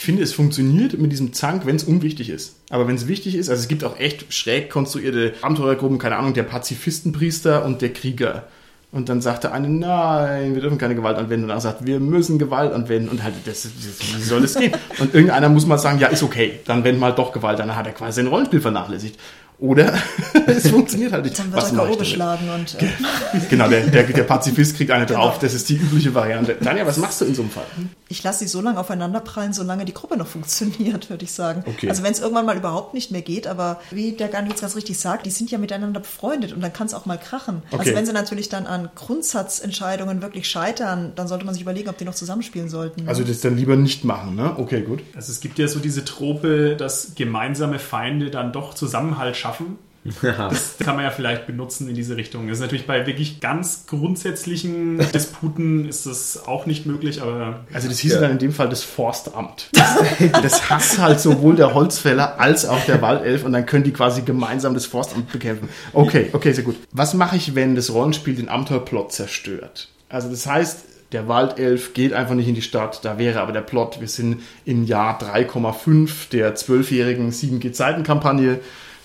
Ich 0.01 0.07
finde, 0.07 0.23
es 0.23 0.33
funktioniert 0.33 0.99
mit 0.99 1.13
diesem 1.13 1.35
Zank, 1.35 1.67
wenn 1.67 1.77
es 1.77 1.85
unwichtig 1.85 2.31
ist. 2.31 2.57
Aber 2.71 2.89
wenn 2.89 2.95
es 2.95 3.07
wichtig 3.07 3.35
ist, 3.35 3.51
also 3.51 3.61
es 3.61 3.69
gibt 3.69 3.85
auch 3.85 4.01
echt 4.01 4.33
schräg 4.33 4.71
konstruierte 4.71 5.35
Abenteurergruppen, 5.43 5.99
keine 5.99 6.17
Ahnung, 6.17 6.33
der 6.33 6.45
Pazifistenpriester 6.45 7.67
und 7.67 7.83
der 7.83 7.93
Krieger. 7.93 8.45
Und 8.93 9.11
dann 9.11 9.21
sagt 9.21 9.45
der 9.45 9.53
eine, 9.53 9.69
nein, 9.69 10.55
wir 10.55 10.63
dürfen 10.63 10.79
keine 10.79 10.95
Gewalt 10.95 11.19
anwenden. 11.19 11.45
Und 11.45 11.51
andere 11.51 11.61
sagt, 11.61 11.85
wir 11.85 12.01
müssen 12.01 12.39
Gewalt 12.39 12.73
anwenden. 12.73 13.11
Und 13.11 13.23
halt, 13.23 13.35
das, 13.45 13.65
das, 13.65 14.17
wie 14.17 14.23
soll 14.23 14.41
das 14.41 14.55
gehen? 14.55 14.73
Und 15.01 15.13
irgendeiner 15.13 15.51
muss 15.51 15.67
mal 15.67 15.77
sagen, 15.77 15.99
ja, 15.99 16.09
ist 16.09 16.23
okay, 16.23 16.61
dann 16.65 16.83
wenden 16.83 16.99
mal 16.99 17.13
doch 17.13 17.31
Gewalt 17.31 17.61
an. 17.61 17.69
Dann 17.69 17.77
hat 17.77 17.87
er 17.87 17.93
quasi 17.93 18.23
sein 18.23 18.29
Rollenspiel 18.29 18.63
vernachlässigt. 18.63 19.21
Oder 19.61 19.93
es 20.47 20.71
funktioniert 20.71 21.13
halt 21.13 21.25
nicht. 21.25 21.39
Dann 21.39 21.53
wird 21.53 21.63
Was 21.63 21.71
er 21.71 21.79
K.O. 21.79 21.97
geschlagen 21.97 22.49
und. 22.49 22.77
Äh 22.81 23.41
genau, 23.51 23.69
der, 23.69 23.87
der, 23.87 24.05
der, 24.05 24.23
Pazifist 24.23 24.75
kriegt 24.77 24.91
eine 24.91 25.05
genau. 25.05 25.21
drauf. 25.21 25.39
Das 25.39 25.53
ist 25.53 25.69
die 25.69 25.77
übliche 25.77 26.15
Variante. 26.15 26.59
Tanja, 26.59 26.87
was 26.87 26.97
machst 26.97 27.21
du 27.21 27.27
in 27.27 27.35
so 27.35 27.43
einem 27.43 27.51
Fall? 27.51 27.65
Ich 28.09 28.23
lasse 28.23 28.41
sie 28.41 28.49
so 28.49 28.63
lange 28.63 28.81
aufeinanderprallen, 28.81 29.53
solange 29.53 29.85
die 29.85 29.93
Gruppe 29.93 30.17
noch 30.17 30.27
funktioniert, 30.27 31.11
würde 31.11 31.25
ich 31.25 31.33
sagen. 31.33 31.63
Okay. 31.67 31.91
Also 31.91 32.03
wenn 32.03 32.13
es 32.13 32.21
irgendwann 32.21 32.47
mal 32.47 32.57
überhaupt 32.57 32.95
nicht 32.95 33.11
mehr 33.11 33.21
geht, 33.21 33.47
aber 33.47 33.81
wie 33.91 34.13
der 34.13 34.29
Gandhi 34.29 34.51
jetzt 34.51 34.63
ganz 34.63 34.77
richtig 34.77 34.99
sagt, 34.99 35.27
die 35.27 35.31
sind 35.31 35.51
ja 35.51 35.59
miteinander 35.59 36.01
befreundet 36.01 36.55
und 36.55 36.63
dann 36.63 36.73
kann 36.73 36.87
es 36.87 36.95
auch 36.95 37.05
mal 37.05 37.19
krachen. 37.19 37.63
Also 37.67 37.77
okay. 37.77 37.89
Also 37.91 37.97
wenn 37.97 38.07
sie 38.07 38.13
natürlich 38.13 38.49
dann 38.49 38.67
an 38.67 38.89
Grundsatzentscheidungen 38.95 40.23
wirklich 40.23 40.49
scheitern, 40.49 41.13
dann 41.17 41.29
sollte 41.29 41.45
man 41.45 41.53
sich 41.53 41.63
überlegen, 41.63 41.91
ob 41.91 41.99
die 41.99 42.07
noch 42.07 42.15
zusammenspielen 42.15 42.71
sollten. 42.71 43.07
Also 43.09 43.25
das 43.25 43.41
dann 43.41 43.59
lieber 43.59 43.77
nicht 43.77 44.05
machen, 44.05 44.37
ne? 44.37 44.55
Okay, 44.57 44.81
gut. 44.81 45.01
Also 45.15 45.31
es 45.31 45.41
gibt 45.41 45.59
ja 45.59 45.69
so 45.69 45.81
diese 45.81 46.05
Trope, 46.05 46.77
dass 46.77 47.15
gemeinsame 47.15 47.79
Feinde 47.79 48.31
dann 48.31 48.53
doch 48.53 48.73
Zusammenhalt 48.73 49.37
schaffen 49.37 49.50
schaffen. 49.51 49.79
Das 50.23 50.79
kann 50.79 50.97
man 50.97 51.05
ja 51.05 51.11
vielleicht 51.11 51.47
benutzen 51.47 51.87
in 51.87 51.95
diese 51.95 52.17
Richtung. 52.17 52.49
Das 52.49 52.57
ist 52.57 52.63
natürlich 52.63 52.87
bei 52.87 53.07
wirklich 53.07 53.39
ganz 53.41 53.85
grundsätzlichen 53.87 54.99
Disputen 55.13 55.87
ist 55.87 56.07
das 56.07 56.47
auch 56.47 56.65
nicht 56.65 56.87
möglich, 56.87 57.21
aber. 57.21 57.67
Also 57.71 57.87
das 57.87 57.99
hieß 57.99 58.15
ja. 58.15 58.21
dann 58.21 58.31
in 58.31 58.39
dem 58.39 58.53
Fall 58.53 58.71
das 58.71 58.83
Forstamt. 58.83 59.69
Das, 59.73 59.99
das 60.43 60.71
hasst 60.71 60.99
halt 60.99 61.21
sowohl 61.21 61.55
der 61.55 61.75
Holzfäller 61.75 62.41
als 62.41 62.65
auch 62.65 62.83
der 62.87 63.03
Waldelf 63.03 63.45
und 63.45 63.53
dann 63.53 63.67
können 63.67 63.85
die 63.85 63.93
quasi 63.93 64.23
gemeinsam 64.23 64.73
das 64.73 64.87
Forstamt 64.87 65.31
bekämpfen. 65.33 65.69
Okay, 65.93 66.31
okay, 66.33 66.53
sehr 66.53 66.65
gut. 66.65 66.77
Was 66.93 67.13
mache 67.13 67.37
ich, 67.37 67.55
wenn 67.55 67.75
das 67.75 67.93
Rollenspiel 67.93 68.35
den 68.35 68.49
Abenteuerplot 68.49 69.13
zerstört? 69.13 69.91
Also 70.09 70.31
das 70.31 70.47
heißt, 70.47 70.79
der 71.13 71.29
Waldelf 71.29 71.93
geht 71.93 72.15
einfach 72.15 72.35
nicht 72.35 72.49
in 72.49 72.55
die 72.55 72.63
Stadt. 72.63 73.05
Da 73.05 73.19
wäre 73.19 73.41
aber 73.41 73.53
der 73.53 73.61
Plot, 73.61 74.01
wir 74.01 74.09
sind 74.09 74.41
im 74.65 74.85
Jahr 74.85 75.21
3,5 75.21 76.31
der 76.33 76.55
zwölfjährigen 76.55 77.31
7G-Zeiten-Kampagne. 77.33 78.61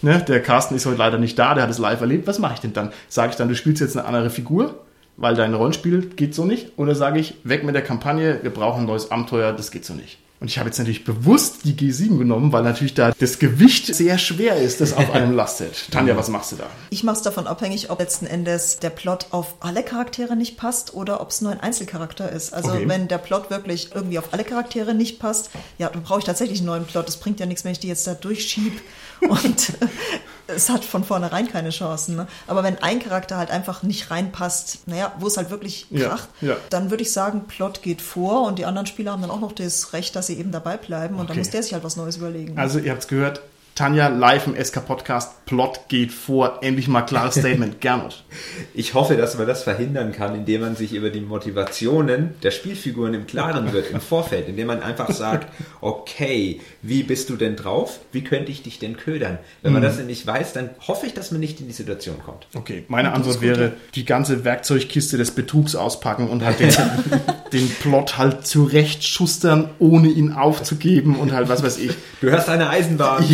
Ne? 0.06 0.22
Der 0.22 0.40
Carsten 0.40 0.76
ist 0.76 0.86
heute 0.86 1.00
leider 1.00 1.18
nicht 1.18 1.40
da, 1.40 1.56
der 1.56 1.64
hat 1.64 1.72
es 1.72 1.80
live 1.80 2.00
erlebt. 2.00 2.28
Was 2.28 2.38
mache 2.38 2.54
ich 2.54 2.60
denn 2.60 2.74
dann? 2.74 2.94
Sage 3.10 3.32
ich 3.32 3.38
dann, 3.38 3.50
du 3.50 3.56
spielst 3.56 3.82
jetzt 3.82 3.98
eine 3.98 4.06
andere 4.06 4.30
Figur, 4.30 4.86
weil 5.18 5.34
dein 5.34 5.56
Rollenspiel 5.56 6.12
geht 6.16 6.36
so 6.36 6.46
nicht? 6.46 6.78
Oder 6.78 6.94
sage 6.94 7.20
ich, 7.20 7.38
weg 7.44 7.64
mit 7.64 7.74
der 7.74 7.82
Kampagne, 7.82 8.38
wir 8.44 8.52
brauchen 8.52 8.82
ein 8.82 8.86
neues 8.86 9.10
Abenteuer, 9.10 9.52
das 9.52 9.72
geht 9.72 9.84
so 9.84 9.96
nicht? 9.96 10.20
Und 10.46 10.52
ich 10.52 10.60
habe 10.60 10.70
jetzt 10.70 10.78
natürlich 10.78 11.06
bewusst 11.06 11.62
die 11.64 11.74
G7 11.74 12.20
genommen, 12.20 12.52
weil 12.52 12.62
natürlich 12.62 12.94
da 12.94 13.14
das 13.18 13.40
Gewicht 13.40 13.88
sehr 13.96 14.20
schwer 14.20 14.58
ist, 14.58 14.80
das 14.80 14.94
auf 14.94 15.10
einem 15.10 15.32
lastet. 15.36 15.90
Tanja, 15.90 16.16
was 16.16 16.30
machst 16.30 16.52
du 16.52 16.58
da? 16.58 16.68
Ich 16.92 17.04
mache 17.04 17.16
es 17.16 17.24
davon 17.24 17.48
abhängig, 17.48 17.90
ob 17.90 17.98
letzten 17.98 18.28
Endes 18.28 18.78
der 18.78 18.92
Plot 18.92 19.26
auf 19.32 19.56
alle 19.62 19.82
Charaktere 19.82 20.36
nicht 20.36 20.56
passt 20.56 20.94
oder 20.94 21.20
ob 21.20 21.32
es 21.32 21.42
nur 21.42 21.52
ein 21.52 21.60
Einzelcharakter 21.62 22.32
ist. 22.32 22.54
Also 22.54 22.74
okay. 22.74 22.88
wenn 22.88 23.08
der 23.08 23.18
Plot 23.18 23.50
wirklich 23.50 23.90
irgendwie 23.96 24.20
auf 24.20 24.34
alle 24.34 24.44
Charaktere 24.44 24.94
nicht 24.94 25.18
passt, 25.18 25.50
ja, 25.80 25.90
dann 25.90 26.04
brauche 26.04 26.20
ich 26.20 26.26
tatsächlich 26.26 26.60
einen 26.60 26.68
neuen 26.68 26.86
Plot. 26.86 27.08
Das 27.08 27.18
bringt 27.18 27.40
ja 27.40 27.48
nichts, 27.48 27.66
wenn 27.66 27.72
ich 27.72 27.80
die 27.80 27.88
jetzt 27.88 28.06
da 28.06 28.14
durchschiebe 28.14 28.78
und 29.22 29.74
es 30.48 30.70
hat 30.70 30.86
von 30.86 31.04
vornherein 31.04 31.48
keine 31.48 31.70
Chancen. 31.70 32.16
Ne? 32.16 32.28
Aber 32.48 32.64
wenn 32.64 32.78
ein 32.82 33.00
Charakter 33.00 33.38
halt 33.38 33.52
einfach 33.52 33.84
nicht 33.84 34.12
reinpasst, 34.12 34.88
naja, 34.88 35.14
wo 35.20 35.28
es 35.28 35.38
halt 35.38 35.50
wirklich 35.50 35.88
kracht, 35.96 36.30
ja, 36.42 36.50
ja. 36.50 36.58
dann 36.70 36.90
würde 36.90 37.04
ich 37.04 37.12
sagen, 37.12 37.46
Plot 37.48 37.82
geht 37.82 38.02
vor 38.02 38.46
und 38.48 38.60
die 38.60 38.66
anderen 38.66 38.86
Spieler 38.86 39.12
haben 39.12 39.22
dann 39.22 39.32
auch 39.32 39.40
noch 39.40 39.52
das 39.52 39.94
Recht, 39.94 40.16
dass 40.16 40.28
sie 40.28 40.38
eben 40.38 40.52
dabei 40.52 40.78
bleiben 40.78 41.16
und 41.16 41.22
okay. 41.22 41.30
dann 41.30 41.38
muss 41.40 41.50
der 41.50 41.64
sich 41.64 41.74
halt 41.74 41.84
was 41.84 41.96
Neues 41.96 42.18
überlegen. 42.18 42.58
Also 42.58 42.80
ihr 42.80 42.92
habt 42.92 43.04
es 43.04 43.08
gehört, 43.08 43.42
Tanja 43.76 44.08
live 44.08 44.48
im 44.48 44.56
SK 44.56 44.86
Podcast, 44.86 45.46
Plot 45.46 45.90
geht 45.90 46.14
vor, 46.14 46.60
endlich 46.62 46.88
mal 46.88 47.02
klares 47.02 47.36
Statement. 47.40 47.82
Gernot. 47.82 48.24
Ich 48.74 48.94
hoffe, 48.94 49.18
dass 49.18 49.38
man 49.38 49.48
das 49.48 49.64
verhindern 49.64 50.14
kann, 50.14 50.34
indem 50.34 50.62
man 50.62 50.78
sich 50.78 50.94
über 50.94 51.10
die 51.10 51.20
Motivationen 51.20 52.36
der 52.42 52.52
Spielfiguren 52.52 53.14
im 53.14 53.28
Klaren 53.28 53.74
wird, 53.74 53.92
im 53.92 54.00
Vorfeld, 54.00 54.48
indem 54.48 54.68
man 54.68 54.82
einfach 54.82 55.12
sagt, 55.12 55.52
okay, 55.82 56.62
wie 56.82 57.04
bist 57.04 57.30
du 57.30 57.36
denn 57.36 57.58
drauf? 57.58 58.00
Wie 58.14 58.24
könnte 58.24 58.50
ich 58.50 58.64
dich 58.64 58.80
denn 58.80 58.96
ködern? 58.96 59.40
Wenn 59.62 59.74
man 59.74 59.82
mhm. 59.82 59.88
das 59.88 60.00
nicht 60.00 60.26
weiß, 60.26 60.54
dann 60.54 60.70
hoffe 60.88 61.08
ich, 61.08 61.14
dass 61.14 61.32
man 61.32 61.42
nicht 61.42 61.60
in 61.60 61.68
die 61.68 61.74
Situation 61.74 62.16
kommt. 62.26 62.48
Okay, 62.56 62.86
meine 62.88 63.12
Antwort 63.12 63.42
wäre, 63.42 63.74
die 63.94 64.06
ganze 64.06 64.46
Werkzeugkiste 64.46 65.18
des 65.18 65.32
Betrugs 65.32 65.76
auspacken 65.76 66.30
und 66.30 66.46
halt 66.46 66.62
den, 66.62 66.72
den 67.52 67.70
Plot 67.82 68.18
halt 68.18 68.48
zurechtschustern, 68.48 69.72
ohne 69.80 70.08
ihn 70.08 70.32
aufzugeben 70.32 71.18
und 71.18 71.34
halt 71.34 71.50
was 71.50 71.62
weiß 71.62 71.78
ich. 71.78 71.92
Du 72.22 72.30
hörst 72.30 72.48
eine 72.48 72.70
Eisenbahn. 72.70 73.26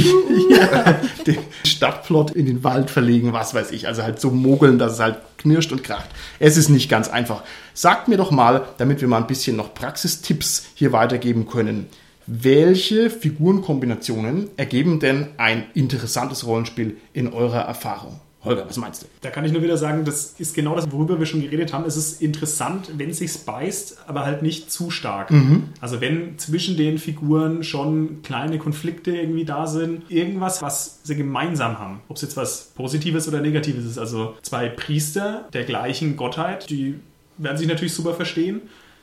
Ja, 0.50 1.00
den 1.28 1.38
Stadtplot 1.66 2.32
in 2.32 2.46
den 2.46 2.64
Wald 2.64 2.90
verlegen, 2.90 3.34
was 3.34 3.54
weiß 3.54 3.72
ich. 3.72 3.88
Also 3.88 4.04
halt 4.04 4.20
so 4.20 4.32
mogeln, 4.32 4.78
dass 4.78 4.94
es 4.94 5.00
halt 5.00 5.18
knirscht 5.38 5.72
und 5.72 5.84
kracht. 5.84 6.10
Es 6.40 6.58
ist 6.58 6.70
nicht 6.70 6.90
ganz 6.90 7.08
einfach. 7.10 7.44
Sagt 7.74 8.08
mir 8.08 8.18
doch 8.18 8.32
mal, 8.32 8.64
damit 8.78 9.02
wir 9.02 9.08
mal 9.08 9.18
ein 9.18 9.28
bisschen 9.28 9.56
noch 9.56 9.74
Praxistipps 9.74 10.68
hier 10.76 10.92
weitergeben 10.92 11.48
können. 11.48 11.88
Welche 12.28 13.10
Figurenkombinationen 13.10 14.50
ergeben 14.56 15.00
denn 15.00 15.30
ein 15.38 15.66
interessantes 15.74 16.46
Rollenspiel 16.46 16.98
in 17.14 17.34
eurer 17.34 17.62
Erfahrung? 17.62 18.20
Holger, 18.44 18.66
was 18.68 18.78
meinst 18.78 19.04
du? 19.04 19.08
Da 19.22 19.30
kann 19.30 19.46
ich 19.46 19.52
nur 19.52 19.62
wieder 19.62 19.78
sagen, 19.78 20.04
das 20.04 20.36
ist 20.40 20.56
genau 20.56 20.76
das, 20.76 20.92
worüber 20.92 21.20
wir 21.20 21.28
schon 21.28 21.42
geredet 21.42 21.74
haben. 21.74 21.86
Es 21.86 21.96
ist 21.96 22.22
interessant, 22.22 22.92
wenn 22.98 23.12
es 23.12 23.20
sich 23.20 23.32
beißt, 23.46 24.00
aber 24.08 24.26
halt 24.26 24.42
nicht 24.42 24.72
zu 24.72 24.90
stark. 24.90 25.30
Mhm. 25.30 25.70
Also 25.80 26.02
wenn 26.02 26.40
zwischen 26.40 26.76
den 26.76 26.98
Figuren 26.98 27.64
schon 27.64 28.24
kleine 28.24 28.58
Konflikte 28.58 29.12
irgendwie 29.12 29.46
da 29.46 29.68
sind, 29.68 30.10
irgendwas, 30.10 30.62
was 30.62 31.02
sie 31.04 31.16
gemeinsam 31.16 31.78
haben. 31.78 32.02
Ob 32.08 32.16
es 32.16 32.24
jetzt 32.24 32.36
was 32.36 32.72
Positives 32.76 33.28
oder 33.28 33.42
Negatives 33.42 33.86
ist. 33.86 34.00
Also 34.00 34.36
zwei 34.42 34.70
Priester 34.70 35.48
der 35.54 35.64
gleichen 35.64 36.18
Gottheit, 36.18 36.70
die 36.70 36.96
werden 37.38 37.58
sich 37.58 37.68
natürlich 37.68 37.94
super 37.94 38.14
verstehen 38.14 38.62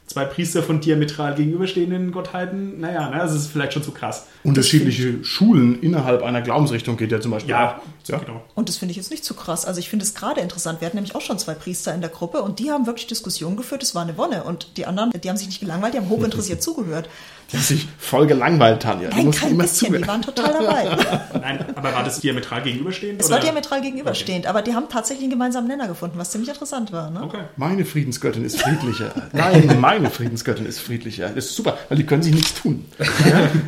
zwei 0.09 0.25
Priester 0.25 0.63
von 0.63 0.81
diametral 0.81 1.35
gegenüberstehenden 1.35 2.13
Gottheiten, 2.13 2.81
naja, 2.81 3.11
ne, 3.11 3.19
das 3.19 3.35
ist 3.35 3.49
vielleicht 3.49 3.75
schon 3.75 3.83
zu 3.83 3.93
krass. 3.93 4.27
Unterschiedliche 4.43 5.23
Schulen 5.23 5.81
innerhalb 5.81 6.23
einer 6.23 6.41
Glaubensrichtung 6.41 6.97
geht 6.97 7.13
ja 7.13 7.21
zum 7.21 7.31
Beispiel 7.31 7.51
ja, 7.51 7.77
auch. 7.77 8.09
Ja, 8.09 8.19
genau. 8.19 8.43
Und 8.55 8.69
das 8.69 8.79
finde 8.79 8.93
ich 8.93 8.97
jetzt 8.97 9.11
nicht 9.11 9.25
zu 9.25 9.35
krass. 9.35 9.67
Also 9.67 9.81
ich 9.81 9.91
finde 9.91 10.05
es 10.05 10.15
gerade 10.15 10.41
interessant. 10.41 10.81
Wir 10.81 10.87
hatten 10.87 10.97
nämlich 10.97 11.15
auch 11.15 11.21
schon 11.21 11.39
zwei 11.39 11.55
Priester 11.55 11.95
in 11.95 12.01
der 12.01 12.11
Gruppe 12.11 12.43
und 12.43 12.59
die 12.59 12.71
haben 12.71 12.87
wirklich 12.87 13.07
Diskussionen 13.07 13.57
geführt. 13.57 13.83
Es 13.83 13.95
war 13.95 14.03
eine 14.03 14.17
Wonne. 14.17 14.45
Und 14.45 14.77
die 14.79 14.87
anderen, 14.87 15.11
die 15.11 15.29
haben 15.29 15.37
sich 15.37 15.49
nicht 15.49 15.61
gelangweilt, 15.61 15.95
die 15.95 15.99
haben 15.99 16.09
hochinteressiert 16.09 16.63
zugehört. 16.63 17.09
Die 17.51 17.57
haben 17.57 17.65
sich 17.65 17.89
voll 17.99 18.27
gelangweilt, 18.27 18.83
Tanja. 18.83 19.09
Nein, 19.09 19.31
kein 19.31 19.57
bisschen, 19.57 19.95
die 19.95 20.07
waren 20.07 20.21
total 20.21 20.53
dabei. 20.53 20.85
Nein, 21.41 21.65
aber 21.75 21.95
war 21.95 22.05
das 22.05 22.21
diametral 22.21 22.63
gegenüberstehend? 22.63 23.21
Es 23.23 23.27
oder? 23.27 23.37
war 23.37 23.41
diametral 23.41 23.81
gegenüberstehend, 23.81 24.41
okay. 24.41 24.49
aber 24.49 24.61
die 24.61 24.75
haben 24.75 24.91
tatsächlich 24.91 25.25
einen 25.25 25.31
gemeinsamen 25.31 25.67
Nenner 25.67 25.89
gefunden, 25.89 26.19
was 26.19 26.31
ziemlich 26.31 26.51
interessant 26.51 26.93
war. 26.93 27.11
Ne? 27.11 27.23
Okay. 27.23 27.41
Meine 27.57 27.87
Friedensgöttin 27.87 28.45
ist 28.45 28.61
friedlicher. 28.61 29.13
Nein, 29.33 29.81
meine 29.81 30.11
Friedensgöttin 30.11 30.67
ist 30.67 30.81
friedlicher. 30.81 31.31
Das 31.31 31.47
ist 31.47 31.57
super, 31.57 31.79
weil 31.89 31.97
die 31.97 32.05
können 32.05 32.23
sich 32.23 32.35
nichts 32.35 32.53
tun. 32.55 32.85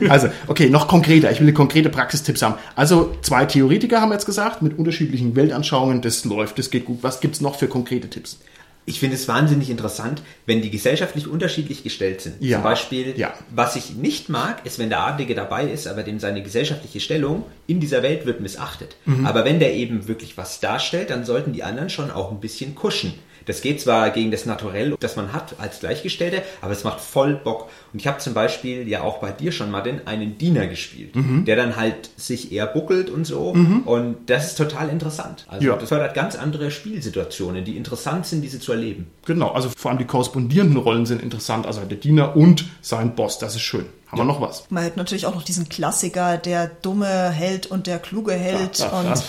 Also, 0.09 0.29
okay, 0.47 0.69
noch 0.69 0.87
konkreter. 0.87 1.31
Ich 1.31 1.41
will 1.41 1.53
konkrete 1.53 1.89
Praxistipps 1.89 2.43
haben. 2.43 2.57
Also, 2.75 3.15
zwei 3.23 3.47
Theoretiker 3.47 4.01
haben 4.01 4.11
wir 4.11 4.15
jetzt 4.15 4.27
gesagt, 4.27 4.61
mit 4.61 4.79
unterschiedlichen 4.79 5.37
Weltanschauungen. 5.37 6.03
Das 6.03 6.25
läuft, 6.25 6.59
das 6.59 6.71
geht 6.71 6.85
gut. 6.85 6.99
Was 7.03 7.21
gibt 7.21 7.37
es 7.37 7.41
noch 7.41 7.57
für 7.57 7.67
konkrete 7.67 8.11
Tipps? 8.11 8.39
Ich 8.87 8.99
finde 8.99 9.17
es 9.17 9.29
wahnsinnig 9.29 9.71
interessant, 9.71 10.23
wenn 10.47 10.63
die 10.63 10.71
gesellschaftlich 10.71 11.29
unterschiedlich 11.29 11.83
gestellt 11.85 12.21
sind. 12.23 12.37
Ja. 12.41 12.57
Zum 12.57 12.65
Beispiel, 12.65 13.15
Ja. 13.17 13.33
was 13.55 13.77
ich 13.77 13.91
nicht 13.95 14.29
mag, 14.29 14.65
ist, 14.67 14.79
wenn 14.79 14.89
der 14.89 15.01
Adlige 15.01 15.35
dabei 15.35 15.65
ist, 15.67 15.87
aber 15.87 16.03
dem 16.03 16.19
seine 16.19 16.43
gesellschaftliche 16.43 16.99
Stellung 17.01 17.45
in 17.67 17.79
dieser 17.79 18.03
Welt 18.03 18.27
wird 18.27 18.41
missachtet. 18.41 18.97
Mhm. 19.05 19.27
Aber 19.27 19.45
wenn 19.45 19.61
der 19.61 19.75
eben 19.75 20.09
wirklich 20.09 20.37
was 20.37 20.61
darstellt, 20.61 21.11
dann 21.11 21.25
sollten 21.25 21.53
die 21.53 21.63
anderen 21.63 21.91
schon 21.91 22.11
auch 22.11 22.31
ein 22.33 22.41
bisschen 22.41 22.75
kuschen. 22.75 23.15
Das 23.51 23.63
geht 23.63 23.81
zwar 23.81 24.11
gegen 24.11 24.31
das 24.31 24.47
Naturell, 24.47 24.95
das 25.01 25.17
man 25.17 25.33
hat 25.33 25.57
als 25.59 25.81
Gleichgestellte, 25.81 26.43
aber 26.63 26.71
es 26.73 26.85
macht 26.85 27.01
voll 27.01 27.35
Bock. 27.35 27.69
Und 27.93 27.99
ich 27.99 28.07
habe 28.07 28.19
zum 28.19 28.33
Beispiel 28.33 28.87
ja 28.89 29.03
auch 29.03 29.19
bei 29.19 29.33
dir 29.33 29.51
schon, 29.51 29.73
Martin, 29.73 30.03
einen 30.05 30.39
Diener 30.39 30.69
gespielt, 30.69 31.17
Mhm. 31.17 31.47
der 31.47 31.57
dann 31.57 31.75
halt 31.75 32.11
sich 32.17 32.53
eher 32.53 32.69
buckelt 32.69 33.11
und 33.11 33.25
so. 33.27 33.49
Und 33.85 34.17
das 34.27 34.47
ist 34.47 34.55
total 34.57 34.89
interessant. 34.89 35.47
Also 35.49 35.67
Ja. 35.67 35.75
das 35.75 35.89
fördert 35.89 36.15
ganz 36.15 36.37
andere 36.37 36.71
Spielsituationen, 36.71 37.65
die 37.65 37.77
interessant 37.77 38.25
sind, 38.27 38.43
diese 38.43 38.61
zu 38.61 38.71
erleben. 38.71 39.09
Genau, 39.27 39.49
also 39.51 39.69
vor 39.77 39.91
allem 39.91 39.99
die 39.99 40.05
korrespondierenden 40.05 40.77
Rollen 40.77 41.05
sind 41.05 41.21
interessant, 41.21 41.67
also 41.67 41.81
der 41.81 41.99
Diener 41.99 42.37
und 42.37 42.67
sein 42.83 43.17
Boss, 43.17 43.39
das 43.41 43.57
ist 43.57 43.63
schön. 43.63 43.87
Haben 44.11 44.19
wir 44.19 44.25
noch 44.25 44.41
was? 44.41 44.65
Man 44.71 44.85
hat 44.85 44.97
natürlich 44.97 45.25
auch 45.27 45.35
noch 45.35 45.45
diesen 45.45 45.69
Klassiker, 45.69 46.37
der 46.37 46.67
dumme 46.67 47.31
Held 47.31 47.67
und 47.67 47.87
der 47.87 48.01
kluge 48.01 48.33
Held. 48.33 48.81
Und 48.81 49.23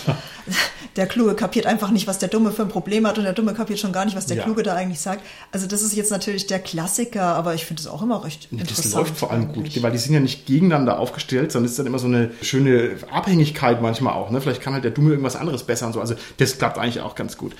der 0.96 1.06
Kluge 1.06 1.34
kapiert 1.34 1.66
einfach 1.66 1.90
nicht, 1.90 2.08
was 2.08 2.18
der 2.18 2.28
Dumme 2.28 2.50
für 2.50 2.62
ein 2.62 2.68
Problem 2.68 3.06
hat 3.06 3.16
und 3.16 3.24
der 3.24 3.32
Dumme 3.32 3.54
kapiert 3.54 3.78
schon 3.78 3.92
gar 3.92 4.04
nicht, 4.04 4.16
was 4.16 4.26
der 4.26 4.38
Ja. 4.38 4.42
Kluge 4.42 4.64
da 4.64 4.74
eigentlich 4.74 5.00
sagt. 5.00 5.22
Also 5.52 5.68
das 5.68 5.82
ist 5.82 5.94
jetzt 5.94 6.10
natürlich 6.10 6.48
der 6.48 6.58
Klassiker, 6.58 7.22
aber 7.22 7.54
ich 7.54 7.64
finde 7.64 7.80
es 7.80 7.86
auch 7.86 8.02
immer 8.02 8.24
recht 8.24 8.48
interessant. 8.50 8.86
Das 8.86 8.92
läuft 8.94 9.16
vor 9.16 9.30
allem 9.30 9.52
gut, 9.52 9.80
weil 9.82 9.92
die 9.92 9.98
sind 9.98 10.14
ja 10.14 10.20
nicht 10.20 10.46
gegeneinander 10.46 10.98
aufgestellt, 10.98 11.52
sondern 11.52 11.66
es 11.66 11.72
ist 11.72 11.78
dann 11.78 11.86
immer 11.86 12.00
so 12.00 12.08
eine 12.08 12.32
schöne 12.42 12.96
Abhängigkeit 13.10 13.80
manchmal 13.80 14.14
auch. 14.14 14.30
Ne? 14.30 14.40
Vielleicht 14.40 14.62
kann 14.62 14.74
halt 14.74 14.82
der 14.82 14.90
Dumme 14.90 15.10
irgendwas 15.10 15.36
anderes 15.36 15.62
besser 15.62 15.86
und 15.86 15.92
so. 15.92 16.00
Also 16.00 16.16
das 16.38 16.58
klappt 16.58 16.78
eigentlich 16.78 17.00
auch 17.00 17.14
ganz 17.14 17.38
gut. 17.38 17.54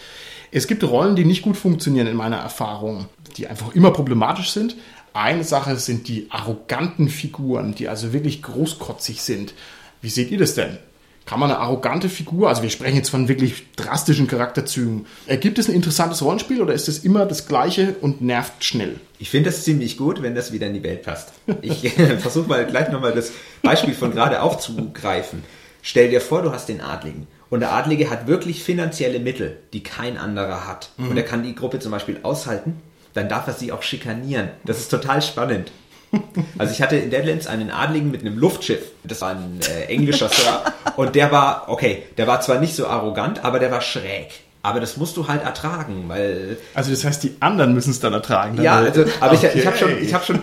Es 0.50 0.66
gibt 0.66 0.82
Rollen, 0.84 1.16
die 1.16 1.24
nicht 1.24 1.42
gut 1.42 1.56
funktionieren 1.56 2.08
in 2.08 2.16
meiner 2.16 2.36
Erfahrung, 2.36 3.06
die 3.36 3.46
einfach 3.46 3.74
immer 3.74 3.92
problematisch 3.92 4.50
sind. 4.50 4.76
Eine 5.14 5.44
Sache 5.44 5.76
sind 5.76 6.08
die 6.08 6.26
arroganten 6.30 7.08
Figuren, 7.08 7.74
die 7.74 7.88
also 7.88 8.12
wirklich 8.12 8.42
großkotzig 8.42 9.22
sind. 9.22 9.54
Wie 10.00 10.08
seht 10.08 10.30
ihr 10.30 10.38
das 10.38 10.54
denn? 10.54 10.78
Kann 11.24 11.38
man 11.38 11.50
eine 11.50 11.60
arrogante 11.60 12.08
Figur, 12.08 12.48
also 12.48 12.62
wir 12.62 12.70
sprechen 12.70 12.96
jetzt 12.96 13.10
von 13.10 13.28
wirklich 13.28 13.64
drastischen 13.76 14.26
Charakterzügen, 14.26 15.06
ergibt 15.26 15.58
es 15.58 15.68
ein 15.68 15.74
interessantes 15.74 16.20
Rollenspiel 16.20 16.60
oder 16.60 16.74
ist 16.74 16.88
es 16.88 17.04
immer 17.04 17.26
das 17.26 17.46
gleiche 17.46 17.94
und 18.00 18.22
nervt 18.22 18.64
schnell? 18.64 18.98
Ich 19.20 19.30
finde 19.30 19.50
das 19.50 19.62
ziemlich 19.62 19.96
gut, 19.96 20.20
wenn 20.22 20.34
das 20.34 20.52
wieder 20.52 20.66
in 20.66 20.74
die 20.74 20.82
Welt 20.82 21.02
passt. 21.02 21.32
Ich 21.60 21.88
versuche 22.18 22.48
mal 22.48 22.66
gleich 22.66 22.90
nochmal 22.90 23.12
das 23.12 23.30
Beispiel 23.62 23.94
von 23.94 24.10
gerade 24.10 24.42
aufzugreifen. 24.42 25.44
Stell 25.80 26.10
dir 26.10 26.20
vor, 26.20 26.42
du 26.42 26.52
hast 26.52 26.68
den 26.68 26.80
Adligen. 26.80 27.28
Und 27.50 27.60
der 27.60 27.72
Adlige 27.72 28.10
hat 28.10 28.26
wirklich 28.26 28.62
finanzielle 28.64 29.20
Mittel, 29.20 29.58
die 29.72 29.82
kein 29.82 30.16
anderer 30.16 30.66
hat. 30.66 30.90
Und 30.96 31.16
er 31.16 31.22
kann 31.22 31.42
die 31.42 31.54
Gruppe 31.54 31.80
zum 31.80 31.92
Beispiel 31.92 32.18
aushalten. 32.22 32.80
Dann 33.14 33.28
darf 33.28 33.46
er 33.46 33.52
sie 33.54 33.72
auch 33.72 33.82
schikanieren. 33.82 34.50
Das 34.64 34.78
ist 34.78 34.88
total 34.88 35.22
spannend. 35.22 35.70
Also 36.58 36.72
ich 36.72 36.82
hatte 36.82 36.96
in 36.96 37.10
Deadlands 37.10 37.46
einen 37.46 37.70
Adligen 37.70 38.10
mit 38.10 38.20
einem 38.20 38.36
Luftschiff. 38.38 38.90
Das 39.02 39.22
war 39.22 39.30
ein 39.30 39.60
äh, 39.68 39.84
englischer 39.86 40.28
Sir. 40.28 40.62
Und 40.96 41.14
der 41.14 41.32
war, 41.32 41.68
okay, 41.68 42.02
der 42.18 42.26
war 42.26 42.40
zwar 42.40 42.58
nicht 42.58 42.74
so 42.76 42.86
arrogant, 42.86 43.44
aber 43.44 43.58
der 43.58 43.70
war 43.70 43.80
schräg. 43.80 44.40
Aber 44.64 44.78
das 44.78 44.96
musst 44.96 45.16
du 45.16 45.26
halt 45.26 45.42
ertragen, 45.42 46.04
weil 46.06 46.56
Also 46.74 46.92
das 46.92 47.04
heißt, 47.04 47.22
die 47.24 47.34
anderen 47.40 47.74
müssen 47.74 47.90
es 47.90 47.98
dann 47.98 48.12
ertragen. 48.12 48.62
ja, 48.62 48.76
Dann- 48.80 48.86
also, 48.86 49.04
aber 49.20 49.34
ich, 49.34 49.42
ich 49.42 49.50
Okay. 49.50 49.66
habe 49.66 49.76
schon, 49.76 49.98
ich 49.98 50.14
hab 50.14 50.24
schon 50.24 50.38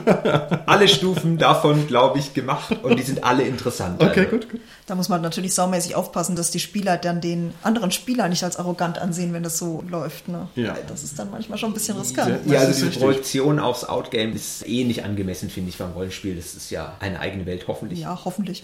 alle 0.65 0.87
Stufen 0.89 1.37
davon, 1.37 1.87
glaube 1.87 2.19
ich, 2.19 2.33
gemacht 2.33 2.75
und 2.83 2.97
die 2.97 3.03
sind 3.03 3.23
alle 3.23 3.43
interessant. 3.43 4.03
Okay, 4.03 4.19
also. 4.25 4.31
gut, 4.31 4.49
gut. 4.51 4.59
Da 4.87 4.95
muss 4.95 5.07
man 5.07 5.21
natürlich 5.21 5.53
saumäßig 5.53 5.95
aufpassen, 5.95 6.35
dass 6.35 6.51
die 6.51 6.59
Spieler 6.59 6.97
dann 6.97 7.21
den 7.21 7.53
anderen 7.63 7.91
Spieler 7.91 8.27
nicht 8.27 8.43
als 8.43 8.57
arrogant 8.57 8.97
ansehen, 8.99 9.31
wenn 9.33 9.43
das 9.43 9.57
so 9.57 9.83
läuft. 9.87 10.27
Ne? 10.27 10.47
Ja. 10.55 10.75
Das 10.87 11.03
ist 11.03 11.17
dann 11.17 11.31
manchmal 11.31 11.57
schon 11.57 11.71
ein 11.71 11.73
bisschen 11.73 11.97
riskant. 11.97 12.41
Ja, 12.45 12.53
Ja, 12.55 12.59
also 12.61 12.85
richtig. 12.85 13.01
Projektion 13.01 13.59
aufs 13.59 13.85
Outgame 13.85 14.33
ist 14.33 14.67
eh 14.67 14.83
nicht 14.83 15.05
angemessen, 15.05 15.49
finde 15.49 15.69
ich, 15.69 15.77
beim 15.77 15.91
Rollenspiel. 15.91 16.35
Das 16.35 16.55
ist 16.55 16.71
ja 16.71 16.93
eine 16.99 17.19
eigene 17.21 17.45
Welt, 17.45 17.65
hoffentlich. 17.67 17.99
Ja, 17.99 18.19
hoffentlich. 18.25 18.63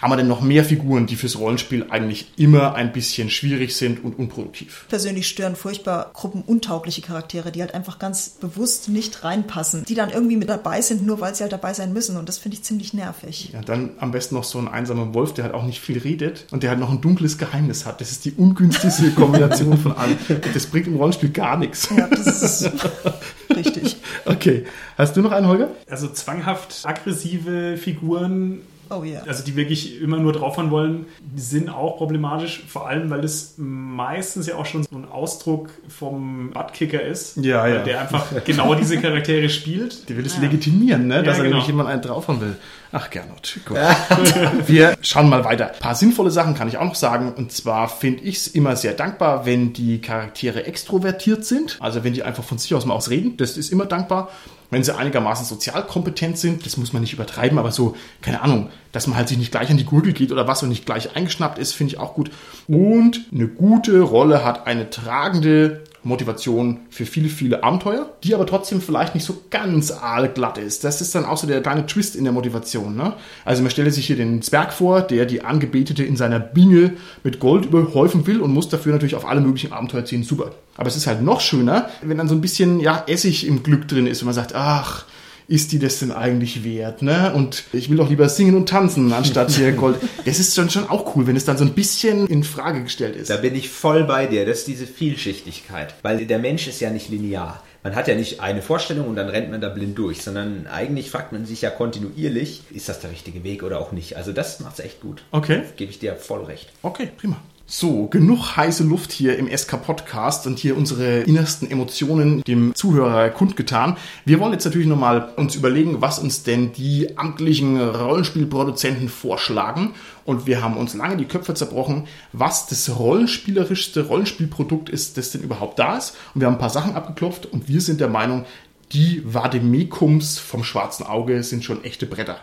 Haben 0.00 0.12
wir 0.12 0.16
denn 0.16 0.28
noch 0.28 0.40
mehr 0.40 0.64
Figuren, 0.64 1.06
die 1.06 1.16
fürs 1.16 1.38
Rollenspiel 1.38 1.86
eigentlich 1.90 2.32
immer 2.36 2.74
ein 2.74 2.92
bisschen 2.92 3.30
schwierig 3.30 3.76
sind 3.76 4.04
und 4.04 4.18
unproduktiv? 4.18 4.86
Persönlich 4.88 5.26
stören 5.26 5.56
furchtbar 5.56 6.10
gruppenuntaugliche 6.14 7.02
Charaktere, 7.02 7.50
die 7.50 7.60
halt 7.60 7.74
einfach 7.74 7.98
ganz 7.98 8.28
bewusst 8.28 8.88
nicht 8.88 9.24
reinpassen, 9.24 9.84
die 9.84 9.94
dann 9.94 10.10
irgendwie 10.10 10.36
mit 10.36 10.48
dabei 10.48 10.82
sind, 10.82 11.04
nur 11.04 11.20
weil 11.20 11.34
sie 11.34 11.42
halt 11.42 11.52
dabei 11.52 11.74
sein 11.74 11.92
müssen. 11.92 12.16
Und 12.16 12.28
das 12.28 12.38
finde 12.38 12.56
ich 12.56 12.62
ziemlich 12.62 12.94
nervig. 12.94 13.50
Ja, 13.52 13.60
dann 13.60 13.90
am 13.98 14.12
besten 14.12 14.36
noch 14.36 14.44
so 14.44 14.58
ein 14.58 14.68
einsamer 14.68 15.14
Wolf, 15.14 15.34
der 15.34 15.44
halt 15.44 15.54
auch 15.54 15.64
nicht 15.64 15.80
viel 15.80 15.98
redet 15.98 16.46
und 16.52 16.62
der 16.62 16.70
halt 16.70 16.78
noch 16.78 16.90
ein 16.90 17.00
dunkles 17.00 17.36
Geheimnis 17.36 17.84
hat. 17.84 18.00
Das 18.00 18.12
ist 18.12 18.24
die 18.24 18.32
ungünstigste 18.32 19.10
Kombination 19.16 19.76
von 19.78 19.92
allen. 19.96 20.16
Das 20.54 20.66
bringt 20.66 20.86
im 20.86 20.96
Rollenspiel 20.96 21.30
gar 21.30 21.56
nichts. 21.56 21.88
Ja, 21.96 22.06
das 22.06 22.42
ist 22.42 22.70
richtig. 23.56 23.96
Okay. 24.26 24.64
Hast 24.96 25.16
du 25.16 25.22
noch 25.22 25.32
einen, 25.32 25.46
Holger? 25.48 25.70
Also 25.88 26.08
zwanghaft 26.08 26.80
aggressive 26.84 27.76
Figuren, 27.76 28.60
Oh 28.90 29.02
ja. 29.04 29.22
also 29.26 29.44
die 29.44 29.56
wirklich 29.56 30.00
immer 30.00 30.18
nur 30.18 30.32
draufhauen 30.32 30.70
wollen, 30.70 31.06
die 31.20 31.40
sind 31.40 31.68
auch 31.68 31.96
problematisch, 31.96 32.62
vor 32.66 32.88
allem 32.88 33.10
weil 33.10 33.24
es 33.24 33.54
meistens 33.56 34.46
ja 34.46 34.56
auch 34.56 34.66
schon 34.66 34.84
so 34.84 34.96
ein 34.96 35.04
Ausdruck 35.04 35.70
vom 35.88 36.50
Buttkicker 36.52 37.02
ist, 37.02 37.36
Ja, 37.36 37.66
ja. 37.66 37.82
der 37.82 38.00
einfach 38.02 38.26
genau 38.44 38.74
diese 38.74 38.98
Charaktere 39.00 39.48
spielt. 39.48 40.08
Der 40.08 40.16
will 40.16 40.26
es 40.26 40.38
legitimieren, 40.38 41.06
ne? 41.06 41.22
dass 41.22 41.38
er 41.38 41.44
genau. 41.44 41.56
nämlich 41.56 41.66
jemand 41.66 41.88
einen 41.88 42.02
draufhauen 42.02 42.40
will. 42.40 42.56
Ach, 42.90 43.10
Gernot. 43.10 43.60
Gut. 43.66 43.76
Wir 44.66 44.96
schauen 45.02 45.28
mal 45.28 45.44
weiter. 45.44 45.74
Ein 45.74 45.78
paar 45.78 45.94
sinnvolle 45.94 46.30
Sachen 46.30 46.54
kann 46.54 46.68
ich 46.68 46.78
auch 46.78 46.84
noch 46.84 46.94
sagen. 46.94 47.34
Und 47.34 47.52
zwar 47.52 47.88
finde 47.88 48.22
ich 48.22 48.36
es 48.36 48.48
immer 48.48 48.76
sehr 48.76 48.94
dankbar, 48.94 49.44
wenn 49.44 49.74
die 49.74 50.00
Charaktere 50.00 50.64
extrovertiert 50.64 51.44
sind. 51.44 51.76
Also 51.80 52.02
wenn 52.02 52.14
die 52.14 52.22
einfach 52.22 52.44
von 52.44 52.56
sich 52.56 52.74
aus 52.74 52.86
mal 52.86 52.94
aus 52.94 53.10
reden. 53.10 53.36
Das 53.36 53.58
ist 53.58 53.70
immer 53.70 53.84
dankbar. 53.84 54.30
Wenn 54.70 54.84
sie 54.84 54.94
einigermaßen 54.94 55.46
sozial 55.46 55.86
kompetent 55.86 56.38
sind, 56.38 56.66
das 56.66 56.76
muss 56.76 56.92
man 56.92 57.00
nicht 57.00 57.14
übertreiben, 57.14 57.58
aber 57.58 57.72
so, 57.72 57.96
keine 58.20 58.42
Ahnung, 58.42 58.68
dass 58.92 59.06
man 59.06 59.16
halt 59.16 59.28
sich 59.28 59.38
nicht 59.38 59.50
gleich 59.50 59.70
an 59.70 59.78
die 59.78 59.84
Gurgel 59.84 60.12
geht 60.12 60.30
oder 60.30 60.46
was 60.46 60.62
und 60.62 60.68
nicht 60.68 60.84
gleich 60.84 61.16
eingeschnappt 61.16 61.58
ist, 61.58 61.72
finde 61.72 61.94
ich 61.94 62.00
auch 62.00 62.14
gut. 62.14 62.30
Und 62.66 63.22
eine 63.32 63.48
gute 63.48 64.00
Rolle 64.00 64.44
hat 64.44 64.66
eine 64.66 64.90
tragende 64.90 65.84
Motivation 66.08 66.80
für 66.90 67.06
viele, 67.06 67.28
viele 67.28 67.62
Abenteuer, 67.62 68.10
die 68.24 68.34
aber 68.34 68.46
trotzdem 68.46 68.80
vielleicht 68.80 69.14
nicht 69.14 69.24
so 69.24 69.42
ganz 69.50 69.92
aalglatt 69.92 70.58
ist. 70.58 70.82
Das 70.82 71.00
ist 71.00 71.14
dann 71.14 71.24
auch 71.24 71.36
so 71.36 71.46
der 71.46 71.60
kleine 71.60 71.86
Twist 71.86 72.16
in 72.16 72.24
der 72.24 72.32
Motivation. 72.32 72.96
Ne? 72.96 73.12
Also 73.44 73.62
man 73.62 73.70
stelle 73.70 73.90
sich 73.90 74.06
hier 74.06 74.16
den 74.16 74.42
Zwerg 74.42 74.72
vor, 74.72 75.02
der 75.02 75.26
die 75.26 75.42
Angebetete 75.42 76.02
in 76.02 76.16
seiner 76.16 76.40
Binge 76.40 76.94
mit 77.22 77.38
Gold 77.38 77.66
überhäufen 77.66 78.26
will 78.26 78.40
und 78.40 78.52
muss 78.52 78.68
dafür 78.68 78.92
natürlich 78.92 79.14
auf 79.14 79.26
alle 79.26 79.40
möglichen 79.40 79.72
Abenteuer 79.72 80.04
ziehen. 80.04 80.24
Super. 80.24 80.52
Aber 80.76 80.88
es 80.88 80.96
ist 80.96 81.06
halt 81.06 81.22
noch 81.22 81.40
schöner, 81.40 81.88
wenn 82.02 82.18
dann 82.18 82.28
so 82.28 82.34
ein 82.34 82.40
bisschen 82.40 82.80
ja, 82.80 83.04
Essig 83.06 83.46
im 83.46 83.62
Glück 83.62 83.86
drin 83.86 84.06
ist, 84.06 84.20
wenn 84.20 84.26
man 84.26 84.34
sagt, 84.34 84.54
ach, 84.54 85.04
ist 85.48 85.72
die 85.72 85.78
das 85.78 85.98
denn 85.98 86.12
eigentlich 86.12 86.62
wert, 86.62 87.00
ne? 87.00 87.32
Und 87.34 87.64
ich 87.72 87.88
will 87.88 87.96
doch 87.96 88.10
lieber 88.10 88.28
singen 88.28 88.54
und 88.54 88.68
tanzen, 88.68 89.12
anstatt 89.12 89.50
hier 89.50 89.72
Gold. 89.72 89.96
Das 90.24 90.38
ist 90.38 90.54
schon, 90.54 90.68
schon 90.68 90.88
auch 90.90 91.16
cool, 91.16 91.26
wenn 91.26 91.36
es 91.36 91.46
dann 91.46 91.56
so 91.56 91.64
ein 91.64 91.72
bisschen 91.72 92.26
in 92.26 92.44
Frage 92.44 92.82
gestellt 92.82 93.16
ist. 93.16 93.30
Da 93.30 93.38
bin 93.38 93.54
ich 93.54 93.70
voll 93.70 94.04
bei 94.04 94.26
dir. 94.26 94.44
Das 94.44 94.58
ist 94.58 94.68
diese 94.68 94.86
Vielschichtigkeit. 94.86 95.94
Weil 96.02 96.26
der 96.26 96.38
Mensch 96.38 96.68
ist 96.68 96.80
ja 96.80 96.90
nicht 96.90 97.08
linear. 97.08 97.62
Man 97.82 97.96
hat 97.96 98.08
ja 98.08 98.14
nicht 98.14 98.40
eine 98.40 98.60
Vorstellung 98.60 99.08
und 99.08 99.16
dann 99.16 99.30
rennt 99.30 99.50
man 99.50 99.62
da 99.62 99.70
blind 99.70 99.96
durch, 99.96 100.22
sondern 100.22 100.66
eigentlich 100.66 101.10
fragt 101.10 101.32
man 101.32 101.46
sich 101.46 101.62
ja 101.62 101.70
kontinuierlich, 101.70 102.64
ist 102.70 102.90
das 102.90 103.00
der 103.00 103.10
richtige 103.10 103.42
Weg 103.44 103.62
oder 103.62 103.80
auch 103.80 103.92
nicht. 103.92 104.16
Also 104.16 104.32
das 104.32 104.60
macht's 104.60 104.80
echt 104.80 105.00
gut. 105.00 105.22
Okay. 105.30 105.62
Gebe 105.76 105.90
ich 105.90 105.98
dir 105.98 106.16
voll 106.16 106.44
recht. 106.44 106.68
Okay, 106.82 107.08
prima. 107.16 107.40
So, 107.70 108.06
genug 108.06 108.56
heiße 108.56 108.82
Luft 108.82 109.12
hier 109.12 109.36
im 109.36 109.54
SK 109.54 109.82
Podcast 109.82 110.46
und 110.46 110.58
hier 110.58 110.74
unsere 110.74 111.20
innersten 111.20 111.70
Emotionen 111.70 112.42
dem 112.44 112.74
Zuhörer 112.74 113.28
kundgetan. 113.28 113.98
Wir 114.24 114.40
wollen 114.40 114.54
jetzt 114.54 114.64
natürlich 114.64 114.86
nochmal 114.86 115.34
uns 115.36 115.54
überlegen, 115.54 116.00
was 116.00 116.18
uns 116.18 116.42
denn 116.42 116.72
die 116.72 117.18
amtlichen 117.18 117.78
Rollenspielproduzenten 117.78 119.10
vorschlagen. 119.10 119.92
Und 120.24 120.46
wir 120.46 120.62
haben 120.62 120.78
uns 120.78 120.94
lange 120.94 121.18
die 121.18 121.26
Köpfe 121.26 121.52
zerbrochen, 121.52 122.08
was 122.32 122.68
das 122.68 122.98
rollenspielerischste 122.98 124.06
Rollenspielprodukt 124.06 124.88
ist, 124.88 125.18
das 125.18 125.32
denn 125.32 125.42
überhaupt 125.42 125.78
da 125.78 125.98
ist. 125.98 126.16
Und 126.32 126.40
wir 126.40 126.46
haben 126.46 126.54
ein 126.54 126.60
paar 126.60 126.70
Sachen 126.70 126.94
abgeklopft 126.94 127.44
und 127.44 127.68
wir 127.68 127.82
sind 127.82 128.00
der 128.00 128.08
Meinung, 128.08 128.46
die 128.92 129.20
Vademekums 129.26 130.38
vom 130.38 130.64
schwarzen 130.64 131.04
Auge 131.04 131.42
sind 131.42 131.64
schon 131.64 131.84
echte 131.84 132.06
Bretter. 132.06 132.40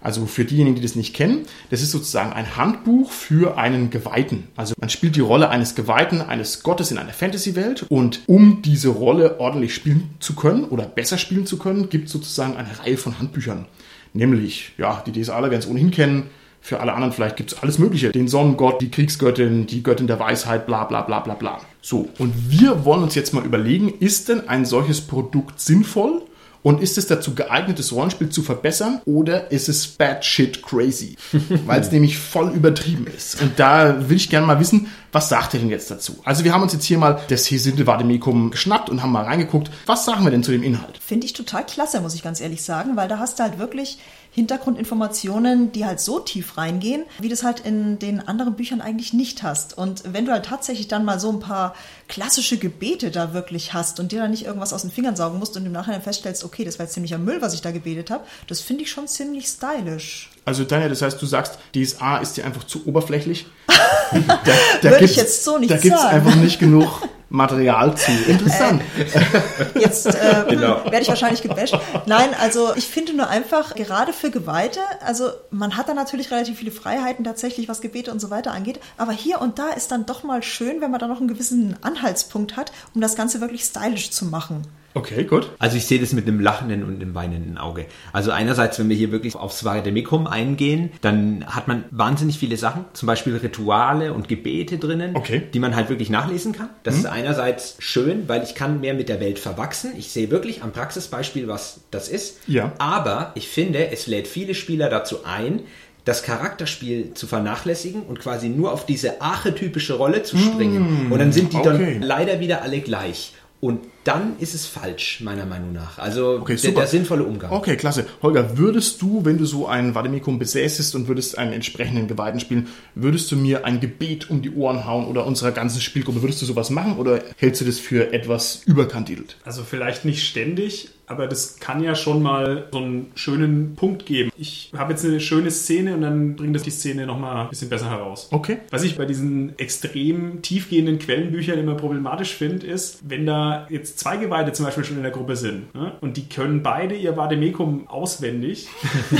Also 0.00 0.26
für 0.26 0.44
diejenigen, 0.44 0.76
die 0.76 0.82
das 0.82 0.94
nicht 0.94 1.14
kennen, 1.14 1.46
das 1.70 1.82
ist 1.82 1.90
sozusagen 1.90 2.32
ein 2.32 2.56
Handbuch 2.56 3.10
für 3.10 3.58
einen 3.58 3.90
Geweihten. 3.90 4.48
Also 4.56 4.74
man 4.80 4.90
spielt 4.90 5.16
die 5.16 5.20
Rolle 5.20 5.50
eines 5.50 5.74
Geweihten, 5.74 6.20
eines 6.20 6.62
Gottes 6.62 6.90
in 6.90 6.98
einer 6.98 7.12
Fantasy-Welt 7.12 7.84
und 7.88 8.20
um 8.26 8.62
diese 8.62 8.88
Rolle 8.88 9.40
ordentlich 9.40 9.74
spielen 9.74 10.10
zu 10.20 10.34
können 10.34 10.64
oder 10.64 10.84
besser 10.84 11.18
spielen 11.18 11.46
zu 11.46 11.58
können, 11.58 11.88
gibt 11.88 12.06
es 12.06 12.12
sozusagen 12.12 12.56
eine 12.56 12.78
Reihe 12.78 12.96
von 12.96 13.18
Handbüchern. 13.18 13.66
Nämlich, 14.12 14.72
ja, 14.78 15.02
die 15.06 15.14
werden 15.14 15.52
es 15.52 15.68
ohnehin 15.68 15.90
kennen, 15.90 16.30
für 16.66 16.80
alle 16.80 16.94
anderen 16.94 17.12
vielleicht 17.12 17.36
gibt 17.36 17.52
es 17.52 17.62
alles 17.62 17.78
Mögliche. 17.78 18.10
Den 18.10 18.26
Sonnengott, 18.26 18.82
die 18.82 18.90
Kriegsgöttin, 18.90 19.68
die 19.68 19.84
Göttin 19.84 20.08
der 20.08 20.18
Weisheit, 20.18 20.66
bla 20.66 20.82
bla 20.82 21.02
bla 21.02 21.20
bla 21.20 21.34
bla. 21.34 21.60
So, 21.80 22.08
und 22.18 22.50
wir 22.50 22.84
wollen 22.84 23.04
uns 23.04 23.14
jetzt 23.14 23.32
mal 23.32 23.44
überlegen, 23.44 23.88
ist 24.00 24.28
denn 24.28 24.48
ein 24.48 24.64
solches 24.64 25.00
Produkt 25.00 25.60
sinnvoll 25.60 26.22
Und 26.66 26.82
ist 26.82 26.98
es 26.98 27.06
dazu 27.06 27.36
geeignet, 27.36 27.78
das 27.78 27.92
Rollenspiel 27.92 28.28
zu 28.28 28.42
verbessern 28.42 29.00
oder 29.04 29.52
ist 29.52 29.68
es 29.68 29.86
bad 29.86 30.24
shit 30.24 30.64
crazy? 30.64 31.14
Weil 31.64 31.80
es 31.80 31.92
nämlich 31.92 32.18
voll 32.18 32.50
übertrieben 32.50 33.06
ist. 33.06 33.40
Und 33.40 33.56
da 33.60 34.08
will 34.08 34.16
ich 34.16 34.30
gerne 34.30 34.48
mal 34.48 34.58
wissen, 34.58 34.88
was 35.12 35.28
sagt 35.28 35.54
ihr 35.54 35.60
denn 35.60 35.68
jetzt 35.68 35.92
dazu? 35.92 36.16
Also 36.24 36.42
wir 36.42 36.52
haben 36.52 36.62
uns 36.62 36.72
jetzt 36.72 36.84
hier 36.84 36.98
mal 36.98 37.20
das 37.28 37.48
Hesinde 37.48 37.86
Vademecum 37.86 38.50
geschnappt 38.50 38.90
und 38.90 39.00
haben 39.00 39.12
mal 39.12 39.22
reingeguckt. 39.22 39.70
Was 39.86 40.06
sagen 40.06 40.24
wir 40.24 40.32
denn 40.32 40.42
zu 40.42 40.50
dem 40.50 40.64
Inhalt? 40.64 40.98
Finde 40.98 41.26
ich 41.26 41.34
total 41.34 41.64
klasse, 41.64 42.00
muss 42.00 42.16
ich 42.16 42.24
ganz 42.24 42.40
ehrlich 42.40 42.64
sagen, 42.64 42.96
weil 42.96 43.06
da 43.06 43.20
hast 43.20 43.38
du 43.38 43.44
halt 43.44 43.60
wirklich 43.60 43.98
Hintergrundinformationen, 44.36 45.72
die 45.72 45.86
halt 45.86 45.98
so 45.98 46.20
tief 46.20 46.58
reingehen, 46.58 47.04
wie 47.18 47.28
du 47.28 47.34
es 47.34 47.42
halt 47.42 47.60
in 47.60 47.98
den 47.98 48.20
anderen 48.20 48.54
Büchern 48.54 48.82
eigentlich 48.82 49.14
nicht 49.14 49.42
hast. 49.42 49.78
Und 49.78 50.02
wenn 50.12 50.26
du 50.26 50.32
halt 50.32 50.44
tatsächlich 50.44 50.88
dann 50.88 51.06
mal 51.06 51.18
so 51.18 51.30
ein 51.30 51.40
paar 51.40 51.74
klassische 52.06 52.58
Gebete 52.58 53.10
da 53.10 53.32
wirklich 53.32 53.72
hast 53.72 53.98
und 53.98 54.12
dir 54.12 54.20
dann 54.20 54.30
nicht 54.30 54.44
irgendwas 54.44 54.74
aus 54.74 54.82
den 54.82 54.90
Fingern 54.90 55.16
saugen 55.16 55.38
musst 55.38 55.56
und 55.56 55.64
im 55.64 55.72
Nachhinein 55.72 56.02
feststellst, 56.02 56.44
okay, 56.44 56.64
das 56.66 56.78
war 56.78 56.84
jetzt 56.84 56.92
ziemlicher 56.92 57.16
Müll, 57.16 57.40
was 57.40 57.54
ich 57.54 57.62
da 57.62 57.70
gebetet 57.70 58.10
habe, 58.10 58.24
das 58.46 58.60
finde 58.60 58.82
ich 58.82 58.90
schon 58.90 59.08
ziemlich 59.08 59.46
stylisch. 59.46 60.30
Also 60.44 60.64
Tanja, 60.64 60.90
das 60.90 61.00
heißt, 61.00 61.20
du 61.20 61.24
sagst, 61.24 61.58
DSA 61.74 62.18
ist 62.18 62.36
dir 62.36 62.44
einfach 62.44 62.64
zu 62.64 62.86
oberflächlich? 62.86 63.46
da 63.66 64.38
da 64.82 64.90
Würde 64.90 65.06
ich 65.06 65.16
jetzt 65.16 65.44
so 65.44 65.56
nicht 65.56 65.70
Da 65.70 65.78
gibt 65.78 65.96
es 65.96 66.04
einfach 66.04 66.34
nicht 66.36 66.58
genug 66.58 67.08
Material 67.28 67.96
zu. 67.96 68.12
Interessant. 68.12 68.82
Äh, 68.98 69.80
jetzt 69.80 70.06
äh, 70.06 70.44
genau. 70.48 70.84
werde 70.84 71.02
ich 71.02 71.08
wahrscheinlich 71.08 71.42
gebasht. 71.42 71.76
Nein, 72.06 72.30
also 72.40 72.74
ich 72.76 72.86
finde 72.86 73.14
nur 73.14 73.28
einfach, 73.28 73.74
gerade 73.74 74.12
für 74.12 74.30
Geweihte, 74.30 74.80
also 75.04 75.30
man 75.50 75.76
hat 75.76 75.88
da 75.88 75.94
natürlich 75.94 76.30
relativ 76.30 76.58
viele 76.58 76.70
Freiheiten 76.70 77.24
tatsächlich, 77.24 77.68
was 77.68 77.80
Gebete 77.80 78.12
und 78.12 78.20
so 78.20 78.30
weiter 78.30 78.52
angeht, 78.52 78.80
aber 78.96 79.12
hier 79.12 79.40
und 79.40 79.58
da 79.58 79.70
ist 79.70 79.90
dann 79.90 80.06
doch 80.06 80.22
mal 80.22 80.42
schön, 80.42 80.80
wenn 80.80 80.90
man 80.90 81.00
da 81.00 81.08
noch 81.08 81.18
einen 81.18 81.28
gewissen 81.28 81.76
Anhaltspunkt 81.82 82.56
hat, 82.56 82.72
um 82.94 83.00
das 83.00 83.16
Ganze 83.16 83.40
wirklich 83.40 83.64
stylisch 83.64 84.10
zu 84.10 84.26
machen. 84.26 84.62
Okay, 84.96 85.24
gut. 85.24 85.50
Also 85.58 85.76
ich 85.76 85.84
sehe 85.84 86.00
das 86.00 86.14
mit 86.14 86.26
einem 86.26 86.40
lachenden 86.40 86.82
und 86.82 87.02
einem 87.02 87.14
weinenden 87.14 87.58
Auge. 87.58 87.84
Also 88.14 88.30
einerseits, 88.30 88.78
wenn 88.78 88.88
wir 88.88 88.96
hier 88.96 89.12
wirklich 89.12 89.36
aufs 89.36 89.62
Varademicum 89.62 90.26
eingehen, 90.26 90.88
dann 91.02 91.44
hat 91.46 91.68
man 91.68 91.84
wahnsinnig 91.90 92.38
viele 92.38 92.56
Sachen, 92.56 92.86
zum 92.94 93.06
Beispiel 93.06 93.36
Rituale 93.36 94.14
und 94.14 94.26
Gebete 94.26 94.78
drinnen, 94.78 95.14
okay. 95.14 95.42
die 95.52 95.58
man 95.58 95.76
halt 95.76 95.90
wirklich 95.90 96.08
nachlesen 96.08 96.54
kann. 96.54 96.70
Das 96.82 96.94
mhm. 96.94 97.00
ist 97.00 97.06
einerseits 97.16 97.76
schön, 97.78 98.28
weil 98.28 98.42
ich 98.42 98.54
kann 98.54 98.80
mehr 98.80 98.92
mit 98.92 99.08
der 99.08 99.20
Welt 99.20 99.38
verwachsen. 99.38 99.94
Ich 99.96 100.10
sehe 100.10 100.30
wirklich 100.30 100.62
am 100.62 100.72
Praxisbeispiel, 100.72 101.48
was 101.48 101.80
das 101.90 102.08
ist. 102.08 102.40
Ja. 102.46 102.74
Aber 102.76 103.32
ich 103.34 103.48
finde, 103.48 103.90
es 103.90 104.06
lädt 104.06 104.28
viele 104.28 104.54
Spieler 104.54 104.90
dazu 104.90 105.24
ein, 105.24 105.60
das 106.04 106.22
Charakterspiel 106.22 107.14
zu 107.14 107.26
vernachlässigen 107.26 108.02
und 108.02 108.20
quasi 108.20 108.50
nur 108.50 108.70
auf 108.70 108.84
diese 108.84 109.22
archetypische 109.22 109.94
Rolle 109.94 110.24
zu 110.24 110.36
springen. 110.36 111.08
Mm, 111.08 111.12
und 111.12 111.18
dann 111.18 111.32
sind 111.32 111.54
die 111.54 111.56
okay. 111.56 111.64
dann 111.64 112.02
leider 112.02 112.38
wieder 112.38 112.60
alle 112.62 112.80
gleich. 112.80 113.32
Und 113.60 113.80
dann 114.06 114.38
ist 114.38 114.54
es 114.54 114.66
falsch, 114.66 115.20
meiner 115.20 115.46
Meinung 115.46 115.72
nach. 115.72 115.98
Also 115.98 116.38
okay, 116.40 116.56
der, 116.56 116.72
der, 116.72 116.86
sinnvolle 116.86 117.24
Umgang. 117.24 117.50
Okay, 117.50 117.76
klasse. 117.76 118.06
Holger, 118.22 118.56
würdest 118.56 119.02
du, 119.02 119.24
wenn 119.24 119.36
du 119.36 119.44
so 119.46 119.66
ein 119.66 119.94
Vademecum 119.94 120.38
besäßest 120.38 120.94
und 120.94 121.08
würdest 121.08 121.36
einen 121.38 121.52
entsprechenden 121.52 122.06
Geweihten 122.06 122.38
spielen, 122.38 122.68
würdest 122.94 123.30
du 123.32 123.36
mir 123.36 123.64
ein 123.64 123.80
Gebet 123.80 124.30
um 124.30 124.42
die 124.42 124.50
Ohren 124.50 124.86
hauen 124.86 125.06
oder 125.06 125.26
unserer 125.26 125.50
ganzen 125.50 125.80
Spielgruppe? 125.80 126.22
Würdest 126.22 126.40
du 126.40 126.46
sowas 126.46 126.70
machen 126.70 126.98
oder 126.98 127.20
hältst 127.36 127.60
du 127.60 127.64
das 127.64 127.78
für 127.80 128.12
etwas 128.12 128.62
überkandidelt? 128.64 129.36
Also 129.44 129.64
vielleicht 129.64 130.04
nicht 130.04 130.24
ständig, 130.24 130.90
aber 131.06 131.26
das 131.26 131.58
kann 131.60 131.82
ja 131.82 131.94
schon 131.94 132.22
mal 132.22 132.66
so 132.72 132.78
einen 132.78 133.12
schönen 133.14 133.76
Punkt 133.76 134.06
geben. 134.06 134.30
Ich 134.36 134.72
habe 134.76 134.92
jetzt 134.92 135.04
eine 135.04 135.20
schöne 135.20 135.50
Szene 135.50 135.94
und 135.94 136.02
dann 136.02 136.36
bringt 136.36 136.54
das 136.54 136.62
die 136.62 136.70
Szene 136.70 137.06
nochmal 137.06 137.44
ein 137.44 137.48
bisschen 137.48 137.68
besser 137.68 137.90
heraus. 137.90 138.28
Okay. 138.32 138.58
Was 138.70 138.82
ich 138.82 138.96
bei 138.96 139.04
diesen 139.04 139.56
extrem 139.58 140.42
tiefgehenden 140.42 140.98
Quellenbüchern 140.98 141.58
immer 141.58 141.74
problematisch 141.74 142.34
finde, 142.34 142.66
ist, 142.66 143.08
wenn 143.08 143.24
da 143.24 143.66
jetzt 143.70 143.98
zwei 144.00 144.16
Geweihte 144.16 144.52
zum 144.52 144.66
Beispiel 144.66 144.84
schon 144.84 144.96
in 144.96 145.02
der 145.02 145.12
Gruppe 145.12 145.36
sind 145.36 145.72
ne? 145.74 145.92
und 146.00 146.16
die 146.16 146.28
können 146.28 146.62
beide 146.62 146.96
ihr 146.96 147.16
Vademecum 147.16 147.88
auswendig. 147.88 148.68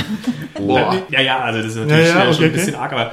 Boah. 0.57 0.95
ja, 1.09 1.21
ja, 1.21 1.39
also 1.39 1.61
das 1.61 1.71
ist 1.71 1.77
natürlich 1.77 2.09
ja, 2.09 2.23
ja, 2.23 2.25
okay, 2.25 2.33
schon 2.33 2.45
ein 2.45 2.51
bisschen 2.51 2.75
okay. 2.75 2.83
arg, 2.83 2.93
aber 2.93 3.11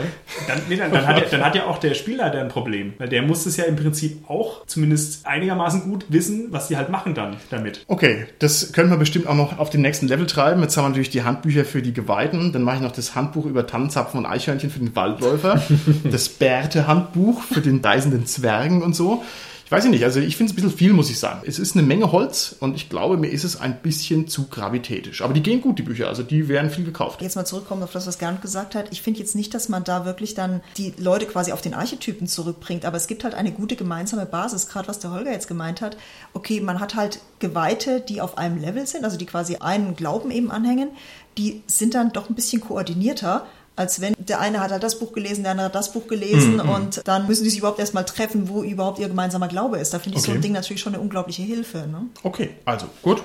dann, 0.49 0.63
nee, 0.69 0.77
dann, 0.77 0.93
dann, 0.93 1.07
hat 1.07 1.19
ja, 1.19 1.25
dann 1.31 1.45
hat 1.45 1.55
ja 1.55 1.67
auch 1.67 1.79
der 1.79 1.95
Spielleiter 1.95 2.41
ein 2.41 2.49
Problem, 2.49 2.95
weil 2.99 3.09
der 3.09 3.23
muss 3.23 3.47
es 3.47 3.57
ja 3.57 3.65
im 3.65 3.77
Prinzip 3.77 4.29
auch 4.29 4.67
zumindest 4.67 5.27
einigermaßen 5.27 5.83
gut 5.83 6.07
wissen, 6.09 6.49
was 6.51 6.69
die 6.69 6.77
halt 6.77 6.89
machen 6.89 7.15
dann 7.15 7.37
damit. 7.51 7.85
Okay, 7.87 8.27
das 8.39 8.64
können 8.73 8.91
wir 8.91 8.97
bestimmt 8.97 9.27
auch 9.27 9.35
noch 9.35 9.59
auf 9.59 9.71
den 9.71 9.83
nächsten 9.83 10.09
Level 10.09 10.27
treiben. 10.27 10.63
Jetzt 10.63 10.77
haben 10.77 10.85
wir 10.85 10.89
natürlich 10.91 11.11
die 11.11 11.23
Handbücher 11.23 11.65
für 11.65 11.83
die 11.83 11.93
Geweihten. 11.93 12.53
Dann 12.53 12.63
mache 12.63 12.77
ich 12.77 12.83
noch 12.83 12.93
das 12.93 13.15
Handbuch 13.15 13.47
über 13.47 13.67
Tannenzapfen 13.67 14.19
und 14.19 14.27
Eichhörnchen 14.27 14.71
für 14.71 14.79
den 14.79 14.95
Waldläufer. 14.97 15.63
das 16.11 16.29
Bärte-Handbuch 16.29 17.43
für 17.43 17.61
den 17.61 17.83
deisenden 17.83 18.27
Zwergen 18.27 18.83
und 18.83 18.95
so. 18.95 19.25
Ich 19.67 19.73
weiß 19.73 19.87
nicht, 19.87 20.05
also 20.05 20.21
ich 20.21 20.37
finde 20.37 20.51
es 20.51 20.53
ein 20.53 20.57
bisschen 20.57 20.77
viel, 20.77 20.93
muss 20.93 21.09
ich 21.09 21.19
sagen. 21.19 21.43
Es 21.47 21.59
ist 21.59 21.75
eine 21.75 21.87
Menge 21.87 22.13
Holz 22.13 22.55
und 22.61 22.77
ich 22.77 22.91
glaube, 22.91 23.17
mir 23.17 23.29
ist 23.29 23.45
es 23.45 23.59
ein 23.59 23.81
bisschen 23.81 24.29
zu 24.29 24.47
gravitätisch. 24.49 25.23
Aber 25.23 25.33
die 25.33 25.43
gehen 25.43 25.63
gut, 25.63 25.79
die 25.79 25.83
Bücher, 25.83 26.07
also 26.07 26.23
die 26.23 26.49
werden 26.49 26.69
viel 26.69 26.85
gekauft. 26.85 27.23
Jetzt 27.23 27.35
mal 27.35 27.47
zurückkommen 27.47 27.83
auf 27.83 27.93
das, 27.93 28.07
was 28.07 28.19
Gernot 28.19 28.43
gesagt 28.43 28.75
hat. 28.75 28.89
Ich 28.91 29.01
finde 29.01 29.21
jetzt 29.21 29.35
nicht, 29.35 29.55
dass 29.55 29.71
man 29.71 29.83
da 29.83 30.05
wirklich 30.05 30.35
dann 30.35 30.61
die 30.77 30.93
Leute 30.99 31.25
quasi 31.25 31.53
auf 31.53 31.63
den 31.63 31.73
Archetypen 31.73 32.27
zurückbringt, 32.27 32.85
aber 32.85 32.99
es 32.99 33.07
gibt 33.07 33.25
halt 33.25 33.35
eine 33.35 33.53
gute 33.53 33.75
gemeinsame 33.75 34.27
Basis, 34.27 34.69
gerade 34.69 34.87
was 34.87 34.99
der 34.99 35.13
Holger 35.13 35.33
jetzt 35.33 35.49
gemeint 35.49 35.81
hat. 35.81 35.97
Okay, 36.35 36.61
man 36.61 36.79
hat 36.79 36.95
halt 36.95 37.21
Geweihte, 37.39 38.03
die 38.03 38.21
auf 38.21 38.37
einem 38.37 38.61
Level 38.61 38.87
sind, 38.87 39.05
also 39.05 39.17
die 39.17 39.27
quasi 39.27 39.57
einen 39.57 39.97
Glauben 39.97 40.31
eben 40.31 40.51
anhängen, 40.51 40.91
die 41.39 41.63
sind 41.67 41.95
dann 41.95 42.13
doch 42.13 42.29
ein 42.29 42.35
bisschen 42.35 42.61
koordinierter 42.61 43.47
als 43.77 44.01
wenn 44.01 44.15
der 44.19 44.41
eine 44.41 44.61
hat 44.61 44.71
halt 44.71 44.83
das 44.83 44.99
Buch 44.99 45.13
gelesen, 45.13 45.43
der 45.43 45.53
andere 45.53 45.67
hat 45.67 45.75
das 45.75 45.93
Buch 45.93 46.07
gelesen 46.07 46.55
mhm. 46.55 46.69
und 46.69 47.01
dann 47.05 47.27
müssen 47.27 47.45
die 47.45 47.51
sich 47.51 47.59
überhaupt 47.59 47.81
erstmal 47.81 48.05
treffen, 48.05 48.49
wo 48.49 48.63
überhaupt 48.63 48.99
ihr 48.99 49.09
gemeinsamer 49.09 49.49
Glaube 49.49 49.79
ist. 49.79 49.93
Da 49.93 49.99
finde 49.99 50.19
ich 50.19 50.25
okay. 50.25 50.33
so 50.33 50.37
ein 50.37 50.43
Ding 50.43 50.53
natürlich 50.53 50.81
schon 50.81 50.95
eine 50.95 51.03
unglaubliche 51.03 51.43
Hilfe. 51.43 51.79
Ne? 51.79 52.07
Okay, 52.23 52.51
also 52.65 52.87
gut, 53.03 53.23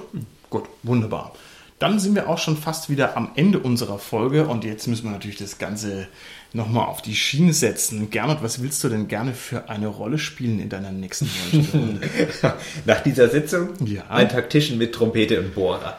gut, 0.49 0.63
wunderbar. 0.83 1.33
Dann 1.77 1.97
sind 1.99 2.13
wir 2.15 2.27
auch 2.27 2.37
schon 2.37 2.57
fast 2.57 2.89
wieder 2.89 3.15
am 3.15 3.31
Ende 3.35 3.59
unserer 3.59 3.99
Folge 3.99 4.47
und 4.47 4.65
jetzt 4.65 4.87
müssen 4.87 5.05
wir 5.05 5.11
natürlich 5.11 5.37
das 5.37 5.59
Ganze 5.59 6.07
nochmal 6.51 6.87
auf 6.87 7.01
die 7.01 7.15
Schiene 7.15 7.53
setzen. 7.53 8.09
Gernot, 8.09 8.43
was 8.43 8.61
willst 8.61 8.83
du 8.83 8.89
denn 8.89 9.07
gerne 9.07 9.33
für 9.33 9.69
eine 9.69 9.87
Rolle 9.87 10.17
spielen 10.17 10.59
in 10.59 10.67
deiner 10.67 10.91
nächsten 10.91 11.29
Runde? 11.73 12.01
Nach 12.85 13.01
dieser 13.01 13.29
Sitzung 13.29 13.69
ja. 13.85 14.03
ein 14.09 14.27
Taktischen 14.27 14.77
mit 14.77 14.93
Trompete 14.93 15.39
und 15.39 15.55
Bohrer. 15.55 15.97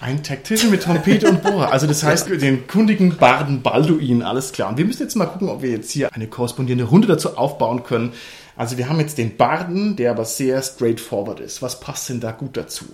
Ein 0.00 0.22
Tactician 0.22 0.70
mit 0.70 0.82
Trompete 0.82 1.28
und 1.28 1.42
Bohrer. 1.42 1.72
Also 1.72 1.86
das 1.86 2.02
heißt, 2.02 2.28
den 2.28 2.66
kundigen 2.66 3.16
Barden 3.16 3.62
Balduin, 3.62 4.22
alles 4.22 4.52
klar. 4.52 4.70
Und 4.70 4.78
wir 4.78 4.84
müssen 4.84 5.02
jetzt 5.02 5.14
mal 5.14 5.26
gucken, 5.26 5.48
ob 5.48 5.62
wir 5.62 5.70
jetzt 5.70 5.90
hier 5.90 6.12
eine 6.12 6.26
korrespondierende 6.26 6.84
Runde 6.84 7.08
dazu 7.08 7.36
aufbauen 7.36 7.84
können. 7.84 8.12
Also 8.56 8.78
wir 8.78 8.88
haben 8.88 9.00
jetzt 9.00 9.18
den 9.18 9.36
Barden, 9.36 9.96
der 9.96 10.10
aber 10.10 10.24
sehr 10.24 10.60
straightforward 10.62 11.40
ist. 11.40 11.62
Was 11.62 11.80
passt 11.80 12.08
denn 12.08 12.20
da 12.20 12.32
gut 12.32 12.56
dazu? 12.56 12.86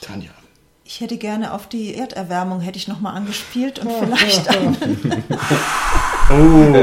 Tanja. 0.00 0.30
Ich 0.84 1.00
hätte 1.02 1.18
gerne 1.18 1.52
auf 1.52 1.68
die 1.68 1.94
Erderwärmung 1.94 2.60
hätte 2.60 2.78
ich 2.78 2.88
noch 2.88 3.00
mal 3.00 3.12
angespielt 3.12 3.78
und 3.78 3.90
vielleicht 3.92 4.48
ein 4.48 4.74
Oh, 6.30 6.74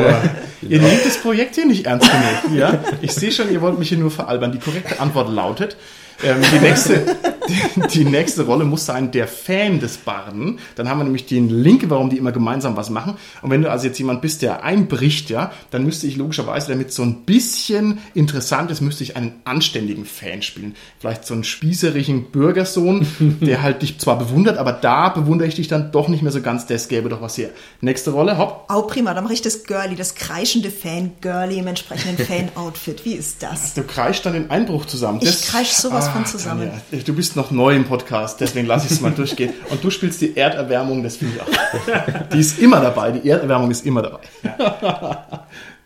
ihr 0.67 0.81
nehmt 0.81 1.05
das 1.05 1.17
Projekt 1.17 1.55
hier 1.55 1.65
nicht 1.65 1.85
ernst 1.85 2.09
genug. 2.09 2.57
Ja? 2.57 2.83
Ich 3.01 3.13
sehe 3.13 3.31
schon, 3.31 3.51
ihr 3.51 3.61
wollt 3.61 3.77
mich 3.77 3.89
hier 3.89 3.97
nur 3.97 4.11
veralbern. 4.11 4.51
Die 4.51 4.59
korrekte 4.59 4.99
Antwort 4.99 5.29
lautet, 5.29 5.75
ähm, 6.23 6.37
die, 6.51 6.59
nächste, 6.59 7.15
die, 7.47 7.87
die, 7.93 8.05
nächste 8.05 8.43
Rolle 8.43 8.63
muss 8.63 8.85
sein 8.85 9.11
der 9.11 9.27
Fan 9.27 9.79
des 9.79 9.97
Barden. 9.97 10.59
Dann 10.75 10.87
haben 10.87 10.99
wir 10.99 11.03
nämlich 11.03 11.25
den 11.25 11.49
Link, 11.49 11.83
warum 11.89 12.09
die 12.09 12.17
immer 12.17 12.31
gemeinsam 12.31 12.77
was 12.77 12.89
machen. 12.89 13.15
Und 13.41 13.49
wenn 13.49 13.61
du 13.61 13.71
also 13.71 13.87
jetzt 13.87 13.97
jemand 13.97 14.21
bist, 14.21 14.41
der 14.43 14.63
einbricht, 14.63 15.29
ja, 15.29 15.51
dann 15.71 15.83
müsste 15.83 16.07
ich 16.07 16.15
logischerweise, 16.15 16.69
damit 16.69 16.93
so 16.93 17.03
ein 17.03 17.25
bisschen 17.25 17.99
interessant 18.13 18.71
ist, 18.71 18.81
müsste 18.81 19.03
ich 19.03 19.15
einen 19.15 19.33
anständigen 19.43 20.05
Fan 20.05 20.41
spielen. 20.41 20.75
Vielleicht 20.99 21.25
so 21.25 21.33
einen 21.33 21.43
spießerigen 21.43 22.31
Bürgersohn, 22.31 23.07
der 23.41 23.61
halt 23.61 23.81
dich 23.81 23.99
zwar 23.99 24.17
bewundert, 24.17 24.57
aber 24.57 24.71
da 24.71 25.09
bewundere 25.09 25.47
ich 25.47 25.55
dich 25.55 25.67
dann 25.67 25.91
doch 25.91 26.07
nicht 26.07 26.21
mehr 26.21 26.31
so 26.31 26.41
ganz. 26.41 26.67
Das 26.67 26.87
gäbe 26.87 27.09
doch 27.09 27.21
was 27.21 27.35
hier. 27.35 27.49
Nächste 27.81 28.11
Rolle, 28.11 28.37
hopp. 28.37 28.67
Oh, 28.73 28.83
prima. 28.83 29.13
Dann 29.13 29.23
mache 29.23 29.33
ich 29.33 29.41
das 29.41 29.63
Girlie, 29.63 29.95
das 29.95 30.15
kreischende 30.15 30.69
Fan-Girlie 30.69 31.59
im 31.59 31.67
entsprechenden 31.67 32.17
Fan-Outfit. 32.25 33.03
Wie 33.05 33.13
ist 33.13 33.41
das? 33.43 33.73
Du 33.73 33.83
kreischst 33.83 34.25
dann 34.25 34.33
den 34.33 34.49
Einbruch 34.49 34.85
zusammen. 34.85 35.19
Das, 35.19 35.41
ich 35.41 35.47
kreisch 35.47 35.71
sowas 35.71 35.95
sowas 35.95 36.09
von 36.09 36.25
zusammen. 36.25 36.71
Tanja, 36.89 37.03
du 37.05 37.13
bist 37.13 37.34
noch 37.35 37.51
neu 37.51 37.75
im 37.75 37.85
Podcast, 37.85 38.39
deswegen 38.41 38.67
lasse 38.67 38.85
ich 38.85 38.91
es 38.91 39.01
mal 39.01 39.11
durchgehen. 39.15 39.53
Und 39.69 39.83
du 39.83 39.89
spielst 39.89 40.21
die 40.21 40.35
Erderwärmung, 40.35 41.03
das 41.03 41.17
finde 41.17 41.35
ich 41.35 41.41
auch. 41.41 42.27
Die 42.33 42.39
ist 42.39 42.59
immer 42.59 42.79
dabei, 42.81 43.11
die 43.11 43.29
Erderwärmung 43.29 43.71
ist 43.71 43.85
immer 43.85 44.01
dabei. 44.01 44.19
Ja. 44.43 45.45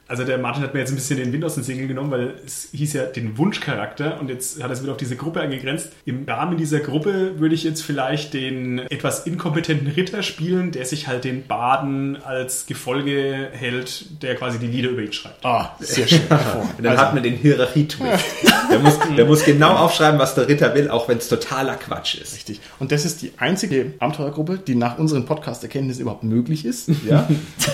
Also 0.09 0.23
der 0.23 0.39
Martin 0.39 0.63
hat 0.63 0.73
mir 0.73 0.79
jetzt 0.79 0.89
ein 0.89 0.95
bisschen 0.95 1.17
den 1.17 1.31
Wind 1.31 1.45
aus 1.45 1.53
den 1.53 1.63
Segeln 1.63 1.87
genommen, 1.87 2.09
weil 2.09 2.33
es 2.43 2.69
hieß 2.71 2.93
ja 2.93 3.03
den 3.03 3.37
Wunschcharakter 3.37 4.19
und 4.19 4.27
jetzt 4.27 4.61
hat 4.61 4.71
er 4.71 4.73
es 4.73 4.81
wieder 4.81 4.93
auf 4.93 4.97
diese 4.97 5.15
Gruppe 5.15 5.39
eingegrenzt. 5.39 5.91
Im 6.03 6.25
Rahmen 6.27 6.57
dieser 6.57 6.79
Gruppe 6.79 7.39
würde 7.39 7.53
ich 7.53 7.63
jetzt 7.63 7.83
vielleicht 7.83 8.33
den 8.33 8.79
etwas 8.79 9.27
inkompetenten 9.27 9.87
Ritter 9.87 10.23
spielen, 10.23 10.71
der 10.71 10.85
sich 10.85 11.07
halt 11.07 11.25
den 11.25 11.45
Baden 11.45 12.17
als 12.23 12.65
Gefolge 12.65 13.49
hält, 13.51 14.23
der 14.23 14.33
quasi 14.33 14.57
die 14.57 14.65
Lieder 14.65 14.89
über 14.89 15.03
ihn 15.03 15.13
schreibt. 15.13 15.45
Ah, 15.45 15.75
sehr 15.79 16.07
schön. 16.07 16.21
und 16.29 16.83
dann 16.83 16.87
also. 16.87 17.03
hat 17.03 17.13
man 17.13 17.21
den 17.21 17.35
Hierarchie-Twist. 17.35 18.25
der, 18.71 18.79
muss, 18.79 18.97
der 19.15 19.25
muss 19.25 19.45
genau 19.45 19.75
aufschreiben, 19.75 20.19
was 20.19 20.33
der 20.33 20.47
Ritter 20.47 20.73
will, 20.73 20.89
auch 20.89 21.07
wenn 21.07 21.19
es 21.19 21.29
totaler 21.29 21.75
Quatsch 21.75 22.15
ist. 22.15 22.33
Richtig. 22.33 22.61
Und 22.79 22.91
das 22.91 23.05
ist 23.05 23.21
die 23.21 23.33
einzige 23.37 23.93
Abenteuergruppe, 23.99 24.57
die 24.57 24.73
nach 24.73 24.97
unseren 24.97 25.25
Podcast-Erkenntnissen 25.25 26.01
überhaupt 26.01 26.23
möglich 26.23 26.65
ist. 26.65 26.89
Ja? 27.09 27.27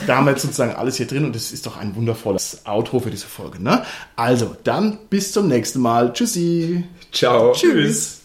da 0.07 0.17
haben 0.17 0.25
wir 0.25 0.31
jetzt 0.31 0.43
sozusagen 0.43 0.75
alles 0.75 0.95
hier 0.95 1.07
drin 1.07 1.25
und 1.25 1.35
das 1.35 1.51
ist 1.51 1.65
doch 1.65 1.77
ein 1.77 1.95
wundervoller 1.95 2.24
wundervolles 2.25 2.61
Outro 2.65 2.99
für 2.99 3.11
diese 3.11 3.27
Folge. 3.27 3.61
Ne? 3.61 3.85
Also, 4.15 4.55
dann 4.63 4.97
bis 5.09 5.31
zum 5.31 5.47
nächsten 5.47 5.79
Mal. 5.79 6.11
Tschüssi. 6.13 6.83
Ciao. 7.11 7.53
Tschüss. 7.53 8.24